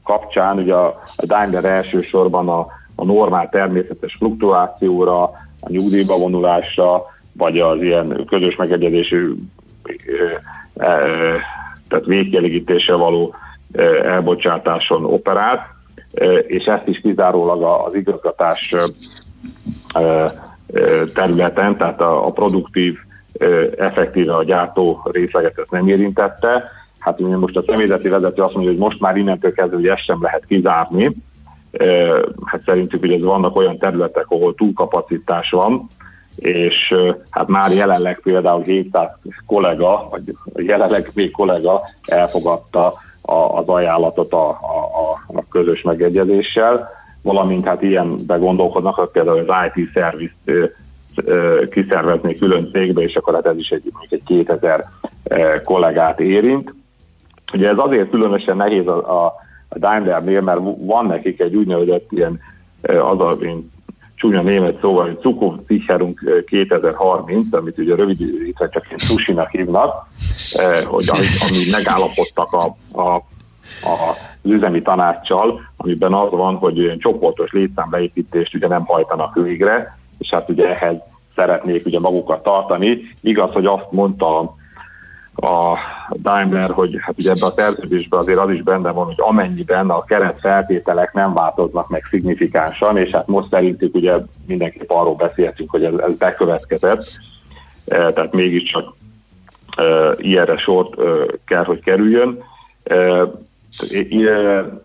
kapcsán 0.03 0.57
ugye 0.57 0.73
a, 0.73 0.99
a 1.15 1.25
Daimler 1.25 1.65
elsősorban 1.65 2.49
a, 2.49 2.67
a 2.95 3.05
normál 3.05 3.49
természetes 3.49 4.15
fluktuációra, 4.17 5.23
a 5.61 5.69
nyugdíjba 5.69 6.17
vonulásra, 6.17 7.03
vagy 7.33 7.59
az 7.59 7.81
ilyen 7.81 8.25
közös 8.29 8.55
megegyezésű 8.55 9.33
tehát 11.87 12.05
végkielégítéssel 12.05 12.97
való 12.97 13.35
elbocsátáson 14.03 15.05
operált, 15.05 15.61
és 16.47 16.63
ezt 16.63 16.87
is 16.87 16.99
kizárólag 16.99 17.63
az 17.63 17.93
igazgatás 17.93 18.75
területen, 21.13 21.77
tehát 21.77 22.01
a, 22.01 22.27
a 22.27 22.31
produktív, 22.31 22.97
effektíve 23.77 24.35
a 24.35 24.43
gyártó 24.43 25.09
részleget 25.11 25.65
nem 25.69 25.87
érintette. 25.87 26.63
Hát 26.99 27.19
ugye 27.19 27.37
most 27.37 27.57
a 27.57 27.63
személyzeti 27.67 28.07
vezető 28.07 28.41
azt 28.41 28.53
mondja, 28.53 28.71
hogy 28.71 28.79
most 28.79 28.99
már 28.99 29.17
innentől 29.17 29.53
kezdve, 29.53 29.75
hogy 29.75 29.87
ezt 29.87 30.03
sem 30.03 30.21
lehet 30.21 30.45
kizárni. 30.45 31.15
Hát 32.45 32.61
szerintük, 32.65 32.99
hogy 32.99 33.11
ez 33.11 33.21
vannak 33.21 33.55
olyan 33.55 33.77
területek, 33.77 34.25
ahol 34.27 34.55
túlkapacitás 34.55 35.49
van, 35.49 35.87
és 36.35 36.95
hát 37.29 37.47
már 37.47 37.71
jelenleg 37.71 38.19
például 38.23 38.63
700 38.63 39.09
kollega, 39.45 40.07
vagy 40.09 40.35
jelenleg 40.55 41.09
még 41.13 41.31
kollega 41.31 41.81
elfogadta 42.05 42.93
az 43.55 43.67
ajánlatot 43.67 44.33
a, 44.33 44.49
a, 44.49 45.23
a 45.27 45.43
közös 45.49 45.81
megegyezéssel 45.81 46.89
valamint 47.21 47.65
hát 47.65 47.81
ilyenbe 47.81 48.35
gondolkodnak, 48.35 48.95
hogy 48.95 49.09
például 49.09 49.49
az 49.49 49.71
IT 49.73 49.89
szervizt 49.93 50.71
kiszervezni 51.69 52.35
külön 52.35 52.69
cégbe, 52.71 53.01
és 53.01 53.15
akkor 53.15 53.33
hát 53.33 53.45
ez 53.45 53.57
is 53.57 53.69
egy, 53.69 53.91
egy 54.09 54.23
2000 54.25 54.89
kollégát 55.63 56.19
érint. 56.19 56.73
Ugye 57.53 57.69
ez 57.69 57.77
azért 57.77 58.09
különösen 58.09 58.57
nehéz 58.57 58.87
a, 58.87 59.25
a, 59.25 59.33
a 59.69 59.79
Daimlernél, 59.79 60.41
mert 60.41 60.59
van 60.77 61.05
nekik 61.05 61.39
egy 61.39 61.55
úgynevezett 61.55 62.11
ilyen, 62.11 62.39
az 62.81 63.19
a 63.19 63.37
én 63.41 63.71
csúnya 64.15 64.41
német 64.41 64.79
szóval, 64.81 65.05
hogy 65.05 65.19
Zukunftssicherung 65.21 66.43
2030, 66.45 67.53
amit 67.53 67.77
ugye 67.77 67.95
rövidítve 67.95 68.69
csak 68.69 68.85
ilyen 68.85 68.97
sushi 68.97 69.35
hívnak, 69.51 70.07
hogy 70.85 71.09
ami, 71.09 71.25
ami 71.49 71.69
megállapodtak 71.71 72.53
a, 72.53 72.65
a 73.01 73.23
az 74.43 74.49
üzemi 74.49 74.81
tanácssal, 74.81 75.61
amiben 75.77 76.13
az 76.13 76.29
van, 76.29 76.55
hogy 76.55 76.95
csoportos 76.99 77.51
létszámbeépítést 77.51 78.55
ugye 78.55 78.67
nem 78.67 78.85
hajtanak 78.85 79.35
végre, 79.35 79.97
és 80.17 80.29
hát 80.29 80.49
ugye 80.49 80.69
ehhez 80.69 80.95
szeretnék 81.35 81.85
ugye 81.85 81.99
magukat 81.99 82.43
tartani. 82.43 83.01
Igaz, 83.21 83.51
hogy 83.51 83.65
azt 83.65 83.91
mondta 83.91 84.55
a 85.35 85.77
Daimler, 86.21 86.71
hogy 86.71 86.95
hát 86.99 87.15
ugye 87.17 87.29
ebben 87.29 87.49
a 87.49 87.53
szerződésben 87.55 88.19
azért 88.19 88.37
az 88.37 88.49
is 88.49 88.61
benne 88.61 88.91
van, 88.91 89.05
hogy 89.05 89.15
amennyiben 89.17 89.89
a 89.89 90.03
keret 90.03 90.39
feltételek 90.39 91.13
nem 91.13 91.33
változnak 91.33 91.89
meg 91.89 92.05
szignifikánsan, 92.09 92.97
és 92.97 93.11
hát 93.11 93.27
most 93.27 93.49
szerintük 93.49 93.95
ugye 93.95 94.13
mindenképp 94.45 94.89
arról 94.89 95.15
beszéltünk, 95.15 95.69
hogy 95.69 95.83
ez, 95.83 95.93
ez 95.93 96.15
bekövetkezett, 96.17 97.03
e, 97.87 98.13
tehát 98.13 98.33
mégiscsak 98.33 98.93
e, 99.77 99.83
ilyenre 100.17 100.57
sort 100.57 100.99
e, 100.99 101.03
kell, 101.45 101.63
hogy 101.63 101.79
kerüljön 101.79 102.43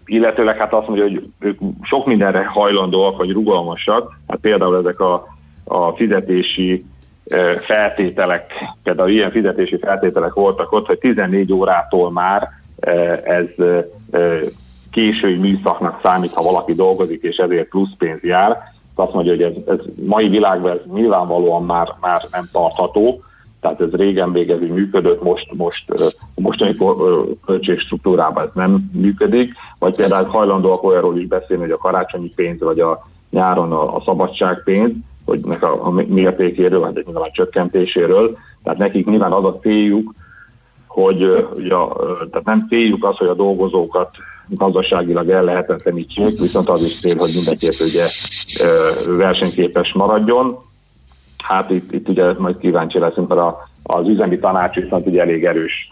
illetőleg 0.05 0.57
hát 0.57 0.72
azt 0.72 0.87
mondja, 0.87 1.05
hogy 1.05 1.28
ők 1.39 1.59
sok 1.82 2.07
mindenre 2.07 2.45
hajlandóak, 2.45 3.16
vagy 3.16 3.32
rugalmasak, 3.32 4.18
hát 4.28 4.39
például 4.39 4.76
ezek 4.76 5.01
a, 5.01 5.26
a 5.64 5.91
fizetési 5.91 6.84
feltételek, 7.61 8.53
például 8.82 9.11
ilyen 9.11 9.30
fizetési 9.30 9.78
feltételek 9.78 10.32
voltak 10.32 10.72
ott, 10.72 10.87
hogy 10.87 10.99
14 10.99 11.53
órától 11.53 12.11
már 12.12 12.49
ez 13.24 13.47
késői 14.91 15.37
műszaknak 15.37 16.01
számít, 16.03 16.32
ha 16.32 16.43
valaki 16.43 16.74
dolgozik, 16.74 17.22
és 17.22 17.37
ezért 17.37 17.68
plusz 17.68 17.95
pénz 17.99 18.22
jár. 18.22 18.59
Azt 18.95 19.12
mondja, 19.12 19.32
hogy 19.32 19.43
ez, 19.43 19.53
ez 19.66 19.84
mai 20.05 20.28
világban 20.28 20.70
ez 20.70 20.93
nyilvánvalóan 20.95 21.64
már, 21.64 21.89
már 22.01 22.22
nem 22.30 22.49
tartható, 22.53 23.22
tehát 23.61 23.80
ez 23.80 23.90
régen 23.90 24.28
még 24.28 24.50
ez 24.50 24.62
így 24.62 24.70
működött, 24.70 25.22
most, 25.22 25.52
most 25.52 25.92
mostani 26.34 26.76
költségstruktúrában 27.46 28.44
ez 28.44 28.50
nem 28.54 28.90
működik, 28.92 29.52
vagy 29.78 29.96
például 29.96 30.26
hajlandóak 30.26 30.82
olyanról 30.82 31.18
is 31.18 31.26
beszélni, 31.26 31.62
hogy 31.62 31.72
a 31.72 31.76
karácsonyi 31.76 32.32
pénz, 32.34 32.61
vagy 32.61 32.80
a 32.80 33.09
nyáron 33.30 33.72
a, 33.72 33.96
a 33.96 34.02
szabadságpénz, 34.04 34.92
hogy 35.24 35.40
nek 35.40 35.62
a, 35.62 35.86
a 35.86 35.90
mértékéről, 35.90 36.80
vagy 36.80 37.04
nyilván 37.07 37.30
csökkentéséről, 37.32 38.36
tehát 38.62 38.78
nekik 38.78 39.07
nyilván 39.07 39.32
az 39.32 39.44
a 39.44 39.59
céljuk, 39.59 40.12
hogy 40.86 41.22
ugye, 41.54 41.74
tehát 42.30 42.44
nem 42.44 42.66
céljuk 42.68 43.04
az, 43.04 43.16
hogy 43.16 43.28
a 43.28 43.34
dolgozókat 43.34 44.11
gazdaságilag 44.48 45.30
el 45.30 45.44
lehetetlenítsék, 45.44 46.40
viszont 46.40 46.68
az 46.68 46.82
is 46.82 47.00
cél, 47.00 47.16
hogy 47.16 47.32
mindenképp 47.34 47.80
ugye 47.80 48.04
versenyképes 49.16 49.92
maradjon. 49.92 50.57
Hát 51.49 51.70
itt, 51.70 51.92
itt 51.92 52.09
ugye 52.09 52.32
majd 52.38 52.59
kíváncsi 52.59 52.99
leszünk, 52.99 53.28
mert 53.28 53.40
a, 53.40 53.68
az 53.82 54.09
üzemi 54.09 54.38
tanács 54.38 54.74
viszont 54.74 55.07
ugye 55.07 55.20
elég 55.20 55.44
erős 55.44 55.90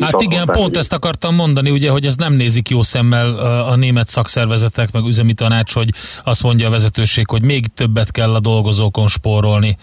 hát 0.00 0.20
igen, 0.20 0.46
pont 0.52 0.76
ezt 0.76 0.92
akartam 0.92 1.34
mondani, 1.34 1.70
ugye, 1.70 1.90
hogy 1.90 2.04
ez 2.04 2.16
nem 2.16 2.32
nézik 2.32 2.68
jó 2.68 2.82
szemmel 2.82 3.34
a 3.68 3.76
német 3.76 4.08
szakszervezetek, 4.08 4.92
meg 4.92 5.04
üzemi 5.04 5.32
tanács, 5.32 5.74
hogy 5.74 5.88
azt 6.24 6.42
mondja 6.42 6.66
a 6.66 6.70
vezetőség, 6.70 7.28
hogy 7.28 7.42
még 7.44 7.66
többet 7.66 8.10
kell 8.10 8.34
a 8.34 8.40
dolgozókon 8.40 9.06
spórolni. 9.06 9.76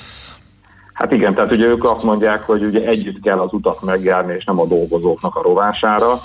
Hát 0.93 1.11
igen, 1.11 1.33
tehát 1.33 1.51
ugye 1.51 1.65
ők 1.65 1.83
azt 1.83 2.03
mondják, 2.03 2.41
hogy 2.41 2.63
ugye 2.63 2.87
együtt 2.87 3.21
kell 3.21 3.39
az 3.39 3.53
utat 3.53 3.81
megjárni, 3.81 4.33
és 4.37 4.43
nem 4.43 4.59
a 4.59 4.65
dolgozóknak 4.65 5.35
a 5.35 5.41
rovására, 5.41 6.19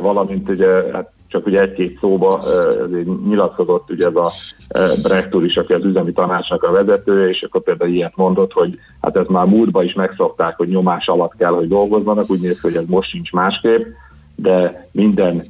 valamint 0.00 0.48
ugye 0.48 0.66
hát 0.92 1.10
csak 1.28 1.46
ugye 1.46 1.60
egy-két 1.60 1.98
szóba 2.00 2.42
nyilatkozott 3.28 3.90
ugye 3.90 4.06
ez 4.06 4.14
a 4.14 4.30
Brecht 5.02 5.34
úr 5.34 5.44
is, 5.44 5.56
aki 5.56 5.72
az 5.72 5.84
üzemi 5.84 6.12
tanácsnak 6.12 6.62
a 6.62 6.72
vezetője, 6.72 7.28
és 7.28 7.42
akkor 7.42 7.62
például 7.62 7.90
ilyet 7.90 8.16
mondott, 8.16 8.52
hogy 8.52 8.78
hát 9.00 9.16
ez 9.16 9.26
már 9.26 9.46
múltban 9.46 9.84
is 9.84 9.94
megszokták, 9.94 10.56
hogy 10.56 10.68
nyomás 10.68 11.08
alatt 11.08 11.36
kell, 11.36 11.52
hogy 11.52 11.68
dolgozzanak, 11.68 12.30
úgy 12.30 12.40
néz 12.40 12.60
hogy 12.60 12.76
ez 12.76 12.84
most 12.86 13.08
sincs 13.08 13.32
másképp, 13.32 13.86
de 14.34 14.88
minden 14.92 15.42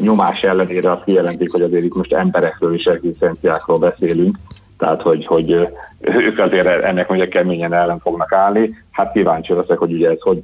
nyomás 0.00 0.42
ellenére 0.42 0.90
azt 0.90 1.04
kijelentik, 1.04 1.52
hogy 1.52 1.62
azért 1.62 1.84
itt 1.84 1.94
most 1.94 2.12
emberekről 2.12 2.74
és 2.74 2.84
egzisztenciákról 2.84 3.78
beszélünk, 3.78 4.36
tehát 4.78 5.02
hogy, 5.02 5.26
hogy 5.26 5.50
ők 6.00 6.38
azért 6.38 6.66
ennek 6.66 7.08
mondja 7.08 7.28
keményen 7.28 7.72
ellen 7.72 7.98
fognak 7.98 8.32
állni. 8.32 8.84
Hát 8.90 9.12
kíváncsi 9.12 9.52
leszek, 9.52 9.78
hogy 9.78 9.92
ugye 9.92 10.10
ez 10.10 10.20
hogy 10.20 10.42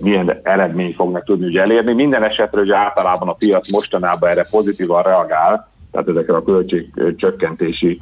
milyen 0.00 0.40
eredményt 0.42 0.94
fognak 0.94 1.24
tudni 1.24 1.46
ugye 1.46 1.60
elérni. 1.60 1.92
Minden 1.92 2.24
esetre 2.24 2.60
ugye 2.60 2.76
általában 2.76 3.28
a 3.28 3.32
piac 3.32 3.70
mostanában 3.70 4.30
erre 4.30 4.46
pozitívan 4.50 5.02
reagál, 5.02 5.70
tehát 5.90 6.08
ezekre 6.08 6.36
a 6.36 6.44
költségcsökkentési 6.44 8.00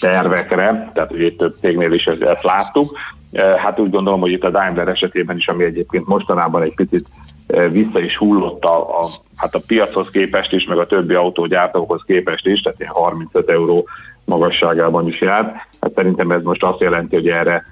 tervekre, 0.00 0.90
tehát 0.94 1.12
ugye 1.12 1.24
itt 1.24 1.38
több 1.38 1.54
cégnél 1.60 1.92
is 1.92 2.06
ezt 2.06 2.42
láttuk. 2.42 2.96
Hát 3.56 3.78
úgy 3.78 3.90
gondolom, 3.90 4.20
hogy 4.20 4.32
itt 4.32 4.44
a 4.44 4.50
Daimler 4.50 4.88
esetében 4.88 5.36
is, 5.36 5.48
ami 5.48 5.64
egyébként 5.64 6.06
mostanában 6.06 6.62
egy 6.62 6.74
picit 6.74 7.06
vissza 7.70 8.00
is 8.00 8.16
hullott 8.16 8.64
a, 8.64 9.02
a, 9.02 9.08
hát 9.36 9.54
a 9.54 9.62
piachoz 9.66 10.08
képest 10.12 10.52
is, 10.52 10.64
meg 10.64 10.78
a 10.78 10.86
többi 10.86 11.14
autógyártókhoz 11.14 12.02
képest 12.06 12.46
is, 12.46 12.60
tehát 12.60 12.80
ilyen 12.80 12.92
35 12.92 13.50
euró 13.50 13.88
magasságában 14.24 15.08
is 15.08 15.20
járt. 15.20 15.54
Hát 15.80 15.92
szerintem 15.94 16.30
ez 16.30 16.42
most 16.42 16.62
azt 16.62 16.80
jelenti, 16.80 17.14
hogy 17.14 17.28
erre 17.28 17.64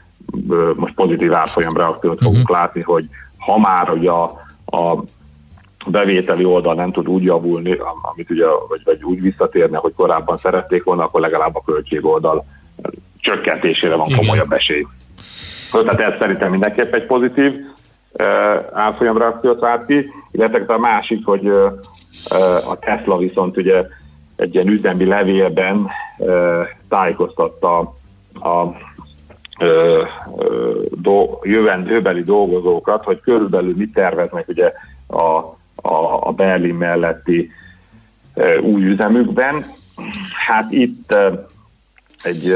most 0.74 0.95
pozitív 0.95 1.35
árfolyam 1.35 1.76
reakciót 1.76 2.18
fogunk 2.18 2.43
uh-huh. 2.43 2.57
látni, 2.57 2.81
hogy 2.81 3.09
ha 3.39 3.59
már 3.59 3.91
ugye 3.91 4.11
a, 4.11 4.22
a 4.66 5.05
bevételi 5.87 6.45
oldal 6.45 6.74
nem 6.74 6.93
tud 6.93 7.09
úgy 7.09 7.22
javulni, 7.22 7.78
amit 8.03 8.31
ugye, 8.31 8.45
vagy, 8.68 8.81
vagy 8.85 9.05
úgy 9.05 9.20
visszatérne, 9.20 9.78
hogy 9.78 9.93
korábban 9.95 10.39
szerették 10.39 10.85
volna, 10.85 11.05
akkor 11.05 11.20
legalább 11.20 11.57
a 11.57 11.62
költség 11.66 12.05
oldal 12.05 12.45
csökkentésére 13.18 13.95
van 13.95 14.16
komolyabb 14.16 14.53
esély. 14.53 14.87
Tehát 15.70 16.01
ez 16.01 16.18
szerintem 16.20 16.51
mindenképp 16.51 16.95
egy 16.95 17.07
pozitív 17.07 17.53
árfolyam 18.72 19.18
reakciót 19.18 19.61
vált 19.61 19.87
ki, 19.87 20.12
illetve 20.33 20.74
a 20.74 20.78
másik, 20.78 21.24
hogy 21.24 21.47
a 22.68 22.78
Tesla 22.81 23.16
viszont 23.16 23.57
ugye 23.57 23.85
egy 24.37 24.55
ilyen 24.55 24.68
üzemi 24.68 25.05
levélben 25.05 25.89
tájékoztatta 26.89 27.78
a 28.35 28.64
do, 30.91 31.39
jövendőbeli 31.43 32.23
dolgozókat, 32.23 33.05
hogy 33.05 33.21
körülbelül 33.21 33.75
mit 33.77 33.93
terveznek 33.93 34.49
ugye 34.49 34.73
a, 35.07 35.23
a, 35.75 36.27
a 36.29 36.33
Berlin 36.33 36.75
melletti 36.75 37.51
új 38.63 38.85
üzemükben. 38.85 39.67
Hát 40.47 40.73
itt 40.73 41.15
egy 42.23 42.55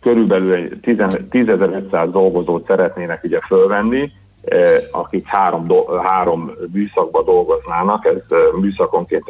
körülbelül 0.00 0.52
egy 0.52 0.78
10.500 0.82 2.08
dolgozót 2.10 2.66
szeretnének 2.66 3.24
ugye 3.24 3.38
fölvenni, 3.46 4.12
akik 4.90 5.26
három, 5.26 5.66
do, 5.66 5.96
három 5.96 6.52
műszakba 6.72 7.22
dolgoznának, 7.22 8.04
ez 8.04 8.38
műszakonként 8.60 9.24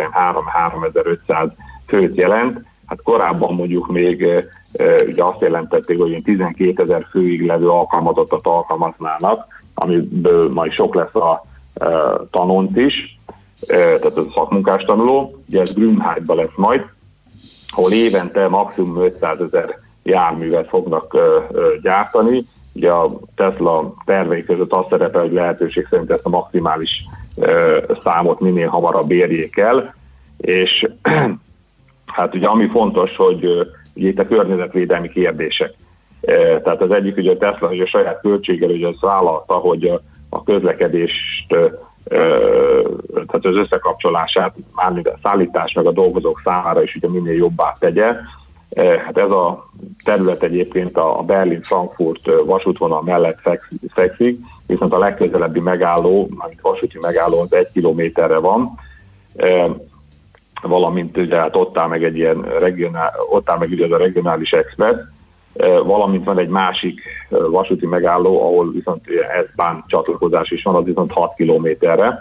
3-3500 1.29 1.51
főt 1.87 2.17
jelent. 2.17 2.61
Hát 2.87 3.03
korábban 3.03 3.55
mondjuk 3.55 3.87
még 3.93 4.27
ugye 5.07 5.23
azt 5.23 5.41
jelentették, 5.41 5.99
hogy 5.99 6.23
12 6.25 6.83
ezer 6.83 7.07
főig 7.11 7.47
levő 7.47 7.69
alkalmazottat 7.69 8.47
alkalmaznának, 8.47 9.47
amiből 9.75 10.53
majd 10.53 10.73
sok 10.73 10.95
lesz 10.95 11.15
a 11.15 11.47
tanont 12.31 12.77
is, 12.77 13.19
tehát 13.67 14.05
ez 14.05 14.17
a 14.17 14.33
szakmunkás 14.35 14.85
tanuló, 14.85 15.43
ugye 15.49 15.61
ez 15.61 15.75
Grünheitben 15.75 16.37
lesz 16.37 16.57
majd, 16.57 16.85
ahol 17.69 17.93
évente 17.93 18.49
maximum 18.49 19.01
500 19.03 19.41
ezer 19.41 19.79
járművet 20.03 20.69
fognak 20.69 21.17
gyártani. 21.83 22.47
Ugye 22.73 22.91
a 22.91 23.21
Tesla 23.35 23.95
tervei 24.05 24.45
között 24.45 24.73
azt 24.73 24.89
szerepel, 24.91 25.21
hogy 25.21 25.33
lehetőség 25.33 25.87
szerint 25.91 26.11
ezt 26.11 26.25
a 26.25 26.29
maximális 26.29 27.05
számot 28.03 28.41
minél 28.41 28.69
hamarabb 28.69 29.11
érjék 29.11 29.57
el, 29.57 29.95
és 30.37 30.89
hát 32.17 32.35
ugye 32.35 32.47
ami 32.47 32.69
fontos, 32.69 33.17
hogy 33.17 33.69
ugye 33.97 34.09
itt 34.09 34.19
a 34.19 34.27
környezetvédelmi 34.27 35.09
kérdések. 35.09 35.75
E, 36.21 36.61
tehát 36.61 36.83
az 36.83 36.91
egyik, 36.91 37.17
ugye 37.17 37.31
a 37.31 37.37
Tesla, 37.37 37.69
hogy 37.69 37.81
a 37.81 37.87
saját 37.87 38.21
költséggel 38.21 38.71
ugye 38.71 38.89
ezt 38.89 39.01
vállalta, 39.01 39.55
hogy 39.55 40.01
a, 40.29 40.43
közlekedést, 40.43 41.53
e, 41.53 41.57
e, 41.57 41.71
tehát 43.13 43.45
az 43.47 43.57
összekapcsolását, 43.57 44.55
mármint 44.75 45.09
a 45.09 45.19
szállítás 45.23 45.73
meg 45.73 45.87
a 45.87 45.93
dolgozók 45.93 46.41
számára 46.45 46.83
is 46.83 46.95
ugye 46.95 47.09
minél 47.09 47.37
jobbá 47.37 47.73
tegye. 47.79 48.15
Hát 48.77 49.19
ez 49.19 49.31
a 49.31 49.71
terület 50.05 50.43
egyébként 50.43 50.97
a 50.97 51.23
Berlin-Frankfurt 51.27 52.31
vasútvonal 52.45 53.03
mellett 53.03 53.39
fekszik, 53.89 54.41
viszont 54.67 54.93
a 54.93 54.99
legközelebbi 54.99 55.61
megálló, 55.61 56.29
amit 56.39 56.61
vasúti 56.61 56.99
megálló, 57.01 57.41
az 57.41 57.53
egy 57.53 57.71
kilométerre 57.73 58.39
van 58.39 58.79
valamint 60.63 61.17
ugye 61.17 61.37
hát 61.37 61.57
ott 61.57 61.79
áll 61.79 61.89
meg 61.89 62.05
egy 62.05 62.17
ilyen 62.17 62.43
regionál, 62.43 63.13
ott 63.31 63.51
áll 63.51 63.59
meg 63.59 63.71
ugye 63.71 63.85
az 63.85 63.93
a 63.93 63.97
regionális 63.97 64.51
express, 64.51 64.97
e, 65.57 65.79
valamint 65.79 66.25
van 66.25 66.39
egy 66.39 66.49
másik 66.49 67.01
e, 67.31 67.37
vasúti 67.37 67.87
megálló, 67.87 68.43
ahol 68.43 68.73
viszont 68.73 69.05
S-bán 69.51 69.85
csatlakozás 69.87 70.51
is 70.51 70.63
van, 70.63 70.75
az 70.75 70.85
viszont 70.85 71.13
6 71.13 71.35
kilométerre, 71.35 72.19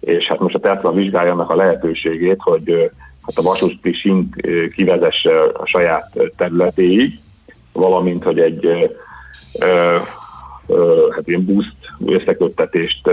és 0.00 0.26
hát 0.26 0.38
most 0.38 0.54
a 0.54 0.58
Tesla 0.58 0.92
vizsgálja 0.92 1.32
annak 1.32 1.50
a 1.50 1.56
lehetőségét, 1.56 2.38
hogy 2.40 2.70
e, 2.70 2.78
hát 3.22 3.36
a 3.36 3.42
vasúti 3.42 3.92
sint 3.92 4.34
kivezesse 4.74 5.42
a 5.42 5.66
saját 5.66 6.18
területéig, 6.36 7.18
valamint, 7.72 8.24
hogy 8.24 8.40
egy 8.40 8.90
hát 11.14 11.28
ilyen 11.28 11.44
boost 11.44 11.76
összeköttetést 12.06 13.10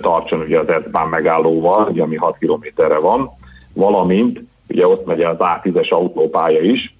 tartson 0.00 0.40
ugye 0.40 0.58
az 0.58 0.82
S-bán 0.84 1.08
megállóval, 1.08 1.88
ugye, 1.88 2.02
ami 2.02 2.16
6 2.16 2.38
kilométerre 2.38 2.98
van, 2.98 3.30
valamint 3.74 4.40
ugye 4.68 4.86
ott 4.86 5.06
megy 5.06 5.22
az 5.22 5.36
A10-es 5.38 5.88
autópálya 5.88 6.60
is, 6.60 6.94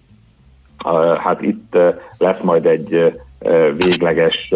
hát 1.19 1.43
itt 1.43 1.77
lesz 2.19 2.41
majd 2.43 2.67
egy 2.67 3.19
végleges 3.77 4.55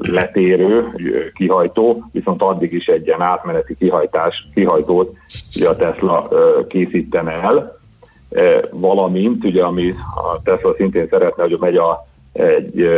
letérő, 0.00 0.86
kihajtó, 1.34 2.04
viszont 2.12 2.42
addig 2.42 2.72
is 2.72 2.86
egy 2.86 3.06
ilyen 3.06 3.20
átmeneti 3.20 3.76
kihajtás, 3.76 4.48
kihajtót 4.54 5.16
ugye 5.56 5.68
a 5.68 5.76
Tesla 5.76 6.28
készítene 6.68 7.32
el, 7.32 7.78
valamint, 8.70 9.44
ugye 9.44 9.64
ami 9.64 9.94
a 10.14 10.42
Tesla 10.42 10.74
szintén 10.76 11.06
szeretne, 11.10 11.42
hogy 11.42 11.56
megy 11.60 11.76
a, 11.76 12.06
egy 12.32 12.88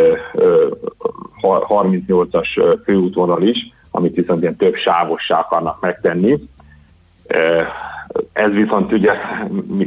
38-as 1.43 2.78
főútvonal 2.84 3.43
is, 3.43 3.59
amit 3.90 4.14
viszont 4.14 4.43
ilyen 4.43 4.57
több 4.57 4.74
sávossá 4.74 5.38
akarnak 5.38 5.80
megtenni, 5.80 6.38
ez 8.32 8.50
viszont 8.50 8.92
ugye 8.92 9.12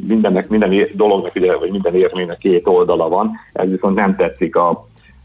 mindennek, 0.07 0.49
minden 0.49 0.88
dolognak, 0.93 1.36
ugye, 1.36 1.57
vagy 1.57 1.71
minden 1.71 1.95
érmének 1.95 2.38
két 2.38 2.67
oldala 2.67 3.09
van, 3.09 3.31
ez 3.53 3.69
viszont 3.69 3.95
nem 3.95 4.15
tetszik 4.15 4.55
a, 4.55 4.69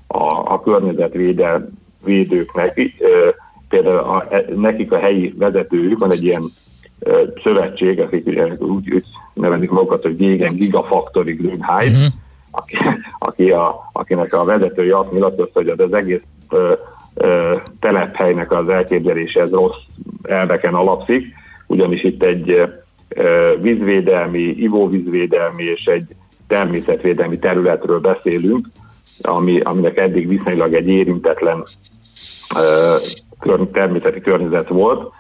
a, 0.06 0.52
a 0.52 0.61
környezetvédőknek. 0.61 2.80
Például 3.68 3.98
a, 3.98 4.26
e, 4.30 4.44
nekik 4.56 4.92
a 4.92 4.98
helyi 4.98 5.34
vezetőjük 5.38 5.98
van 5.98 6.11
egy 6.11 6.24
ilyen 6.24 6.42
szövetség, 7.42 8.00
akik 8.00 8.26
ugye 8.26 8.46
úgy, 8.58 8.94
úgy 8.94 9.04
nevezik 9.32 9.70
magukat, 9.70 10.02
hogy 10.02 10.16
Gégen 10.16 10.54
Gigafactory 10.54 11.32
Greenhive, 11.32 11.96
uh-huh. 11.96 12.12
aki, 12.50 12.76
aki 13.18 13.50
a, 13.50 13.90
akinek 13.92 14.34
a 14.34 14.44
vezetője 14.44 14.98
azt 14.98 15.12
nyilatkozta, 15.12 15.61
hogy 15.61 15.68
az, 15.68 15.80
az 15.80 15.92
egész 15.92 16.22
ö, 16.48 16.72
ö, 17.14 17.56
telephelynek 17.80 18.52
az 18.52 18.68
elképzelése 18.68 19.40
ez 19.40 19.50
rossz 19.50 19.80
elveken 20.22 20.74
alapszik, 20.74 21.38
ugyanis 21.70 22.02
itt 22.02 22.22
egy 22.22 22.50
ö, 23.08 23.52
vízvédelmi, 23.60 24.40
ivóvízvédelmi 24.40 25.64
és 25.64 25.84
egy 25.84 26.06
természetvédelmi 26.46 27.38
területről 27.38 28.00
beszélünk, 28.00 28.66
ami, 29.22 29.60
aminek 29.60 29.98
eddig 29.98 30.28
viszonylag 30.28 30.74
egy 30.74 30.88
érintetlen 30.88 31.64
ö, 32.56 32.96
természeti 33.72 34.20
környezet 34.20 34.68
volt, 34.68 35.12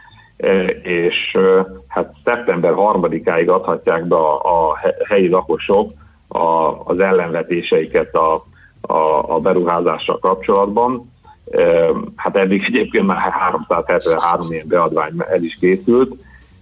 és 0.82 1.38
hát 1.88 2.12
szeptember 2.24 2.72
3-áig 2.76 3.48
adhatják 3.48 4.06
be 4.06 4.16
a, 4.16 4.40
a 4.68 4.78
helyi 5.08 5.28
lakosok 5.28 5.90
a, 6.28 6.68
az 6.84 6.98
ellenvetéseiket 6.98 8.14
a, 8.14 8.34
a, 8.80 9.34
a 9.34 9.38
beruházással 9.38 10.18
kapcsolatban. 10.18 11.12
Hát 12.16 12.36
eddig 12.36 12.64
egyébként 12.66 13.06
már 13.06 13.18
373 13.18 14.52
ilyen 14.52 14.66
beadvány 14.68 15.12
el 15.28 15.42
is 15.42 15.56
készült. 15.60 16.14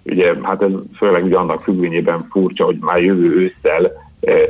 Ugye, 0.04 0.34
hát 0.42 0.62
ez 0.62 0.70
főleg 0.96 1.24
ugye 1.24 1.36
annak 1.36 1.62
függvényében 1.62 2.20
furcsa, 2.30 2.64
hogy 2.64 2.76
már 2.80 3.02
jövő 3.02 3.36
ősszel 3.36 3.92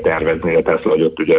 tervezni 0.03 0.55
a 0.55 0.63
Tesla, 0.63 0.91
hogy 0.91 1.03
ott 1.03 1.21
ugye 1.21 1.37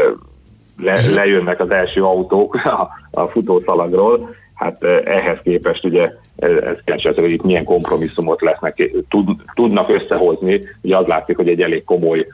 le, 0.77 0.99
lejönnek 1.13 1.59
az 1.59 1.69
első 1.69 2.03
autók 2.03 2.55
a, 2.63 2.89
a 3.11 3.27
futószalagról, 3.27 4.35
hát 4.53 4.83
ehhez 5.03 5.37
képest 5.43 5.85
ugye 5.85 6.11
ez 6.35 6.77
kell 6.83 7.13
hogy 7.15 7.31
itt 7.31 7.43
milyen 7.43 7.63
kompromisszumot 7.63 8.41
lesznek, 8.41 8.91
tud, 9.09 9.29
tudnak 9.53 9.89
összehozni, 9.89 10.61
ugye 10.81 10.97
az 10.97 11.05
látszik, 11.05 11.35
hogy 11.35 11.47
egy 11.47 11.61
elég 11.61 11.83
komoly 11.83 12.25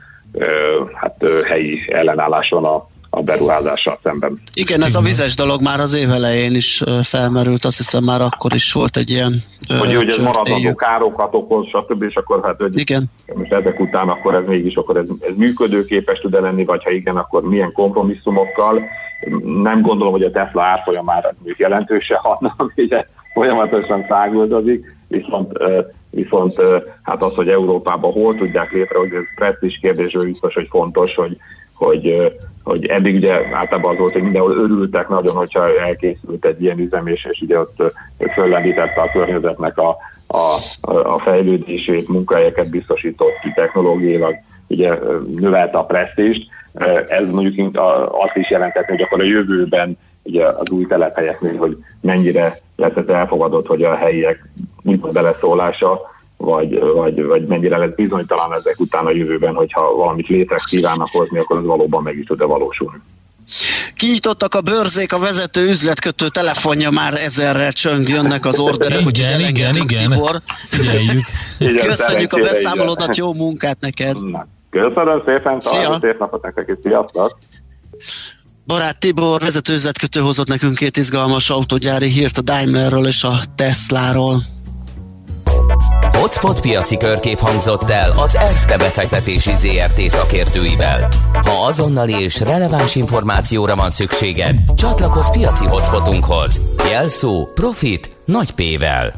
hát, 0.94 1.24
helyi 1.44 1.78
ellenállás 1.88 2.48
van 2.48 2.64
a, 2.64 2.88
a 3.16 3.22
beruházással 3.22 3.98
szemben. 4.02 4.40
Igen, 4.54 4.82
ez 4.82 4.94
a 4.94 5.00
vizes 5.00 5.34
dolog 5.34 5.62
már 5.62 5.80
az 5.80 5.94
év 5.94 6.10
elején 6.10 6.54
is 6.54 6.82
felmerült, 7.02 7.64
azt 7.64 7.76
hiszem 7.76 8.04
már 8.04 8.20
akkor 8.20 8.54
is 8.54 8.72
volt 8.72 8.96
egy 8.96 9.10
ilyen 9.10 9.32
Hogy, 9.78 9.94
hogy 9.94 10.08
ez 10.08 10.16
maradandó 10.16 10.74
károkat 10.74 11.34
okoz, 11.34 11.66
stb. 11.66 12.02
és 12.02 12.14
akkor 12.14 12.40
hát, 12.44 12.60
hogy 12.60 12.78
igen. 12.78 13.04
most 13.34 13.52
ezek 13.52 13.80
után 13.80 14.08
akkor 14.08 14.34
ez 14.34 14.42
mégis 14.46 14.74
akkor 14.74 14.96
ez, 14.96 15.04
ez 15.20 15.36
működőképes 15.36 16.18
tud 16.18 16.32
lenni, 16.32 16.64
vagy 16.64 16.84
ha 16.84 16.90
igen, 16.90 17.16
akkor 17.16 17.42
milyen 17.42 17.72
kompromisszumokkal. 17.72 18.82
Nem 19.62 19.82
gondolom, 19.82 20.12
hogy 20.12 20.22
a 20.22 20.30
Tesla 20.30 20.62
árfolya 20.62 21.02
már 21.02 21.34
jelentőse 21.56 22.18
hatna, 22.22 22.56
ugye 22.76 23.06
folyamatosan 23.34 24.04
száguldozik, 24.08 24.96
viszont, 25.08 25.52
viszont 26.10 26.54
hát 27.02 27.22
az, 27.22 27.34
hogy 27.34 27.48
Európában 27.48 28.12
hol 28.12 28.34
tudják 28.34 28.72
létrehozni, 28.72 29.16
ez 29.16 29.34
presztis 29.34 29.78
kérdés, 29.82 30.12
biztos, 30.12 30.54
hogy 30.54 30.66
fontos, 30.70 31.14
hogy, 31.14 31.36
hogy, 31.76 32.32
hogy 32.64 32.86
eddig 32.86 33.14
ugye 33.14 33.32
általában 33.52 33.92
az 33.92 33.98
volt, 33.98 34.12
hogy 34.12 34.22
mindenhol 34.22 34.56
örültek 34.56 35.08
nagyon, 35.08 35.34
hogyha 35.34 35.80
elkészült 35.80 36.44
egy 36.44 36.62
ilyen 36.62 36.78
üzem, 36.78 37.06
és, 37.06 37.26
és 37.30 37.40
ugye 37.40 37.58
ott 37.58 37.94
föllendítette 38.32 39.00
a 39.00 39.10
környezetnek 39.12 39.78
a, 39.78 39.96
a, 40.26 40.56
a 41.14 41.18
fejlődését, 41.18 42.08
munkahelyeket 42.08 42.70
biztosított 42.70 43.34
technológiailag, 43.54 44.34
ugye 44.68 44.98
növelte 45.36 45.78
a 45.78 45.84
presztést. 45.84 46.46
Ez 47.08 47.30
mondjuk 47.30 47.76
azt 48.10 48.36
is 48.36 48.50
jelentette, 48.50 48.92
hogy 48.92 49.02
akkor 49.02 49.20
a 49.20 49.24
jövőben 49.24 49.98
ugye 50.22 50.46
az 50.46 50.70
új 50.70 50.86
telephelyeknél, 50.86 51.56
hogy 51.56 51.76
mennyire 52.00 52.58
lesz 52.76 52.96
ez 52.96 53.08
elfogadott, 53.08 53.66
hogy 53.66 53.82
a 53.82 53.96
helyiek 53.96 54.48
beleszólása, 55.12 56.00
vagy, 56.36 56.80
vagy, 56.80 57.22
vagy 57.22 57.46
mennyire 57.46 57.76
lesz 57.76 57.94
bizonytalan 57.96 58.52
ezek 58.52 58.80
után 58.80 59.06
a 59.06 59.10
jövőben, 59.10 59.54
hogyha 59.54 59.94
valamit 59.94 60.26
létre 60.26 60.56
kívánnak 60.64 61.08
hozni, 61.10 61.38
akkor 61.38 61.56
az 61.58 61.64
valóban 61.64 62.02
meg 62.02 62.18
is 62.18 62.26
tud-e 62.26 62.44
valósulni. 62.44 63.00
Kinyitottak 63.96 64.54
a 64.54 64.60
bőrzék, 64.60 65.12
a 65.12 65.18
vezető 65.18 65.68
üzletkötő 65.68 66.28
telefonja 66.28 66.90
már 66.90 67.12
ezerrel 67.14 67.72
csöng, 67.72 68.08
jönnek 68.08 68.46
az 68.46 68.58
orderek, 68.58 69.04
hogy 69.04 69.18
igen, 69.18 69.40
igen, 69.40 69.74
igen. 69.74 70.10
Tibor. 70.10 70.40
Figyeljük. 70.66 71.24
Köszönjük 71.86 72.32
a 72.32 72.36
beszámolódat, 72.36 73.16
jó 73.16 73.34
munkát 73.34 73.80
neked. 73.80 74.30
Na, 74.30 74.46
köszönöm 74.70 75.22
szépen, 75.26 75.58
talán 75.58 76.00
szép 76.00 76.18
napot 76.18 76.42
nektek, 76.42 76.68
és 76.68 76.76
sziasztok! 76.82 77.38
Barát 78.66 78.98
Tibor 78.98 79.40
vezetőzletkötő 79.40 80.20
hozott 80.20 80.48
nekünk 80.48 80.74
két 80.74 80.96
izgalmas 80.96 81.50
autógyári 81.50 82.08
hírt 82.08 82.38
a 82.38 82.42
Daimlerről 82.42 83.06
és 83.06 83.22
a 83.22 83.40
Tesláról. 83.54 84.42
Hotspot 86.26 86.60
piaci 86.60 86.96
körkép 86.96 87.38
hangzott 87.38 87.90
el 87.90 88.10
az 88.10 88.36
ESZTE 88.36 88.76
befektetési 88.76 89.54
ZRT 89.54 90.00
szakértőivel. 90.00 91.08
Ha 91.32 91.66
azonnali 91.66 92.12
és 92.12 92.40
releváns 92.40 92.94
információra 92.94 93.76
van 93.76 93.90
szükséged, 93.90 94.58
csatlakozz 94.74 95.28
piaci 95.30 95.66
hotspotunkhoz. 95.66 96.60
Jelszó 96.90 97.46
Profit 97.54 98.16
nagy 98.24 98.50
P-vel. 98.50 99.14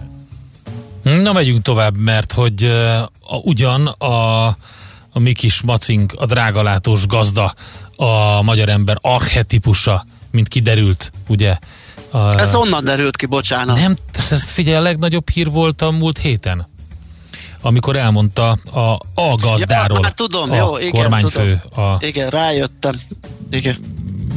Na 1.02 1.32
megyünk 1.32 1.62
tovább, 1.62 1.96
mert 1.96 2.32
hogy 2.32 2.64
uh, 2.64 3.44
ugyan 3.44 3.86
a, 3.86 4.46
a 5.10 5.18
mi 5.18 5.32
kis 5.32 5.60
macink, 5.60 6.12
a 6.16 6.26
drágalátós 6.26 7.06
gazda, 7.06 7.54
a 7.96 8.42
magyar 8.42 8.68
ember 8.68 8.96
archetipusa, 9.00 10.04
mint 10.30 10.48
kiderült, 10.48 11.12
ugye? 11.28 11.58
A, 12.10 12.40
ez 12.40 12.54
onnan 12.54 12.84
derült 12.84 13.16
ki, 13.16 13.26
bocsánat. 13.26 13.76
Nem, 13.76 13.96
ez 14.30 14.42
figyelj, 14.42 14.76
a 14.76 14.82
legnagyobb 14.82 15.30
hír 15.30 15.50
volt 15.50 15.82
a 15.82 15.90
múlt 15.90 16.18
héten 16.18 16.76
amikor 17.60 17.96
elmondta 17.96 18.58
a, 18.72 18.80
a 19.14 19.34
gazdáról. 19.42 19.96
Ja, 19.96 20.02
már 20.02 20.12
tudom, 20.12 20.50
a 20.50 20.56
jó, 20.56 20.78
igen, 20.78 20.90
kormányfő. 20.90 21.62
Tudom. 21.68 21.84
A 21.84 21.96
igen, 22.00 22.28
rájöttem. 22.28 22.94
Igen. 23.50 23.76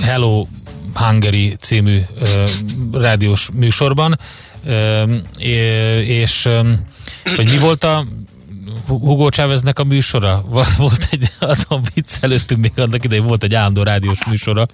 Hello 0.01 0.45
Hungary 0.93 1.55
című 1.59 2.01
ö, 2.19 2.45
rádiós 2.91 3.49
műsorban, 3.53 4.19
ö, 4.65 5.03
és 6.03 6.45
ö, 6.45 6.71
hogy 7.35 7.45
mi 7.45 7.57
volt 7.57 7.83
a 7.83 8.05
Hugo 8.87 9.29
Cháveznek 9.29 9.79
a 9.79 9.83
műsora. 9.83 10.43
Volt 10.77 11.07
egy, 11.11 11.31
azon 11.39 11.81
viccelődtünk 11.93 12.61
még 12.61 12.71
annak 12.75 13.03
idején, 13.03 13.25
volt 13.25 13.43
egy 13.43 13.53
állandó 13.53 13.83
rádiós 13.83 14.25
műsora. 14.25 14.67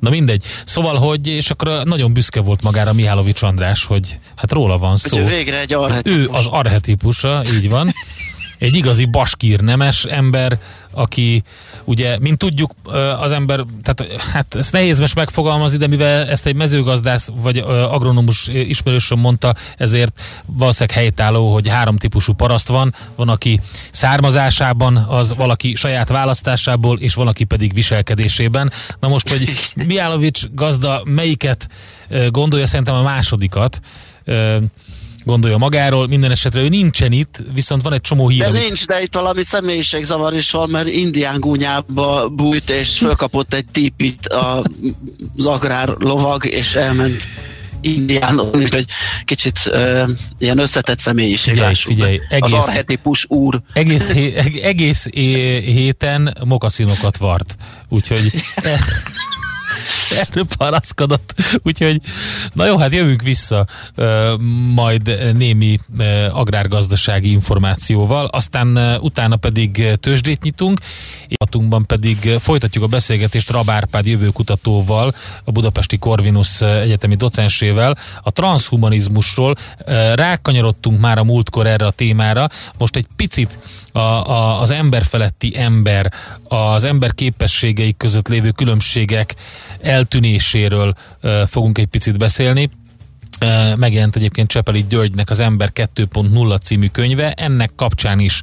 Na 0.00 0.10
mindegy. 0.10 0.44
Szóval, 0.64 0.94
hogy, 0.94 1.26
és 1.26 1.50
akkor 1.50 1.84
nagyon 1.84 2.12
büszke 2.12 2.40
volt 2.40 2.62
magára 2.62 2.92
Mihálovics 2.92 3.42
András, 3.42 3.84
hogy 3.84 4.18
hát 4.36 4.52
róla 4.52 4.78
van 4.78 4.96
szó. 4.96 5.16
Hogy 5.16 5.28
végre 5.28 5.60
egy 5.60 5.72
arhetipus. 5.72 6.18
Ő 6.18 6.28
az 6.32 6.46
arhetipusa, 6.46 7.42
így 7.54 7.68
van. 7.68 7.92
Egy 8.62 8.74
igazi 8.74 9.04
baskír 9.04 9.60
nemes 9.60 10.04
ember, 10.04 10.58
aki 10.90 11.42
ugye, 11.84 12.18
mint 12.18 12.38
tudjuk, 12.38 12.72
az 13.20 13.32
ember, 13.32 13.64
tehát 13.82 14.22
hát 14.32 14.54
ezt 14.54 14.72
nehéz 14.72 14.98
most 14.98 15.14
megfogalmazni, 15.14 15.78
de 15.78 15.86
mivel 15.86 16.28
ezt 16.28 16.46
egy 16.46 16.54
mezőgazdász 16.54 17.28
vagy 17.34 17.58
agronomus 17.66 18.48
ismerősöm 18.48 19.18
mondta, 19.18 19.54
ezért 19.76 20.20
valószínűleg 20.46 20.98
helytálló, 20.98 21.52
hogy 21.52 21.68
három 21.68 21.96
típusú 21.96 22.32
paraszt 22.32 22.68
van, 22.68 22.94
van, 23.16 23.28
aki 23.28 23.60
származásában, 23.90 24.96
az 24.96 25.36
valaki 25.36 25.74
saját 25.74 26.08
választásából, 26.08 26.98
és 26.98 27.14
valaki 27.14 27.44
pedig 27.44 27.74
viselkedésében. 27.74 28.72
Na 29.00 29.08
most, 29.08 29.28
hogy 29.28 29.50
Miálovics 29.86 30.42
gazda 30.54 31.02
melyiket 31.04 31.68
gondolja, 32.28 32.66
szerintem 32.66 32.94
a 32.94 33.02
másodikat, 33.02 33.80
gondolja 35.24 35.56
magáról, 35.56 36.06
minden 36.06 36.30
esetre 36.30 36.60
ő 36.60 36.68
nincsen 36.68 37.12
itt, 37.12 37.42
viszont 37.54 37.82
van 37.82 37.92
egy 37.92 38.00
csomó 38.00 38.28
hír. 38.28 38.40
De 38.40 38.46
amit... 38.46 38.60
nincs, 38.60 38.86
de 38.86 39.02
itt 39.02 39.14
valami 39.14 39.42
személyiségzavar 39.42 40.34
is 40.34 40.50
van, 40.50 40.70
mert 40.70 40.88
indián 40.88 41.40
gúnyába 41.40 42.28
bújt, 42.28 42.70
és 42.70 42.98
fölkapott 42.98 43.54
egy 43.54 43.66
típit 43.72 44.28
az 44.28 45.46
agrár 45.46 45.88
lovag, 45.88 46.46
és 46.46 46.74
elment 46.74 47.28
indiánon, 47.82 48.50
úgyhogy 48.54 48.84
kicsit 49.24 49.58
uh, 49.66 50.08
ilyen 50.38 50.58
összetett 50.58 50.98
személyiség. 50.98 51.54
Figyelj, 51.54 51.74
figyelj, 51.74 52.20
egész, 52.28 52.52
az 52.52 52.68
arhetipus 52.68 53.26
úr. 53.28 53.60
Egész, 53.72 54.10
hé, 54.10 54.34
egész 54.62 55.06
héten 55.64 56.36
mokaszinokat 56.44 57.16
vart, 57.16 57.56
úgyhogy 57.88 58.32
erről 60.12 60.46
panaszkodott. 60.56 61.34
Úgyhogy, 61.62 62.00
na 62.52 62.66
jó, 62.66 62.76
hát 62.76 62.92
jövünk 62.92 63.22
vissza 63.22 63.66
majd 64.74 65.34
némi 65.34 65.78
agrárgazdasági 66.30 67.30
információval, 67.30 68.26
aztán 68.26 68.98
utána 69.00 69.36
pedig 69.36 69.98
tőzsdét 70.00 70.42
nyitunk, 70.42 70.80
Hatunkban 71.38 71.86
pedig 71.86 72.16
folytatjuk 72.40 72.84
a 72.84 72.86
beszélgetést 72.86 73.50
Rab 73.50 73.70
Árpád 73.70 74.06
jövőkutatóval, 74.06 75.14
a 75.44 75.50
Budapesti 75.50 75.98
Corvinus 75.98 76.60
egyetemi 76.60 77.14
docensével, 77.14 77.96
a 78.22 78.30
transhumanizmusról. 78.30 79.54
Rákanyarodtunk 80.14 81.00
már 81.00 81.18
a 81.18 81.24
múltkor 81.24 81.66
erre 81.66 81.86
a 81.86 81.90
témára, 81.90 82.48
most 82.78 82.96
egy 82.96 83.06
picit 83.16 83.58
a, 83.92 83.98
a, 83.98 84.60
az 84.60 84.70
ember 84.70 85.04
feletti 85.04 85.52
ember, 85.58 86.12
az 86.42 86.84
ember 86.84 87.14
képességei 87.14 87.94
között 87.96 88.28
lévő 88.28 88.50
különbségek 88.50 89.34
eltűnéséről 90.02 90.94
fogunk 91.46 91.78
egy 91.78 91.86
picit 91.86 92.18
beszélni. 92.18 92.70
Megjelent 93.76 94.16
egyébként 94.16 94.48
Csepeli 94.48 94.84
Györgynek 94.88 95.30
az 95.30 95.40
Ember 95.40 95.70
2.0 95.74 96.60
című 96.62 96.88
könyve, 96.88 97.32
ennek 97.32 97.70
kapcsán 97.76 98.18
is 98.18 98.40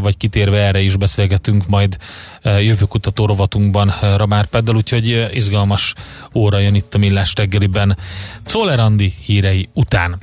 vagy 0.00 0.16
kitérve 0.16 0.58
erre 0.58 0.80
is 0.80 0.96
beszélgetünk 0.96 1.66
majd 1.66 1.96
jövőkutató 2.42 3.26
rovatunkban 3.26 3.94
Ramár 4.16 4.46
Peddel, 4.46 4.74
úgyhogy 4.74 5.28
izgalmas 5.32 5.94
óra 6.34 6.58
jön 6.58 6.74
itt 6.74 6.94
a 6.94 6.98
Millás 6.98 7.32
reggeliben. 7.36 7.98
Czoller 8.44 8.78
Andi 8.78 9.14
hírei 9.24 9.68
után. 9.72 10.18